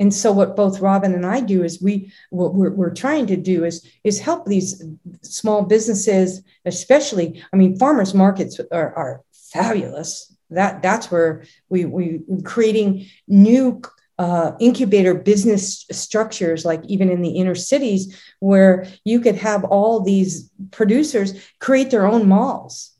and 0.00 0.12
so 0.12 0.32
what 0.32 0.56
both 0.56 0.80
Robin 0.80 1.14
and 1.14 1.26
I 1.26 1.40
do 1.40 1.62
is 1.62 1.82
we 1.82 2.10
what 2.30 2.54
we're, 2.54 2.70
we're 2.70 2.94
trying 2.94 3.26
to 3.26 3.36
do 3.36 3.64
is 3.64 3.86
is 4.02 4.18
help 4.18 4.46
these 4.46 4.82
small 5.22 5.62
businesses, 5.62 6.42
especially. 6.64 7.44
I 7.52 7.56
mean, 7.56 7.78
farmers 7.78 8.14
markets 8.14 8.58
are, 8.72 8.94
are 8.94 9.22
fabulous. 9.32 10.34
That 10.48 10.82
that's 10.82 11.10
where 11.10 11.44
we 11.68 11.84
we 11.84 12.22
creating 12.44 13.06
new 13.28 13.82
uh, 14.18 14.52
incubator 14.58 15.14
business 15.14 15.84
structures, 15.92 16.64
like 16.64 16.82
even 16.86 17.10
in 17.10 17.20
the 17.20 17.36
inner 17.36 17.54
cities, 17.54 18.18
where 18.40 18.86
you 19.04 19.20
could 19.20 19.36
have 19.36 19.64
all 19.64 20.00
these 20.00 20.50
producers 20.70 21.34
create 21.58 21.90
their 21.90 22.06
own 22.06 22.26
malls, 22.26 22.92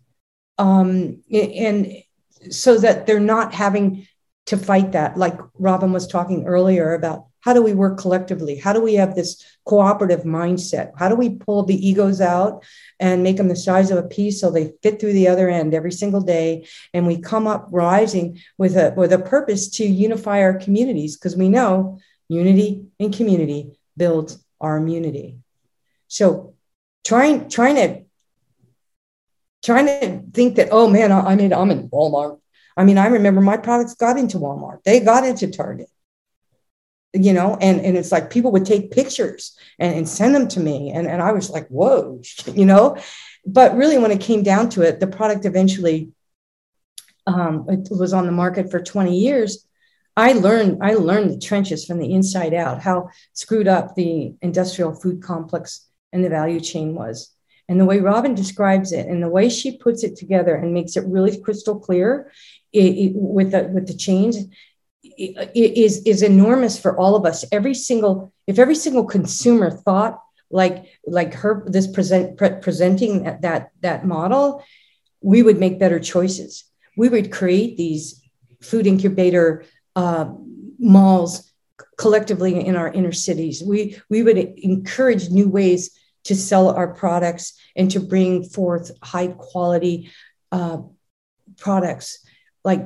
um, 0.58 1.22
and 1.32 1.94
so 2.50 2.78
that 2.78 3.06
they're 3.06 3.20
not 3.20 3.54
having 3.54 4.06
to 4.46 4.56
fight 4.56 4.92
that. 4.92 5.16
Like 5.16 5.38
Robin 5.58 5.92
was 5.92 6.06
talking 6.06 6.46
earlier 6.46 6.94
about 6.94 7.26
how 7.40 7.54
do 7.54 7.62
we 7.62 7.72
work 7.72 7.98
collectively? 7.98 8.56
How 8.56 8.72
do 8.72 8.82
we 8.82 8.94
have 8.94 9.14
this 9.14 9.42
cooperative 9.64 10.24
mindset? 10.24 10.92
How 10.96 11.08
do 11.08 11.14
we 11.14 11.36
pull 11.36 11.64
the 11.64 11.88
egos 11.88 12.20
out 12.20 12.64
and 12.98 13.22
make 13.22 13.38
them 13.38 13.48
the 13.48 13.56
size 13.56 13.90
of 13.90 13.98
a 13.98 14.06
pea 14.06 14.30
so 14.30 14.50
they 14.50 14.74
fit 14.82 15.00
through 15.00 15.14
the 15.14 15.28
other 15.28 15.48
end 15.48 15.72
every 15.72 15.92
single 15.92 16.20
day? 16.20 16.66
And 16.92 17.06
we 17.06 17.18
come 17.18 17.46
up 17.46 17.68
rising 17.70 18.40
with 18.58 18.76
a 18.76 18.92
with 18.96 19.12
a 19.12 19.18
purpose 19.18 19.70
to 19.76 19.84
unify 19.86 20.42
our 20.42 20.54
communities 20.54 21.16
because 21.16 21.36
we 21.36 21.48
know 21.48 21.98
unity 22.28 22.84
and 22.98 23.14
community 23.14 23.78
builds 23.96 24.44
our 24.60 24.76
immunity. 24.76 25.38
So 26.08 26.54
trying 27.04 27.48
trying 27.48 27.76
to 27.76 28.02
trying 29.64 29.86
to 29.86 30.22
think 30.32 30.56
that 30.56 30.68
oh 30.70 30.88
man 30.88 31.10
I, 31.10 31.20
I 31.20 31.36
mean 31.36 31.52
I'm 31.52 31.70
in 31.70 31.88
Walmart 31.88 32.38
I 32.80 32.84
mean, 32.84 32.96
I 32.96 33.08
remember 33.08 33.42
my 33.42 33.58
products 33.58 33.94
got 33.94 34.16
into 34.16 34.38
Walmart, 34.38 34.82
they 34.84 35.00
got 35.00 35.26
into 35.26 35.50
Target, 35.50 35.90
you 37.12 37.34
know, 37.34 37.58
and, 37.60 37.78
and 37.78 37.94
it's 37.94 38.10
like 38.10 38.30
people 38.30 38.52
would 38.52 38.64
take 38.64 38.90
pictures 38.90 39.54
and, 39.78 39.96
and 39.96 40.08
send 40.08 40.34
them 40.34 40.48
to 40.48 40.60
me. 40.60 40.90
And, 40.90 41.06
and 41.06 41.20
I 41.20 41.32
was 41.32 41.50
like, 41.50 41.68
whoa, 41.68 42.22
you 42.54 42.64
know. 42.64 42.96
But 43.44 43.76
really, 43.76 43.98
when 43.98 44.10
it 44.10 44.22
came 44.22 44.42
down 44.42 44.70
to 44.70 44.82
it, 44.82 44.98
the 44.98 45.06
product 45.06 45.44
eventually 45.44 46.12
um, 47.26 47.66
it 47.68 47.88
was 47.90 48.14
on 48.14 48.24
the 48.24 48.32
market 48.32 48.70
for 48.70 48.80
20 48.80 49.14
years. 49.14 49.66
I 50.16 50.32
learned 50.32 50.78
I 50.82 50.94
learned 50.94 51.30
the 51.30 51.38
trenches 51.38 51.84
from 51.84 51.98
the 51.98 52.14
inside 52.14 52.54
out, 52.54 52.80
how 52.80 53.10
screwed 53.34 53.68
up 53.68 53.94
the 53.94 54.32
industrial 54.40 54.94
food 54.94 55.22
complex 55.22 55.86
and 56.14 56.24
the 56.24 56.30
value 56.30 56.60
chain 56.60 56.94
was. 56.94 57.30
And 57.68 57.78
the 57.78 57.84
way 57.84 58.00
Robin 58.00 58.34
describes 58.34 58.90
it 58.90 59.06
and 59.06 59.22
the 59.22 59.28
way 59.28 59.48
she 59.48 59.76
puts 59.76 60.02
it 60.02 60.16
together 60.16 60.56
and 60.56 60.74
makes 60.74 60.96
it 60.96 61.06
really 61.06 61.40
crystal 61.40 61.78
clear 61.78 62.32
it, 62.72 62.78
it, 62.78 63.12
with 63.14 63.52
the 63.52 63.64
with 63.64 63.86
the 63.86 63.94
change 63.94 64.36
is 65.18 66.02
is 66.04 66.22
enormous 66.22 66.78
for 66.78 66.98
all 66.98 67.16
of 67.16 67.24
us. 67.24 67.44
Every 67.52 67.74
single 67.74 68.32
if 68.46 68.58
every 68.58 68.74
single 68.74 69.04
consumer 69.04 69.70
thought 69.70 70.20
like 70.50 70.86
like 71.06 71.34
her 71.34 71.64
this 71.66 71.86
present 71.86 72.36
pre- 72.36 72.60
presenting 72.60 73.24
that 73.24 73.70
that 73.80 74.06
model, 74.06 74.62
we 75.20 75.42
would 75.42 75.58
make 75.58 75.78
better 75.78 76.00
choices. 76.00 76.64
We 76.96 77.08
would 77.08 77.32
create 77.32 77.76
these 77.76 78.20
food 78.60 78.86
incubator 78.86 79.64
uh, 79.96 80.32
malls 80.78 81.50
collectively 81.96 82.66
in 82.66 82.76
our 82.76 82.92
inner 82.92 83.12
cities. 83.12 83.62
We 83.62 84.00
we 84.08 84.22
would 84.22 84.38
encourage 84.38 85.30
new 85.30 85.48
ways 85.48 85.90
to 86.24 86.34
sell 86.34 86.70
our 86.70 86.88
products 86.88 87.58
and 87.76 87.90
to 87.92 88.00
bring 88.00 88.44
forth 88.44 88.90
high 89.02 89.28
quality 89.28 90.10
uh, 90.52 90.78
products 91.56 92.24
like 92.64 92.84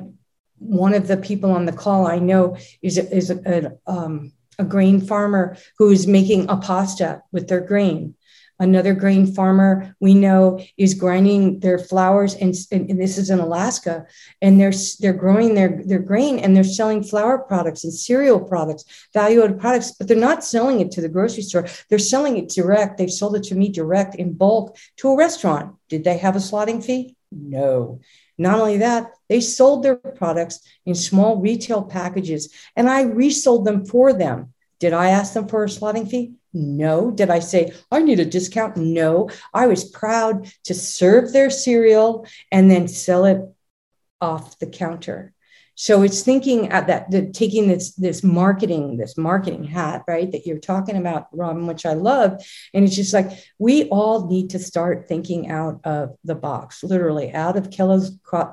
one 0.57 0.93
of 0.93 1.07
the 1.07 1.17
people 1.17 1.51
on 1.51 1.65
the 1.65 1.71
call 1.71 2.07
I 2.07 2.19
know 2.19 2.57
is 2.81 2.97
is 2.97 3.29
a, 3.29 3.39
a, 3.87 3.91
um, 3.91 4.31
a 4.57 4.63
grain 4.63 5.01
farmer 5.01 5.57
who 5.77 5.89
is 5.89 6.07
making 6.07 6.49
a 6.49 6.57
pasta 6.57 7.21
with 7.31 7.47
their 7.47 7.61
grain. 7.61 8.15
Another 8.57 8.93
grain 8.93 9.27
farmer 9.27 9.93
we 9.99 10.13
know 10.13 10.63
is 10.77 10.93
grinding 10.93 11.59
their 11.59 11.77
and, 11.91 12.55
and, 12.71 12.89
and, 12.89 13.01
this 13.01 13.17
is 13.17 13.29
in 13.29 13.39
Alaska, 13.39 14.05
and 14.41 14.61
they're 14.61 14.71
they're 15.01 15.11
growing 15.11 15.55
their 15.55 15.81
their 15.85 15.99
grain 15.99 16.39
and 16.39 16.55
they're 16.55 16.63
selling 16.63 17.03
flour 17.03 17.37
products 17.37 17.83
and 17.83 17.93
cereal 17.93 18.39
products, 18.39 18.85
value 19.13 19.43
added 19.43 19.59
products, 19.59 19.91
but 19.91 20.07
they're 20.07 20.15
not 20.15 20.41
selling 20.41 20.79
it 20.79 20.91
to 20.91 21.01
the 21.01 21.09
grocery 21.09 21.43
store. 21.43 21.67
They're 21.89 21.99
selling 21.99 22.37
it 22.37 22.47
direct. 22.47 22.97
They've 22.97 23.11
sold 23.11 23.35
it 23.35 23.43
to 23.45 23.55
me 23.55 23.67
direct 23.67 24.15
in 24.15 24.33
bulk 24.33 24.77
to 24.97 25.09
a 25.09 25.17
restaurant. 25.17 25.75
Did 25.89 26.05
they 26.05 26.17
have 26.19 26.37
a 26.37 26.39
slotting 26.39 26.81
fee? 26.81 27.17
No. 27.33 27.99
Not 28.37 28.59
only 28.59 28.77
that, 28.77 29.11
they 29.29 29.39
sold 29.41 29.83
their 29.83 29.95
products 29.95 30.59
in 30.85 30.95
small 30.95 31.37
retail 31.37 31.83
packages 31.83 32.53
and 32.75 32.89
I 32.89 33.03
resold 33.03 33.65
them 33.65 33.85
for 33.85 34.13
them. 34.13 34.53
Did 34.79 34.93
I 34.93 35.09
ask 35.09 35.33
them 35.33 35.47
for 35.47 35.63
a 35.63 35.67
slotting 35.67 36.09
fee? 36.09 36.33
No. 36.53 37.11
Did 37.11 37.29
I 37.29 37.39
say, 37.39 37.73
I 37.91 37.99
need 37.99 38.19
a 38.19 38.25
discount? 38.25 38.77
No. 38.77 39.29
I 39.53 39.67
was 39.67 39.89
proud 39.89 40.51
to 40.65 40.73
serve 40.73 41.31
their 41.31 41.49
cereal 41.49 42.25
and 42.51 42.69
then 42.69 42.87
sell 42.87 43.25
it 43.25 43.41
off 44.19 44.59
the 44.59 44.67
counter. 44.67 45.33
So 45.75 46.01
it's 46.03 46.21
thinking 46.21 46.69
at 46.69 46.87
that 46.87 47.11
the, 47.11 47.29
taking 47.31 47.67
this 47.67 47.93
this 47.95 48.23
marketing 48.23 48.97
this 48.97 49.17
marketing 49.17 49.63
hat 49.63 50.03
right 50.07 50.31
that 50.31 50.45
you're 50.45 50.57
talking 50.57 50.95
about 50.95 51.27
robin 51.31 51.67
which 51.67 51.85
i 51.85 51.93
love. 51.93 52.43
And 52.73 52.85
it's 52.85 52.95
just 52.95 53.13
like 53.13 53.31
we 53.59 53.89
all 53.89 54.27
need 54.27 54.51
to 54.51 54.59
start 54.59 55.07
thinking 55.07 55.49
out 55.49 55.81
of 55.83 56.15
the 56.23 56.35
box 56.35 56.83
literally 56.83 57.31
out 57.33 57.57
of 57.57 57.71
kellogg's 57.71 58.11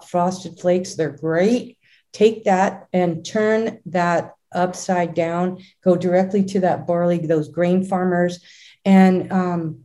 frosted 0.08 0.58
flakes. 0.58 0.94
They're 0.94 1.10
great. 1.10 1.78
Take 2.12 2.44
that 2.44 2.88
and 2.92 3.24
turn 3.24 3.80
that 3.86 4.34
upside 4.52 5.14
down. 5.14 5.62
Go 5.82 5.96
directly 5.96 6.44
to 6.46 6.60
that 6.60 6.86
barley 6.86 7.18
those 7.18 7.48
grain 7.48 7.84
farmers 7.84 8.40
and 8.84 9.32
um, 9.32 9.84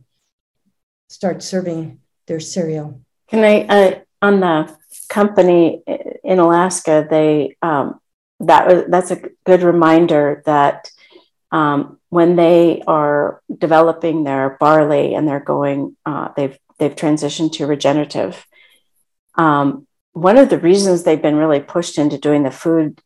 start 1.08 1.42
serving 1.42 2.00
their 2.26 2.40
cereal. 2.40 3.00
Can 3.28 3.44
i 3.44 3.62
uh, 3.66 4.00
on 4.20 4.40
the 4.40 4.77
company 5.08 5.82
in 6.22 6.38
Alaska, 6.38 7.06
they 7.08 7.56
um, 7.62 8.00
that 8.40 8.66
was 8.66 8.84
that's 8.88 9.10
a 9.10 9.22
good 9.44 9.62
reminder 9.62 10.42
that 10.46 10.90
um, 11.50 11.98
when 12.10 12.36
they 12.36 12.82
are 12.86 13.42
developing 13.56 14.24
their 14.24 14.56
barley 14.60 15.14
and 15.14 15.26
they're 15.26 15.40
going, 15.40 15.96
uh, 16.06 16.28
they've 16.36 16.58
they've 16.78 16.94
transitioned 16.94 17.52
to 17.52 17.66
regenerative. 17.66 18.46
Um, 19.34 19.86
one 20.12 20.36
of 20.36 20.50
the 20.50 20.58
reasons 20.58 21.02
they've 21.02 21.22
been 21.22 21.36
really 21.36 21.60
pushed 21.60 21.98
into 21.98 22.18
doing 22.18 22.42
the 22.42 22.50
food 22.50 23.00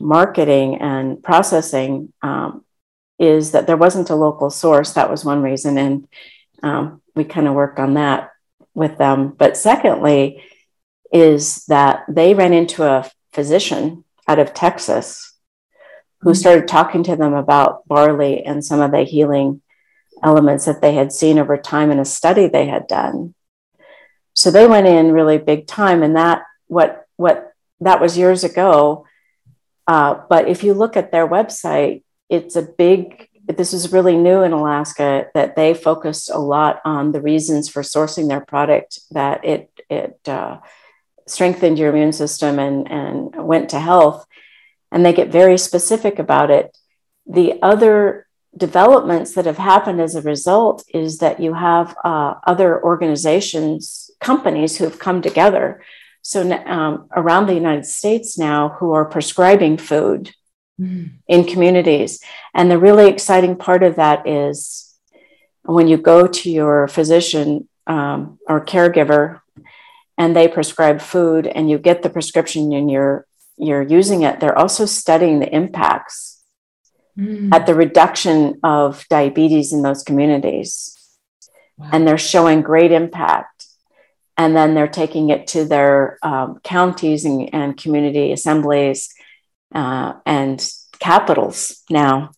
marketing 0.00 0.76
and 0.80 1.22
processing 1.22 2.12
um, 2.22 2.64
is 3.18 3.50
that 3.52 3.66
there 3.66 3.76
wasn't 3.76 4.10
a 4.10 4.14
local 4.14 4.50
source. 4.50 4.92
That 4.92 5.10
was 5.10 5.24
one 5.24 5.42
reason, 5.42 5.78
and 5.78 6.08
um, 6.62 7.02
we 7.14 7.24
kind 7.24 7.48
of 7.48 7.54
worked 7.54 7.78
on 7.78 7.94
that 7.94 8.30
with 8.74 8.98
them. 8.98 9.34
But 9.36 9.56
secondly, 9.56 10.42
is 11.12 11.64
that 11.66 12.04
they 12.08 12.34
ran 12.34 12.52
into 12.52 12.84
a 12.84 13.10
physician 13.32 14.04
out 14.26 14.38
of 14.38 14.54
Texas 14.54 15.34
who 16.20 16.30
mm-hmm. 16.30 16.38
started 16.38 16.68
talking 16.68 17.02
to 17.04 17.16
them 17.16 17.34
about 17.34 17.86
barley 17.86 18.44
and 18.44 18.64
some 18.64 18.80
of 18.80 18.90
the 18.90 19.02
healing 19.02 19.62
elements 20.22 20.64
that 20.64 20.80
they 20.80 20.94
had 20.94 21.12
seen 21.12 21.38
over 21.38 21.56
time 21.56 21.90
in 21.90 21.98
a 21.98 22.04
study 22.04 22.46
they 22.46 22.66
had 22.66 22.86
done. 22.86 23.34
So 24.34 24.50
they 24.50 24.66
went 24.66 24.86
in 24.86 25.12
really 25.12 25.38
big 25.38 25.66
time, 25.66 26.02
and 26.02 26.16
that 26.16 26.42
what 26.66 27.06
what 27.16 27.52
that 27.80 28.00
was 28.00 28.16
years 28.16 28.44
ago. 28.44 29.04
Uh, 29.86 30.20
but 30.28 30.48
if 30.48 30.62
you 30.62 30.74
look 30.74 30.96
at 30.96 31.10
their 31.10 31.26
website, 31.26 32.02
it's 32.28 32.56
a 32.56 32.62
big. 32.62 33.28
This 33.46 33.72
is 33.72 33.92
really 33.92 34.16
new 34.16 34.42
in 34.42 34.52
Alaska 34.52 35.26
that 35.34 35.56
they 35.56 35.72
focused 35.72 36.30
a 36.30 36.38
lot 36.38 36.82
on 36.84 37.12
the 37.12 37.20
reasons 37.20 37.68
for 37.68 37.82
sourcing 37.82 38.28
their 38.28 38.44
product. 38.44 39.00
That 39.10 39.44
it 39.44 39.70
it 39.88 40.20
uh, 40.28 40.58
strengthened 41.30 41.78
your 41.78 41.90
immune 41.90 42.12
system 42.12 42.58
and, 42.58 42.90
and 42.90 43.34
went 43.36 43.70
to 43.70 43.80
health, 43.80 44.26
and 44.90 45.04
they 45.04 45.12
get 45.12 45.28
very 45.28 45.58
specific 45.58 46.18
about 46.18 46.50
it. 46.50 46.76
The 47.26 47.60
other 47.62 48.26
developments 48.56 49.34
that 49.34 49.46
have 49.46 49.58
happened 49.58 50.00
as 50.00 50.14
a 50.14 50.22
result 50.22 50.84
is 50.92 51.18
that 51.18 51.40
you 51.40 51.54
have 51.54 51.96
uh, 52.04 52.34
other 52.46 52.82
organizations, 52.82 54.10
companies 54.20 54.76
who 54.76 54.84
have 54.84 54.98
come 54.98 55.22
together. 55.22 55.82
So 56.22 56.50
um, 56.66 57.08
around 57.14 57.46
the 57.46 57.54
United 57.54 57.86
States 57.86 58.38
now, 58.38 58.70
who 58.70 58.92
are 58.92 59.04
prescribing 59.04 59.76
food 59.76 60.34
mm. 60.80 61.10
in 61.26 61.44
communities. 61.44 62.20
And 62.54 62.70
the 62.70 62.78
really 62.78 63.08
exciting 63.08 63.56
part 63.56 63.82
of 63.82 63.96
that 63.96 64.26
is 64.26 64.94
when 65.62 65.88
you 65.88 65.98
go 65.98 66.26
to 66.26 66.50
your 66.50 66.88
physician 66.88 67.68
um, 67.86 68.38
or 68.46 68.64
caregiver 68.64 69.40
and 70.18 70.34
they 70.34 70.48
prescribe 70.48 71.00
food 71.00 71.46
and 71.46 71.70
you 71.70 71.78
get 71.78 72.02
the 72.02 72.10
prescription 72.10 72.72
and 72.72 72.90
you're 72.90 73.26
you're 73.56 73.82
using 73.82 74.22
it 74.22 74.40
they're 74.40 74.58
also 74.58 74.84
studying 74.84 75.38
the 75.38 75.54
impacts 75.54 76.42
mm. 77.16 77.52
at 77.54 77.66
the 77.66 77.74
reduction 77.74 78.58
of 78.62 79.06
diabetes 79.08 79.72
in 79.72 79.82
those 79.82 80.02
communities 80.02 80.96
wow. 81.78 81.88
and 81.92 82.06
they're 82.06 82.18
showing 82.18 82.60
great 82.60 82.92
impact 82.92 83.66
and 84.36 84.56
then 84.56 84.74
they're 84.74 84.86
taking 84.86 85.30
it 85.30 85.48
to 85.48 85.64
their 85.64 86.18
um, 86.22 86.60
counties 86.62 87.24
and, 87.24 87.52
and, 87.52 87.76
community 87.76 88.30
assemblies 88.30 89.12
uh, 89.74 90.14
and 90.24 90.70
capitals 91.00 91.82
now 91.90 92.30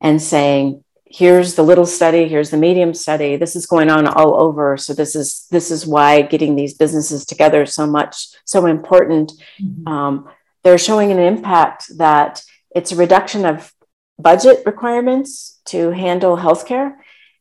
and 0.00 0.20
saying 0.20 0.82
here's 1.10 1.54
the 1.54 1.62
little 1.62 1.86
study 1.86 2.28
here's 2.28 2.50
the 2.50 2.56
medium 2.56 2.94
study. 2.94 3.36
This 3.36 3.56
is 3.56 3.66
going 3.66 3.90
on 3.90 4.06
all 4.06 4.40
over. 4.40 4.76
So 4.76 4.94
this 4.94 5.16
is 5.16 5.46
this 5.50 5.70
is 5.70 5.86
why 5.86 6.22
getting 6.22 6.54
these 6.54 6.74
businesses 6.74 7.24
together 7.26 7.62
is 7.62 7.74
so 7.74 7.86
much 7.86 8.28
so 8.44 8.66
important. 8.66 9.32
Mm-hmm. 9.60 9.88
um, 9.88 10.28
they're 10.62 10.78
showing 10.78 11.10
an 11.10 11.18
impact 11.18 11.96
that 11.98 12.42
it's 12.74 12.92
a 12.92 12.96
reduction 12.96 13.44
of 13.44 13.72
budget 14.18 14.62
requirements 14.66 15.60
to 15.64 15.90
handle 15.90 16.36
healthcare 16.36 16.94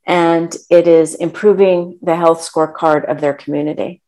and 0.07 0.55
it 0.69 0.87
is 0.87 1.13
improving 1.15 1.99
the 2.01 2.15
health 2.15 2.41
scorecard 2.41 3.07
of 3.09 3.21
their 3.21 3.33
community. 3.33 4.01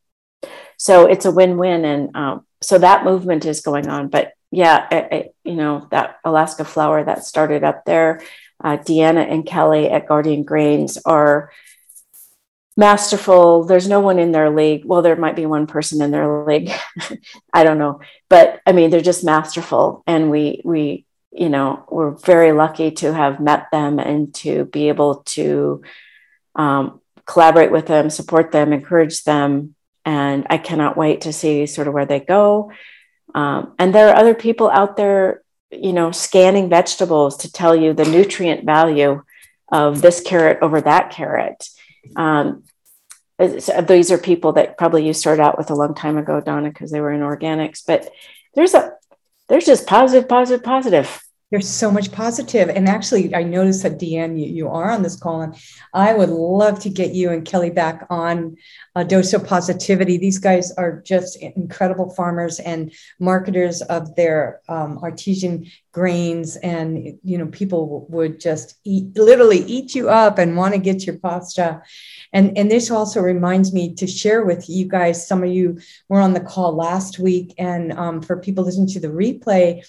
So 0.78 1.06
it's 1.06 1.26
a 1.26 1.32
win-win 1.32 1.86
and 1.86 2.16
um, 2.16 2.46
so 2.62 2.80
that 2.80 3.04
movement 3.04 3.46
is 3.46 3.62
going 3.62 3.88
on. 3.88 4.08
But 4.08 4.34
yeah 4.52 4.86
I, 4.92 4.98
I, 4.98 5.30
you 5.44 5.56
know 5.56 5.88
that 5.92 6.20
alaska 6.26 6.66
flour 6.66 7.04
that 7.04 7.24
started 7.24 7.64
up 7.64 7.86
there 7.86 8.22
uh, 8.64 8.78
Deanna 8.78 9.30
and 9.30 9.46
Kelly 9.46 9.90
at 9.90 10.08
Guardian 10.08 10.44
Grains 10.44 10.98
are 11.06 11.52
masterful. 12.78 13.66
There's 13.66 13.88
no 13.88 14.00
one 14.00 14.20
in 14.20 14.32
their 14.32 14.50
league. 14.50 14.86
Well, 14.86 15.02
there 15.02 15.16
might 15.16 15.36
be 15.36 15.46
one 15.46 15.68
person 15.68 16.02
in 16.02 16.12
their 16.12 16.46
league. 16.46 16.72
I 17.54 17.64
don't 17.64 17.78
know, 17.78 18.02
but 18.30 18.62
I 18.66 18.72
mean, 18.72 18.90
they're 18.90 19.02
just 19.02 19.24
masterful, 19.24 20.04
and 20.08 20.32
we 20.32 20.62
we 20.64 21.06
you 21.32 21.50
know 21.50 21.86
we're 21.90 22.12
very 22.12 22.52
lucky 22.52 22.92
to 22.92 23.14
have 23.14 23.40
met 23.40 23.68
them 23.72 24.00
and 24.00 24.34
to 24.36 24.66
be 24.66 24.90
able 24.90 25.24
to 25.36 25.84
um, 26.56 27.02
collaborate 27.26 27.72
with 27.72 27.88
them, 27.88 28.10
support 28.10 28.52
them, 28.52 28.74
encourage 28.74 29.24
them, 29.24 29.76
and 30.06 30.48
I 30.50 30.58
cannot 30.58 30.98
wait 30.98 31.22
to 31.22 31.34
see 31.34 31.66
sort 31.66 31.88
of 31.88 31.94
where 31.94 32.06
they 32.06 32.20
go. 32.20 32.72
Um, 33.34 33.76
and 33.80 33.96
there 33.96 34.10
are 34.10 34.16
other 34.16 34.34
people 34.34 34.70
out 34.70 34.98
there 34.98 35.42
you 35.72 35.94
know, 35.94 36.12
scanning 36.12 36.70
vegetables 36.70 37.38
to 37.38 37.52
tell 37.52 37.76
you 37.76 37.94
the 37.94 38.06
nutrient 38.06 38.66
value 38.66 39.24
of 39.72 40.02
this 40.02 40.22
carrot 40.22 40.60
over 40.62 40.82
that 40.82 41.12
carrot. 41.12 41.70
Um, 42.16 42.64
so 43.60 43.82
these 43.82 44.12
are 44.12 44.18
people 44.18 44.54
that 44.54 44.78
probably 44.78 45.06
you 45.06 45.14
started 45.14 45.42
out 45.42 45.58
with 45.58 45.72
a 45.72 45.76
long 45.76 45.96
time 45.96 46.18
ago, 46.18 46.42
Donna, 46.42 46.70
because 46.70 46.92
they 46.92 47.02
were 47.02 47.12
in 47.12 47.22
organics. 47.22 47.84
But 47.86 48.10
there's 48.54 48.74
a 48.74 48.94
there's 49.48 49.66
just 49.66 49.88
positive, 49.88 50.30
positive, 50.30 50.64
positive 50.64 51.22
there's 51.52 51.68
so 51.68 51.92
much 51.92 52.12
positive. 52.14 52.70
And 52.70 52.88
actually, 52.88 53.36
I 53.36 53.44
noticed 53.44 53.84
that 53.84 54.00
Deanne, 54.00 54.40
you, 54.40 54.46
you 54.48 54.68
are 54.70 54.90
on 54.90 55.04
this 55.04 55.18
call, 55.18 55.42
and 55.42 55.56
I 55.94 56.14
would 56.14 56.30
love 56.30 56.80
to 56.80 56.90
get 56.90 57.14
you 57.14 57.30
and 57.30 57.46
Kelly 57.46 57.70
back 57.70 58.08
on 58.10 58.56
a 58.96 59.04
dose 59.04 59.34
of 59.34 59.46
positivity. 59.46 60.18
These 60.18 60.40
guys 60.40 60.72
are 60.74 61.02
just 61.02 61.36
incredible 61.42 62.10
farmers 62.12 62.60
and 62.60 62.94
marketers 63.20 63.82
of 63.82 64.16
their 64.16 64.62
um, 64.70 64.98
artesian 65.00 65.70
grains, 65.92 66.56
and 66.58 67.20
you 67.22 67.38
know, 67.38 67.48
people 67.48 68.06
would 68.10 68.40
just 68.40 68.80
eat, 68.86 69.16
literally 69.18 69.60
eat 69.60 69.94
you 69.94 70.10
up 70.10 70.38
and 70.38 70.56
want 70.56 70.74
to 70.74 70.80
get 70.80 71.06
your 71.06 71.18
pasta. 71.20 71.82
And, 72.32 72.58
and 72.58 72.72
this 72.72 72.90
also 72.90 73.20
reminds 73.20 73.74
me 73.74 73.94
to 73.96 74.08
share 74.08 74.46
with 74.46 74.70
you 74.70 74.88
guys. 74.88 75.28
Some 75.28 75.44
of 75.44 75.50
you 75.50 75.80
were 76.08 76.22
on 76.22 76.32
the 76.32 76.40
call 76.40 76.74
last 76.74 77.20
week, 77.20 77.54
and 77.58 77.92
um, 77.92 78.22
for 78.22 78.38
people 78.38 78.64
listening 78.64 78.88
to 78.88 79.02
the 79.02 79.10
replay 79.10 79.84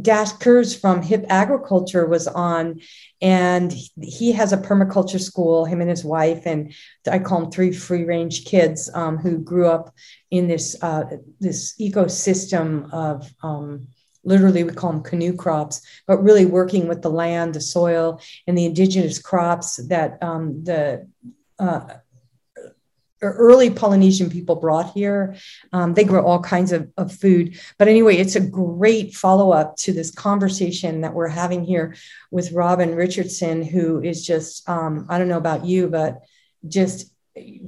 Dash 0.00 0.32
Kuhr 0.32 0.64
from 0.64 1.02
Hip 1.02 1.24
Agriculture 1.28 2.06
was 2.06 2.26
on, 2.28 2.80
and 3.20 3.74
he 4.00 4.32
has 4.32 4.52
a 4.52 4.56
permaculture 4.56 5.20
school, 5.20 5.64
him 5.64 5.80
and 5.80 5.90
his 5.90 6.04
wife, 6.04 6.46
and 6.46 6.72
I 7.10 7.18
call 7.18 7.42
them 7.42 7.50
three 7.50 7.72
free 7.72 8.04
range 8.04 8.44
kids 8.44 8.90
um, 8.94 9.18
who 9.18 9.38
grew 9.38 9.66
up 9.66 9.94
in 10.30 10.46
this 10.46 10.76
uh, 10.82 11.04
this 11.40 11.74
ecosystem 11.80 12.92
of 12.92 13.32
um, 13.42 13.88
literally 14.24 14.64
we 14.64 14.72
call 14.72 14.92
them 14.92 15.02
canoe 15.02 15.34
crops, 15.34 15.80
but 16.06 16.22
really 16.22 16.44
working 16.44 16.86
with 16.86 17.02
the 17.02 17.10
land, 17.10 17.54
the 17.54 17.60
soil, 17.60 18.20
and 18.46 18.56
the 18.56 18.66
indigenous 18.66 19.18
crops 19.18 19.76
that 19.88 20.22
um, 20.22 20.62
the 20.64 21.08
uh, 21.58 21.94
early 23.20 23.70
Polynesian 23.70 24.30
people 24.30 24.56
brought 24.56 24.92
here. 24.92 25.36
Um, 25.72 25.94
they 25.94 26.04
grow 26.04 26.24
all 26.24 26.40
kinds 26.40 26.72
of, 26.72 26.90
of 26.96 27.12
food. 27.12 27.58
But 27.78 27.88
anyway, 27.88 28.16
it's 28.16 28.36
a 28.36 28.40
great 28.40 29.14
follow 29.14 29.50
up 29.50 29.76
to 29.78 29.92
this 29.92 30.10
conversation 30.10 31.00
that 31.02 31.14
we're 31.14 31.28
having 31.28 31.64
here 31.64 31.96
with 32.30 32.52
Robin 32.52 32.94
Richardson, 32.94 33.62
who 33.62 34.00
is 34.02 34.24
just, 34.24 34.68
um, 34.68 35.06
I 35.08 35.18
don't 35.18 35.28
know 35.28 35.38
about 35.38 35.64
you, 35.64 35.88
but 35.88 36.22
just 36.66 37.12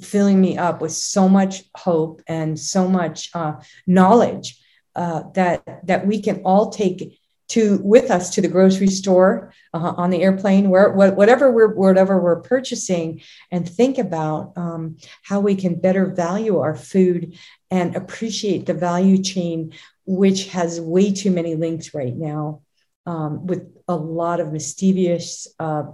filling 0.01 0.41
me 0.41 0.59
up 0.59 0.81
with 0.81 0.93
so 0.93 1.29
much 1.29 1.65
hope 1.77 2.23
and 2.27 2.59
so 2.59 2.89
much 2.89 3.31
uh, 3.35 3.55
knowledge 3.87 4.61
uh, 4.97 5.23
that 5.35 5.87
that 5.87 6.07
we 6.07 6.21
can 6.21 6.43
all 6.45 6.71
take 6.71 7.21
to 7.51 7.81
with 7.83 8.11
us 8.11 8.31
to 8.31 8.41
the 8.41 8.49
grocery 8.49 8.89
store 8.89 9.53
uh, 9.75 9.95
on 9.97 10.11
the 10.11 10.23
airplane 10.23 10.71
where 10.71 10.91
whatever 10.91 11.51
we're 11.51 11.75
whatever 11.75 12.21
we're 12.21 12.41
purchasing 12.41 13.21
and 13.51 13.69
think 13.69 13.99
about 13.99 14.53
um, 14.57 14.97
how 15.23 15.41
we 15.41 15.55
can 15.55 15.79
better 15.79 16.07
value 16.07 16.59
our 16.59 16.75
food 16.75 17.37
and 17.71 17.95
appreciate 17.95 18.67
the 18.67 18.75
value 18.75 19.23
chain 19.23 19.73
which 20.07 20.49
has 20.49 20.81
way 20.81 21.13
too 21.13 21.31
many 21.31 21.55
links 21.55 21.95
right 21.95 22.17
now 22.17 22.61
um, 23.07 23.47
with 23.47 23.73
a 23.89 23.95
lot 23.95 24.41
of 24.41 24.53
mischievous, 24.53 25.49
uh, 25.59 25.85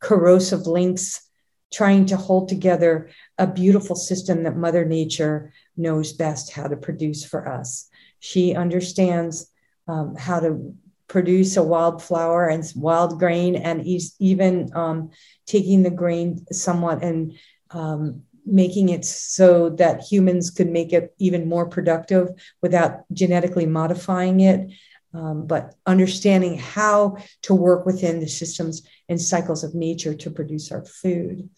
corrosive 0.00 0.66
links, 0.66 1.28
trying 1.72 2.06
to 2.06 2.16
hold 2.16 2.48
together 2.48 3.10
a 3.38 3.46
beautiful 3.46 3.96
system 3.96 4.44
that 4.44 4.56
Mother 4.56 4.84
Nature 4.84 5.52
knows 5.76 6.12
best 6.12 6.52
how 6.52 6.68
to 6.68 6.76
produce 6.76 7.24
for 7.24 7.48
us. 7.48 7.88
She 8.20 8.54
understands 8.54 9.50
um, 9.88 10.14
how 10.16 10.40
to 10.40 10.74
produce 11.08 11.56
a 11.56 11.62
wildflower 11.62 12.48
and 12.48 12.64
wild 12.76 13.18
grain, 13.18 13.56
and 13.56 13.86
even 14.18 14.70
um, 14.74 15.10
taking 15.46 15.82
the 15.82 15.90
grain 15.90 16.44
somewhat 16.52 17.02
and 17.02 17.38
um, 17.70 18.22
making 18.46 18.90
it 18.90 19.04
so 19.04 19.70
that 19.70 20.02
humans 20.02 20.50
could 20.50 20.70
make 20.70 20.92
it 20.92 21.14
even 21.18 21.48
more 21.48 21.66
productive 21.66 22.28
without 22.62 23.04
genetically 23.12 23.66
modifying 23.66 24.40
it. 24.40 24.70
Um, 25.14 25.46
but 25.46 25.76
understanding 25.86 26.58
how 26.58 27.18
to 27.42 27.54
work 27.54 27.86
within 27.86 28.18
the 28.18 28.26
systems 28.26 28.82
and 29.08 29.20
cycles 29.20 29.62
of 29.62 29.72
nature 29.72 30.12
to 30.12 30.30
produce 30.30 30.72
our 30.72 30.84
food. 30.84 31.48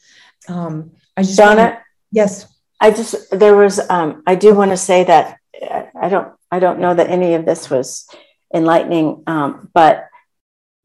Um, 0.46 0.92
I 1.16 1.22
just 1.22 1.38
Donna, 1.38 1.62
wanna, 1.62 1.82
yes, 2.12 2.54
I 2.80 2.90
just 2.90 3.30
there 3.30 3.56
was 3.56 3.80
um, 3.88 4.22
I 4.26 4.34
do 4.34 4.54
want 4.54 4.72
to 4.72 4.76
say 4.76 5.04
that 5.04 5.38
I 5.98 6.08
don't 6.10 6.34
I 6.50 6.58
don't 6.58 6.80
know 6.80 6.94
that 6.94 7.08
any 7.08 7.34
of 7.34 7.46
this 7.46 7.70
was 7.70 8.06
enlightening, 8.56 9.22
um, 9.26 9.70
but 9.74 10.08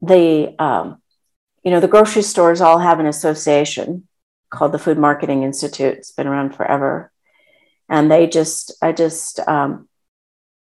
the 0.00 0.54
um, 0.58 1.00
you 1.62 1.70
know 1.70 1.80
the 1.80 1.88
grocery 1.88 2.22
stores 2.22 2.60
all 2.60 2.78
have 2.78 3.00
an 3.00 3.06
association 3.06 4.06
called 4.52 4.72
the 4.72 4.78
Food 4.78 4.98
Marketing 4.98 5.42
Institute. 5.42 5.94
It's 5.94 6.12
been 6.12 6.28
around 6.28 6.54
forever. 6.54 7.10
And 7.88 8.10
they 8.10 8.26
just, 8.26 8.72
I 8.80 8.92
just 8.92 9.40
um, 9.40 9.88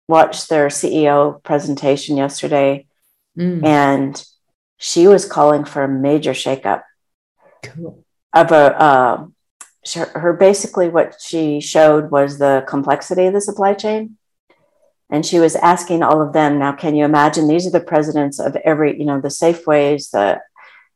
watched 0.09 0.49
their 0.49 0.69
CEO 0.69 1.43
presentation 1.43 2.17
yesterday, 2.17 2.87
mm. 3.39 3.65
and 3.65 4.23
she 4.79 5.07
was 5.07 5.25
calling 5.25 5.65
for 5.65 5.85
a 5.85 5.89
major 5.89 6.33
shakeup 6.33 6.83
cool. 7.63 8.05
of 8.33 8.51
a. 8.51 8.81
Uh, 8.81 9.27
her 10.15 10.33
basically 10.33 10.89
what 10.89 11.21
she 11.21 11.61
showed 11.61 12.11
was 12.11 12.39
the 12.39 12.65
complexity 12.67 13.27
of 13.27 13.35
the 13.35 13.41
supply 13.41 13.75
chain 13.75 14.17
and 15.15 15.25
she 15.25 15.39
was 15.39 15.57
asking 15.57 16.03
all 16.03 16.21
of 16.21 16.33
them 16.33 16.59
now 16.59 16.73
can 16.73 16.95
you 16.95 17.05
imagine 17.05 17.47
these 17.47 17.67
are 17.67 17.71
the 17.79 17.81
presidents 17.93 18.39
of 18.39 18.57
every 18.57 18.99
you 18.99 19.05
know 19.05 19.21
the 19.21 19.29
safeways 19.29 20.11
the 20.11 20.41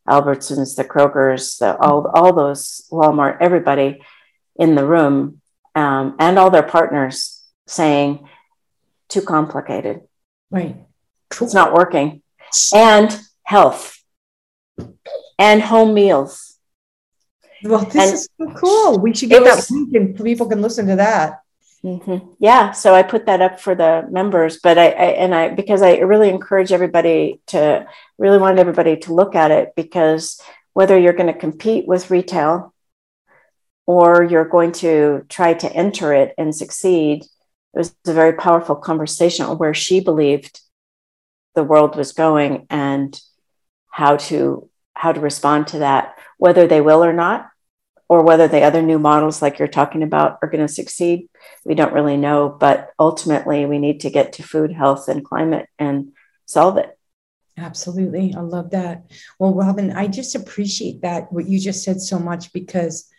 Albertsons, 0.09 0.75
the 0.75 0.85
Krogers, 0.85 1.59
the, 1.59 1.77
all, 1.77 2.11
all 2.15 2.33
those 2.33 2.87
Walmart, 2.91 3.39
everybody 3.41 4.01
in 4.57 4.75
the 4.75 4.87
room, 4.87 5.41
um, 5.75 6.17
and 6.19 6.39
all 6.39 6.51
their 6.51 6.63
partners 6.63 7.45
saying, 7.67 8.27
too 9.09 9.21
complicated. 9.21 10.01
Right. 10.51 10.77
It's 11.31 11.55
not 11.55 11.75
working. 11.75 12.23
And 12.75 13.21
health 13.43 14.03
and 15.39 15.63
home 15.63 15.93
meals. 15.93 16.57
Well, 17.63 17.85
this 17.85 17.95
and 17.95 18.15
is 18.15 18.29
so 18.39 18.59
cool. 18.59 18.99
We 18.99 19.15
should 19.15 19.29
get 19.29 19.43
was, 19.43 19.69
that 19.69 19.75
link 19.75 19.95
and 19.95 20.17
people 20.17 20.49
can 20.49 20.63
listen 20.63 20.87
to 20.87 20.97
that. 20.97 21.43
Mm-hmm. 21.85 22.33
Yeah, 22.41 22.73
so 22.73 22.95
I 22.95 23.05
put 23.05 23.27
that 23.27 23.41
up 23.41 23.61
for 23.61 23.75
the 23.75 24.07
members, 24.11 24.59
but 24.61 24.79
I, 24.79 24.87
I, 24.87 25.05
and 25.23 25.33
I 25.33 25.49
because 25.51 25.81
I 25.81 25.99
really 25.99 26.29
encourage 26.29 26.73
everybody 26.73 27.41
to 27.49 27.87
really 28.19 28.39
want 28.39 28.59
everybody 28.59 28.97
to 28.97 29.15
look 29.15 29.37
at 29.37 29.53
it 29.53 29.75
because 29.77 30.41
whether 30.73 30.99
you're 30.99 31.13
going 31.13 31.33
to 31.33 31.39
compete 31.39 31.87
with 31.87 32.11
retail 32.11 32.75
or 33.87 34.25
you're 34.25 34.45
going 34.45 34.73
to 34.73 35.25
try 35.29 35.55
to 35.55 35.73
enter 35.73 36.13
it 36.13 36.35
and 36.37 36.55
succeed, 36.55 37.23
it 37.23 37.79
was 37.79 37.95
a 38.07 38.13
very 38.13 38.33
powerful 38.33 38.75
conversation 38.75 39.47
where 39.47 39.75
she 39.75 40.01
believed 40.01 40.61
the 41.55 41.63
world 41.63 41.97
was 41.97 42.13
going 42.13 42.67
and 42.71 43.21
how 43.89 44.17
to 44.17 44.69
how 44.95 45.13
to 45.13 45.21
respond 45.21 45.69
to 45.69 45.79
that, 45.79 46.17
whether 46.39 46.67
they 46.67 46.81
will 46.81 47.05
or 47.05 47.13
not 47.13 47.49
or 48.09 48.23
whether 48.23 48.49
the 48.49 48.63
other 48.63 48.83
new 48.83 48.99
models 48.99 49.43
like 49.43 49.59
you're 49.59 49.69
talking 49.69 50.03
about 50.03 50.39
are 50.43 50.49
going 50.49 50.67
to 50.67 50.73
succeed 50.73 51.29
we 51.65 51.75
don't 51.75 51.93
really 51.93 52.17
know 52.17 52.49
but 52.49 52.91
ultimately 52.99 53.67
we 53.67 53.79
need 53.79 54.01
to 54.01 54.11
get 54.11 54.33
to 54.35 54.43
food 54.43 54.73
health 54.73 55.09
and 55.09 55.25
climate 55.25 55.69
and 55.79 56.13
solve 56.47 56.79
it. 56.79 56.99
Absolutely. 57.57 58.35
I 58.37 58.41
love 58.41 58.71
that. 58.71 59.11
Well 59.39 59.55
robin 59.55 59.93
i 59.93 60.07
just 60.07 60.35
appreciate 60.35 61.03
that 61.03 61.33
what 61.33 61.49
you 61.49 61.59
just 61.59 61.83
said 61.85 62.01
so 62.01 62.19
much 62.19 62.53
because 62.53 63.11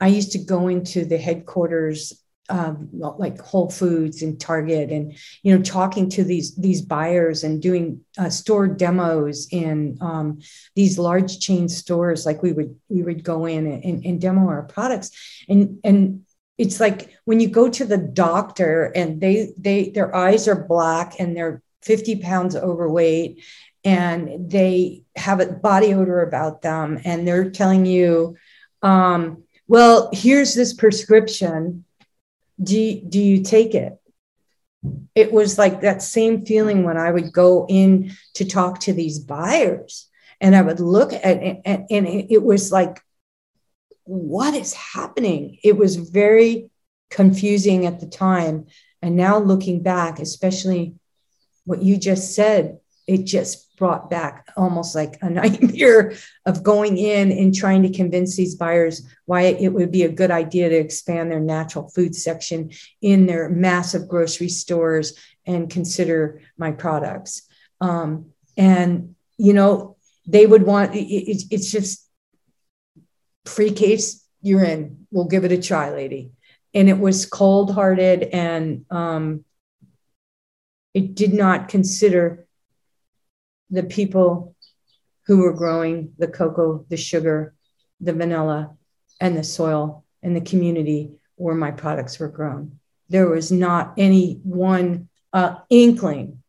i 0.00 0.06
used 0.06 0.32
to 0.32 0.38
go 0.38 0.68
into 0.68 1.04
the 1.04 1.18
headquarters 1.18 2.22
um, 2.50 2.88
like 2.92 3.40
Whole 3.40 3.70
Foods 3.70 4.22
and 4.22 4.38
Target, 4.38 4.90
and 4.90 5.16
you 5.42 5.56
know, 5.56 5.62
talking 5.62 6.10
to 6.10 6.24
these 6.24 6.54
these 6.56 6.82
buyers 6.82 7.44
and 7.44 7.62
doing 7.62 8.00
uh, 8.18 8.28
store 8.28 8.66
demos 8.66 9.48
in 9.50 9.96
um, 10.00 10.40
these 10.74 10.98
large 10.98 11.38
chain 11.38 11.68
stores. 11.68 12.26
Like 12.26 12.42
we 12.42 12.52
would 12.52 12.78
we 12.88 13.02
would 13.02 13.22
go 13.22 13.46
in 13.46 13.66
and, 13.66 14.04
and 14.04 14.20
demo 14.20 14.48
our 14.48 14.62
products, 14.64 15.10
and 15.48 15.78
and 15.84 16.24
it's 16.60 16.78
like 16.78 17.16
when 17.24 17.40
you 17.40 17.48
go 17.48 17.70
to 17.70 17.86
the 17.86 17.96
doctor 17.96 18.92
and 18.94 19.20
they 19.20 19.52
they 19.56 19.90
their 19.90 20.14
eyes 20.14 20.46
are 20.46 20.66
black 20.66 21.14
and 21.18 21.34
they're 21.34 21.62
50 21.82 22.16
pounds 22.16 22.54
overweight 22.54 23.42
and 23.82 24.50
they 24.50 25.04
have 25.16 25.40
a 25.40 25.46
body 25.46 25.94
odor 25.94 26.20
about 26.20 26.60
them 26.60 27.00
and 27.06 27.26
they're 27.26 27.50
telling 27.50 27.86
you 27.86 28.36
um, 28.82 29.42
well 29.68 30.10
here's 30.12 30.54
this 30.54 30.74
prescription 30.74 31.84
do 32.62 33.00
do 33.00 33.20
you 33.20 33.42
take 33.42 33.74
it? 33.74 33.94
It 35.14 35.32
was 35.32 35.58
like 35.58 35.80
that 35.80 36.02
same 36.02 36.46
feeling 36.46 36.84
when 36.84 36.96
i 36.96 37.10
would 37.10 37.32
go 37.32 37.66
in 37.68 38.12
to 38.34 38.44
talk 38.44 38.80
to 38.80 38.92
these 38.92 39.18
buyers 39.18 40.08
and 40.40 40.56
i 40.56 40.62
would 40.62 40.80
look 40.80 41.12
at 41.12 41.24
it 41.24 41.60
and 41.64 42.06
it 42.08 42.42
was 42.42 42.72
like 42.72 43.00
what 44.10 44.54
is 44.54 44.74
happening? 44.74 45.58
It 45.62 45.76
was 45.76 45.94
very 45.94 46.68
confusing 47.10 47.86
at 47.86 48.00
the 48.00 48.06
time. 48.06 48.66
And 49.02 49.16
now 49.16 49.38
looking 49.38 49.82
back 49.82 50.18
especially 50.18 50.94
what 51.64 51.82
you 51.82 51.96
just 51.96 52.34
said 52.34 52.80
it 53.06 53.24
just 53.24 53.69
brought 53.80 54.10
back 54.10 54.46
almost 54.58 54.94
like 54.94 55.16
a 55.22 55.30
nightmare 55.40 56.12
of 56.44 56.62
going 56.62 56.98
in 56.98 57.32
and 57.32 57.52
trying 57.52 57.82
to 57.82 57.90
convince 57.90 58.36
these 58.36 58.54
buyers 58.54 59.08
why 59.24 59.40
it 59.42 59.72
would 59.72 59.90
be 59.90 60.04
a 60.04 60.12
good 60.12 60.30
idea 60.30 60.68
to 60.68 60.76
expand 60.76 61.32
their 61.32 61.40
natural 61.40 61.88
food 61.88 62.14
section 62.14 62.70
in 63.00 63.26
their 63.26 63.48
massive 63.48 64.06
grocery 64.06 64.50
stores 64.50 65.18
and 65.46 65.70
consider 65.70 66.42
my 66.58 66.70
products. 66.70 67.48
Um, 67.80 68.26
and, 68.56 69.16
you 69.38 69.54
know, 69.54 69.96
they 70.26 70.46
would 70.46 70.62
want 70.62 70.94
it, 70.94 71.06
it, 71.08 71.42
it's 71.50 71.72
just 71.72 72.06
free 73.46 73.72
case, 73.72 74.22
you're 74.42 74.62
in. 74.62 75.06
We'll 75.10 75.24
give 75.24 75.44
it 75.44 75.52
a 75.52 75.60
try, 75.60 75.90
lady. 75.90 76.32
And 76.74 76.90
it 76.90 76.98
was 76.98 77.24
cold 77.24 77.74
hearted 77.74 78.24
and 78.24 78.84
um, 78.90 79.44
it 80.92 81.14
did 81.14 81.32
not 81.32 81.68
consider 81.68 82.46
the 83.70 83.82
people 83.82 84.54
who 85.26 85.38
were 85.38 85.52
growing 85.52 86.12
the 86.18 86.28
cocoa, 86.28 86.84
the 86.88 86.96
sugar, 86.96 87.54
the 88.00 88.12
vanilla, 88.12 88.76
and 89.20 89.36
the 89.36 89.44
soil 89.44 90.04
and 90.22 90.34
the 90.34 90.40
community 90.40 91.12
where 91.36 91.54
my 91.54 91.70
products 91.70 92.18
were 92.18 92.28
grown. 92.28 92.78
There 93.08 93.28
was 93.28 93.50
not 93.50 93.94
any 93.96 94.40
one 94.42 95.08
uh, 95.32 95.56
inkling 95.68 96.42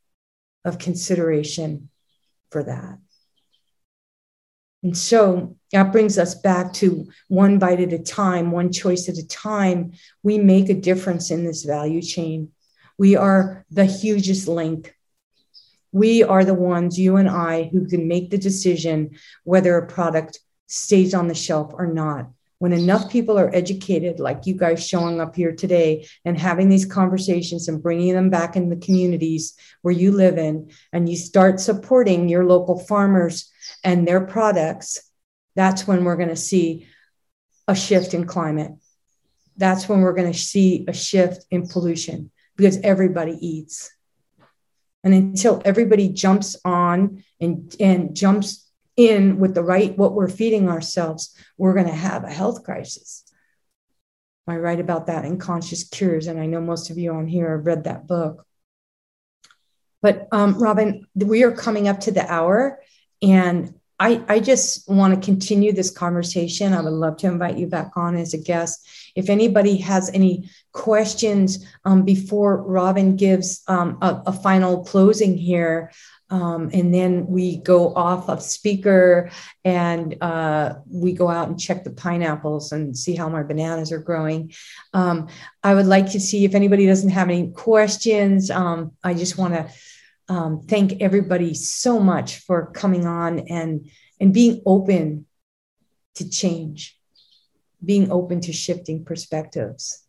of 0.66 0.80
consideration 0.80 1.90
for 2.50 2.64
that. 2.64 2.98
And 4.84 4.98
so 4.98 5.58
that 5.72 5.92
brings 5.92 6.18
us 6.18 6.34
back 6.34 6.74
to 6.74 7.08
one 7.28 7.60
bite 7.60 7.80
at 7.80 7.94
a 7.94 8.00
time, 8.00 8.52
one 8.52 8.72
choice 8.72 9.08
at 9.10 9.18
a 9.18 9.28
time. 9.28 9.94
We 10.24 10.40
make 10.40 10.70
a 10.70 10.74
difference 10.74 11.30
in 11.30 11.46
this 11.46 11.64
value 11.64 12.02
chain. 12.02 12.52
We 12.98 13.16
are 13.16 13.66
the 13.70 13.86
hugest 13.86 14.48
link 14.48 14.96
we 15.92 16.24
are 16.24 16.46
the 16.46 16.54
ones, 16.54 16.98
you 16.98 17.18
and 17.18 17.30
I, 17.30 17.64
who 17.66 17.88
can 17.88 18.08
make 18.08 18.30
the 18.30 18.38
decision 18.38 19.12
whether 19.44 19.78
a 19.78 19.88
product 19.88 20.40
stays 20.68 21.14
on 21.14 21.28
the 21.28 21.36
shelf 21.36 21.74
or 21.74 21.88
not. 21.88 22.30
When 22.60 22.74
enough 22.74 23.12
people 23.12 23.40
are 23.40 23.54
educated, 23.56 24.20
like 24.20 24.46
you 24.46 24.54
guys 24.54 24.88
showing 24.88 25.20
up 25.20 25.36
here 25.36 25.52
today 25.52 26.08
and 26.24 26.38
having 26.38 26.70
these 26.70 26.86
conversations 26.86 27.68
and 27.68 27.82
bringing 27.82 28.14
them 28.14 28.30
back 28.30 28.56
in 28.56 28.70
the 28.70 28.76
communities 28.76 29.56
where 29.82 29.94
you 29.94 30.12
live 30.12 30.38
in, 30.38 30.72
and 30.94 31.10
you 31.10 31.16
start 31.16 31.60
supporting 31.60 32.30
your 32.30 32.46
local 32.46 32.78
farmers 32.78 33.52
and 33.84 34.08
their 34.08 34.22
products, 34.22 35.02
that's 35.56 35.88
when 35.88 36.04
we're 36.04 36.16
going 36.16 36.30
to 36.30 36.36
see 36.36 36.88
a 37.68 37.76
shift 37.76 38.14
in 38.14 38.26
climate. 38.26 38.72
That's 39.58 39.90
when 39.90 40.02
we're 40.02 40.14
going 40.14 40.32
to 40.32 40.38
see 40.38 40.86
a 40.88 40.94
shift 40.94 41.46
in 41.50 41.68
pollution 41.68 42.32
because 42.56 42.78
everybody 42.84 43.38
eats. 43.42 43.92
And 45.04 45.14
until 45.14 45.62
everybody 45.66 46.10
jumps 46.10 46.56
on 46.64 47.24
and, 47.40 47.76
and 47.80 48.16
jumps 48.16 48.70
in 48.96 49.40
with 49.40 49.56
the 49.56 49.64
right, 49.64 49.98
what 49.98 50.14
we're 50.14 50.28
feeding 50.28 50.70
ourselves, 50.70 51.36
we're 51.58 51.74
going 51.74 51.88
to 51.88 51.94
have 51.94 52.24
a 52.24 52.30
health 52.30 52.64
crisis. 52.64 53.24
I 54.48 54.58
write 54.58 54.80
about 54.80 55.08
that 55.08 55.26
in 55.26 55.40
Conscious 55.40 55.84
Cures. 55.84 56.28
And 56.28 56.40
I 56.40 56.46
know 56.46 56.62
most 56.62 56.90
of 56.90 56.98
you 56.98 57.14
on 57.14 57.28
here 57.28 57.56
have 57.56 57.66
read 57.66 57.86
that 57.86 58.08
book. 58.08 58.46
But 60.02 60.28
um, 60.32 60.62
Robin, 60.62 61.06
we 61.16 61.44
are 61.44 61.52
coming 61.52 61.88
up 61.88 62.02
to 62.02 62.12
the 62.12 62.30
hour, 62.30 62.82
and 63.22 63.74
I, 64.02 64.24
I 64.28 64.40
just 64.40 64.90
want 64.90 65.14
to 65.14 65.24
continue 65.24 65.74
this 65.74 65.92
conversation. 65.92 66.74
I 66.74 66.82
would 66.82 66.92
love 66.92 67.18
to 67.18 67.28
invite 67.28 67.60
you 67.60 67.68
back 67.68 67.92
on 67.96 68.16
as 68.16 68.34
a 68.34 68.40
guest. 68.40 68.90
If 69.16 69.30
anybody 69.30 69.78
has 69.78 70.10
any 70.12 70.50
questions 70.72 71.68
um, 71.86 72.02
before 72.02 72.64
Robin 72.64 73.16
gives 73.16 73.62
um, 73.68 74.00
a, 74.02 74.24
a, 74.26 74.34
final 74.34 74.84
closing 74.84 75.38
here, 75.38 75.92
um, 76.32 76.72
and 76.74 76.92
then 76.92 77.28
we 77.28 77.58
go 77.58 77.94
off 77.94 78.28
of 78.28 78.42
speaker 78.42 79.30
and 79.64 80.18
uh, 80.20 80.76
we 80.90 81.14
go 81.14 81.30
out 81.30 81.50
and 81.50 81.60
check 81.60 81.84
the 81.84 81.92
pineapples 81.92 82.72
and 82.72 82.98
see 82.98 83.16
how 83.16 83.30
my 83.30 83.44
bananas 83.44 83.92
are 83.92 84.00
growing. 84.00 84.52
Um, 84.96 85.28
I 85.62 85.76
would 85.76 85.86
like 85.86 86.10
to 86.14 86.20
see 86.20 86.44
if 86.44 86.56
anybody 86.56 86.88
doesn't 86.88 87.10
have 87.10 87.30
any 87.30 87.52
questions. 87.52 88.50
Um, 88.50 88.94
I 89.04 89.14
just 89.14 89.38
want 89.38 89.54
to 89.54 89.70
um, 90.32 90.62
thank 90.62 91.02
everybody 91.02 91.54
so 91.54 92.00
much 92.00 92.38
for 92.38 92.72
coming 92.72 93.06
on 93.06 93.40
and 93.50 93.90
and 94.22 94.34
being 94.34 94.62
open 94.66 95.26
to 96.16 96.30
change, 96.30 96.98
being 97.84 98.10
open 98.10 98.40
to 98.40 98.54
shifting 98.54 99.04
perspectives, 99.04 100.06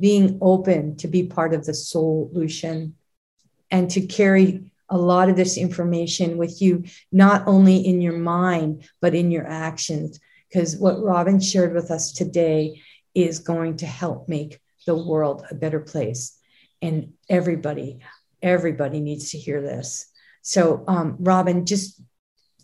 being 0.00 0.38
open 0.40 0.96
to 0.96 1.08
be 1.08 1.24
part 1.24 1.52
of 1.52 1.66
the 1.66 1.74
solution, 1.74 2.94
and 3.70 3.90
to 3.90 4.00
carry 4.00 4.72
a 4.88 4.96
lot 4.96 5.28
of 5.28 5.36
this 5.36 5.58
information 5.58 6.38
with 6.38 6.62
you, 6.62 6.84
not 7.12 7.46
only 7.46 7.76
in 7.76 8.00
your 8.00 8.16
mind, 8.16 8.88
but 9.02 9.14
in 9.14 9.30
your 9.30 9.46
actions. 9.46 10.20
Because 10.48 10.74
what 10.78 11.02
Robin 11.02 11.38
shared 11.38 11.74
with 11.74 11.90
us 11.90 12.12
today 12.12 12.80
is 13.14 13.40
going 13.40 13.76
to 13.76 13.86
help 13.86 14.26
make 14.26 14.58
the 14.86 14.96
world 14.96 15.44
a 15.50 15.54
better 15.54 15.80
place. 15.80 16.38
And 16.80 17.12
everybody, 17.28 17.98
everybody 18.42 19.00
needs 19.00 19.30
to 19.30 19.38
hear 19.38 19.60
this. 19.60 20.06
So, 20.42 20.84
um, 20.88 21.16
Robin, 21.18 21.66
just 21.66 22.00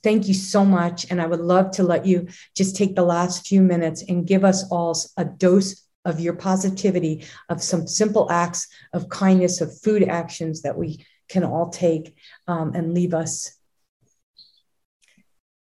thank 0.02 0.28
you 0.28 0.34
so 0.34 0.64
much. 0.64 1.06
And 1.10 1.20
I 1.20 1.26
would 1.26 1.40
love 1.40 1.72
to 1.72 1.82
let 1.82 2.06
you 2.06 2.28
just 2.54 2.76
take 2.76 2.94
the 2.94 3.02
last 3.02 3.46
few 3.46 3.60
minutes 3.60 4.04
and 4.08 4.26
give 4.26 4.44
us 4.44 4.70
all 4.70 4.96
a 5.16 5.24
dose 5.24 5.86
of 6.04 6.20
your 6.20 6.34
positivity, 6.34 7.24
of 7.48 7.62
some 7.62 7.86
simple 7.86 8.30
acts 8.30 8.68
of 8.92 9.08
kindness, 9.08 9.60
of 9.60 9.78
food 9.80 10.04
actions 10.04 10.62
that 10.62 10.78
we 10.78 11.04
can 11.28 11.44
all 11.44 11.68
take 11.70 12.14
um, 12.46 12.72
and 12.74 12.94
leave 12.94 13.12
us. 13.12 13.56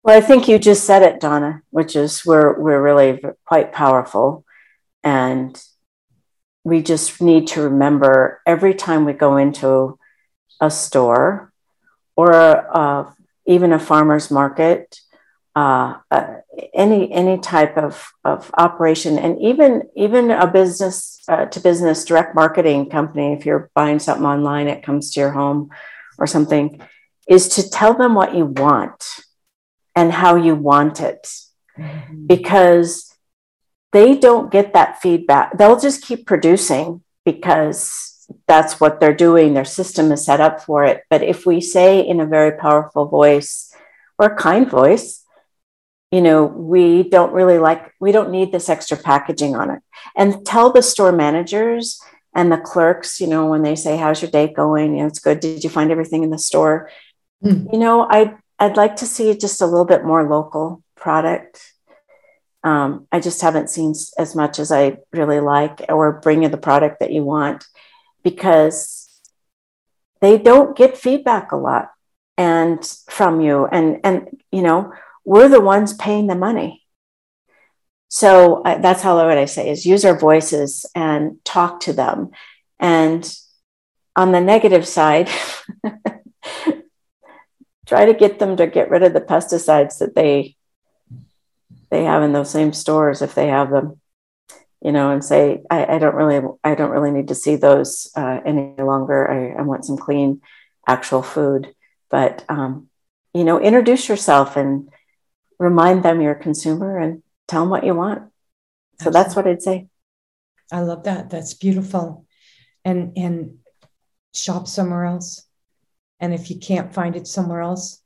Well, 0.02 0.16
I 0.16 0.22
think 0.22 0.48
you 0.48 0.58
just 0.58 0.84
said 0.84 1.02
it, 1.02 1.20
Donna, 1.20 1.62
which 1.68 1.94
is 1.94 2.24
we're 2.24 2.58
we're 2.58 2.80
really 2.80 3.20
quite 3.44 3.72
powerful, 3.72 4.46
and 5.04 5.62
we 6.64 6.82
just 6.82 7.20
need 7.20 7.48
to 7.48 7.62
remember 7.62 8.40
every 8.46 8.72
time 8.72 9.04
we 9.04 9.12
go 9.12 9.36
into 9.36 9.98
a 10.60 10.70
store 10.70 11.52
or 12.16 12.34
uh, 12.34 13.10
even 13.46 13.72
a 13.72 13.78
farmer's 13.78 14.30
market, 14.30 15.00
uh, 15.56 15.96
uh, 16.10 16.36
any 16.74 17.10
any 17.12 17.38
type 17.38 17.76
of, 17.76 18.12
of 18.24 18.50
operation, 18.56 19.18
and 19.18 19.40
even 19.40 19.82
even 19.96 20.30
a 20.30 20.46
business 20.46 21.22
uh, 21.28 21.46
to 21.46 21.60
business 21.60 22.04
direct 22.04 22.34
marketing 22.34 22.88
company, 22.88 23.32
if 23.32 23.46
you're 23.46 23.70
buying 23.74 23.98
something 23.98 24.26
online, 24.26 24.68
it 24.68 24.82
comes 24.82 25.12
to 25.12 25.20
your 25.20 25.32
home 25.32 25.70
or 26.18 26.26
something, 26.26 26.80
is 27.28 27.48
to 27.48 27.68
tell 27.68 27.94
them 27.94 28.14
what 28.14 28.34
you 28.34 28.44
want 28.44 29.04
and 29.96 30.12
how 30.12 30.36
you 30.36 30.54
want 30.54 31.00
it. 31.00 31.28
Mm-hmm. 31.78 32.26
Because 32.26 33.10
they 33.92 34.16
don't 34.16 34.52
get 34.52 34.74
that 34.74 35.00
feedback. 35.00 35.56
They'll 35.58 35.80
just 35.80 36.02
keep 36.02 36.26
producing 36.26 37.02
because 37.24 38.09
that's 38.50 38.80
what 38.80 38.98
they're 38.98 39.14
doing. 39.14 39.54
Their 39.54 39.64
system 39.64 40.10
is 40.10 40.24
set 40.24 40.40
up 40.40 40.60
for 40.60 40.84
it. 40.84 41.04
But 41.08 41.22
if 41.22 41.46
we 41.46 41.60
say 41.60 42.00
in 42.00 42.18
a 42.18 42.26
very 42.26 42.58
powerful 42.58 43.06
voice 43.06 43.72
or 44.18 44.26
a 44.26 44.36
kind 44.36 44.68
voice, 44.68 45.24
you 46.10 46.20
know, 46.20 46.46
we 46.46 47.04
don't 47.04 47.32
really 47.32 47.58
like, 47.58 47.94
we 48.00 48.10
don't 48.10 48.32
need 48.32 48.50
this 48.50 48.68
extra 48.68 48.96
packaging 48.96 49.54
on 49.54 49.70
it. 49.70 49.82
And 50.16 50.44
tell 50.44 50.72
the 50.72 50.82
store 50.82 51.12
managers 51.12 52.00
and 52.34 52.50
the 52.50 52.58
clerks, 52.58 53.20
you 53.20 53.28
know, 53.28 53.46
when 53.46 53.62
they 53.62 53.76
say, 53.76 53.96
How's 53.96 54.20
your 54.20 54.32
day 54.32 54.52
going? 54.52 54.96
You 54.96 55.02
know, 55.02 55.06
it's 55.06 55.20
good. 55.20 55.38
Did 55.38 55.62
you 55.62 55.70
find 55.70 55.92
everything 55.92 56.24
in 56.24 56.30
the 56.30 56.38
store? 56.38 56.90
Mm. 57.44 57.72
You 57.72 57.78
know, 57.78 58.08
I'd, 58.10 58.36
I'd 58.58 58.76
like 58.76 58.96
to 58.96 59.06
see 59.06 59.32
just 59.36 59.62
a 59.62 59.66
little 59.66 59.84
bit 59.84 60.04
more 60.04 60.28
local 60.28 60.82
product. 60.96 61.72
Um, 62.64 63.06
I 63.12 63.20
just 63.20 63.42
haven't 63.42 63.70
seen 63.70 63.94
as 64.18 64.34
much 64.34 64.58
as 64.58 64.72
I 64.72 64.96
really 65.12 65.38
like, 65.38 65.84
or 65.88 66.20
bring 66.20 66.42
you 66.42 66.48
the 66.48 66.56
product 66.56 66.98
that 66.98 67.12
you 67.12 67.22
want, 67.22 67.64
because 68.22 69.08
they 70.20 70.38
don't 70.38 70.76
get 70.76 70.96
feedback 70.96 71.52
a 71.52 71.56
lot 71.56 71.90
and 72.36 72.84
from 73.08 73.40
you, 73.40 73.66
and 73.66 74.00
and 74.02 74.40
you 74.50 74.62
know 74.62 74.92
we're 75.24 75.48
the 75.48 75.60
ones 75.60 75.92
paying 75.92 76.26
the 76.26 76.34
money. 76.34 76.82
So 78.08 78.62
uh, 78.62 78.78
that's 78.78 79.02
how 79.02 79.16
what 79.16 79.38
I 79.38 79.44
say 79.44 79.70
is 79.70 79.86
use 79.86 80.04
our 80.04 80.18
voices 80.18 80.84
and 80.94 81.38
talk 81.44 81.80
to 81.80 81.92
them. 81.92 82.30
And 82.80 83.32
on 84.16 84.32
the 84.32 84.40
negative 84.40 84.88
side, 84.88 85.30
try 87.86 88.06
to 88.06 88.14
get 88.14 88.38
them 88.38 88.56
to 88.56 88.66
get 88.66 88.90
rid 88.90 89.02
of 89.02 89.12
the 89.12 89.20
pesticides 89.20 89.98
that 89.98 90.14
they 90.14 90.56
they 91.90 92.04
have 92.04 92.22
in 92.22 92.32
those 92.32 92.50
same 92.50 92.72
stores 92.72 93.20
if 93.20 93.34
they 93.34 93.48
have 93.48 93.70
them 93.70 93.99
you 94.82 94.92
know 94.92 95.10
and 95.10 95.24
say 95.24 95.62
i, 95.70 95.96
I 95.96 95.98
don't 95.98 96.14
really 96.14 96.46
i 96.64 96.74
don't 96.74 96.90
really 96.90 97.10
need 97.10 97.28
to 97.28 97.34
see 97.34 97.56
those 97.56 98.10
uh, 98.16 98.40
any 98.44 98.74
longer 98.78 99.30
I, 99.30 99.60
I, 99.60 99.62
want 99.62 99.84
some 99.84 99.96
clean 99.96 100.40
actual 100.86 101.22
food 101.22 101.74
but 102.10 102.44
um, 102.48 102.88
you 103.34 103.44
know 103.44 103.60
introduce 103.60 104.08
yourself 104.08 104.56
and 104.56 104.90
remind 105.60 106.02
them 106.02 106.20
you're 106.20 106.32
a 106.32 106.42
consumer 106.42 106.98
and 106.98 107.22
tell 107.46 107.62
them 107.62 107.70
what 107.70 107.84
you 107.84 107.94
want. 107.94 108.22
So 109.00 109.08
Absolutely. 109.08 109.22
that's 109.22 109.36
what 109.36 109.46
I'd 109.46 109.62
say. 109.62 109.86
I 110.72 110.80
love 110.80 111.04
that. 111.04 111.30
That's 111.30 111.54
beautiful. 111.54 112.26
And 112.84 113.16
and 113.16 113.58
shop 114.34 114.66
somewhere 114.66 115.04
else. 115.04 115.44
And 116.18 116.32
if 116.32 116.50
you 116.50 116.58
can't 116.58 116.94
find 116.94 117.14
it 117.14 117.26
somewhere 117.26 117.60
else, 117.60 118.02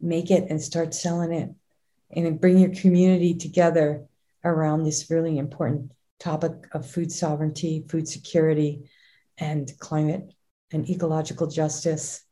make 0.00 0.30
it 0.30 0.50
and 0.50 0.60
start 0.60 0.94
selling 0.94 1.32
it. 1.32 1.50
And 2.10 2.40
bring 2.40 2.58
your 2.58 2.74
community 2.74 3.34
together 3.34 4.06
around 4.44 4.84
this 4.84 5.10
really 5.10 5.36
important 5.36 5.92
topic 6.18 6.52
of 6.72 6.88
food 6.88 7.12
sovereignty, 7.12 7.84
food 7.88 8.08
security, 8.08 8.90
and 9.38 9.72
climate 9.78 10.32
and 10.72 10.88
ecological 10.88 11.46
justice 11.46 12.22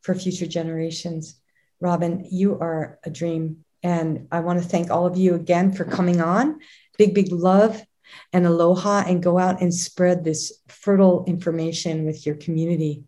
for 0.00 0.14
future 0.14 0.46
generations. 0.46 1.40
Robin, 1.80 2.26
you 2.30 2.58
are 2.58 2.98
a 3.04 3.10
dream 3.10 3.64
and 3.82 4.28
I 4.30 4.40
want 4.40 4.62
to 4.62 4.68
thank 4.68 4.90
all 4.90 5.06
of 5.06 5.16
you 5.16 5.34
again 5.34 5.72
for 5.72 5.84
coming 5.84 6.20
on. 6.20 6.60
Big, 6.98 7.14
big 7.14 7.32
love 7.32 7.82
and 8.32 8.46
aloha, 8.46 9.04
and 9.06 9.22
go 9.22 9.38
out 9.38 9.60
and 9.62 9.74
spread 9.74 10.22
this 10.22 10.52
fertile 10.68 11.24
information 11.26 12.04
with 12.04 12.26
your 12.26 12.34
community. 12.36 13.04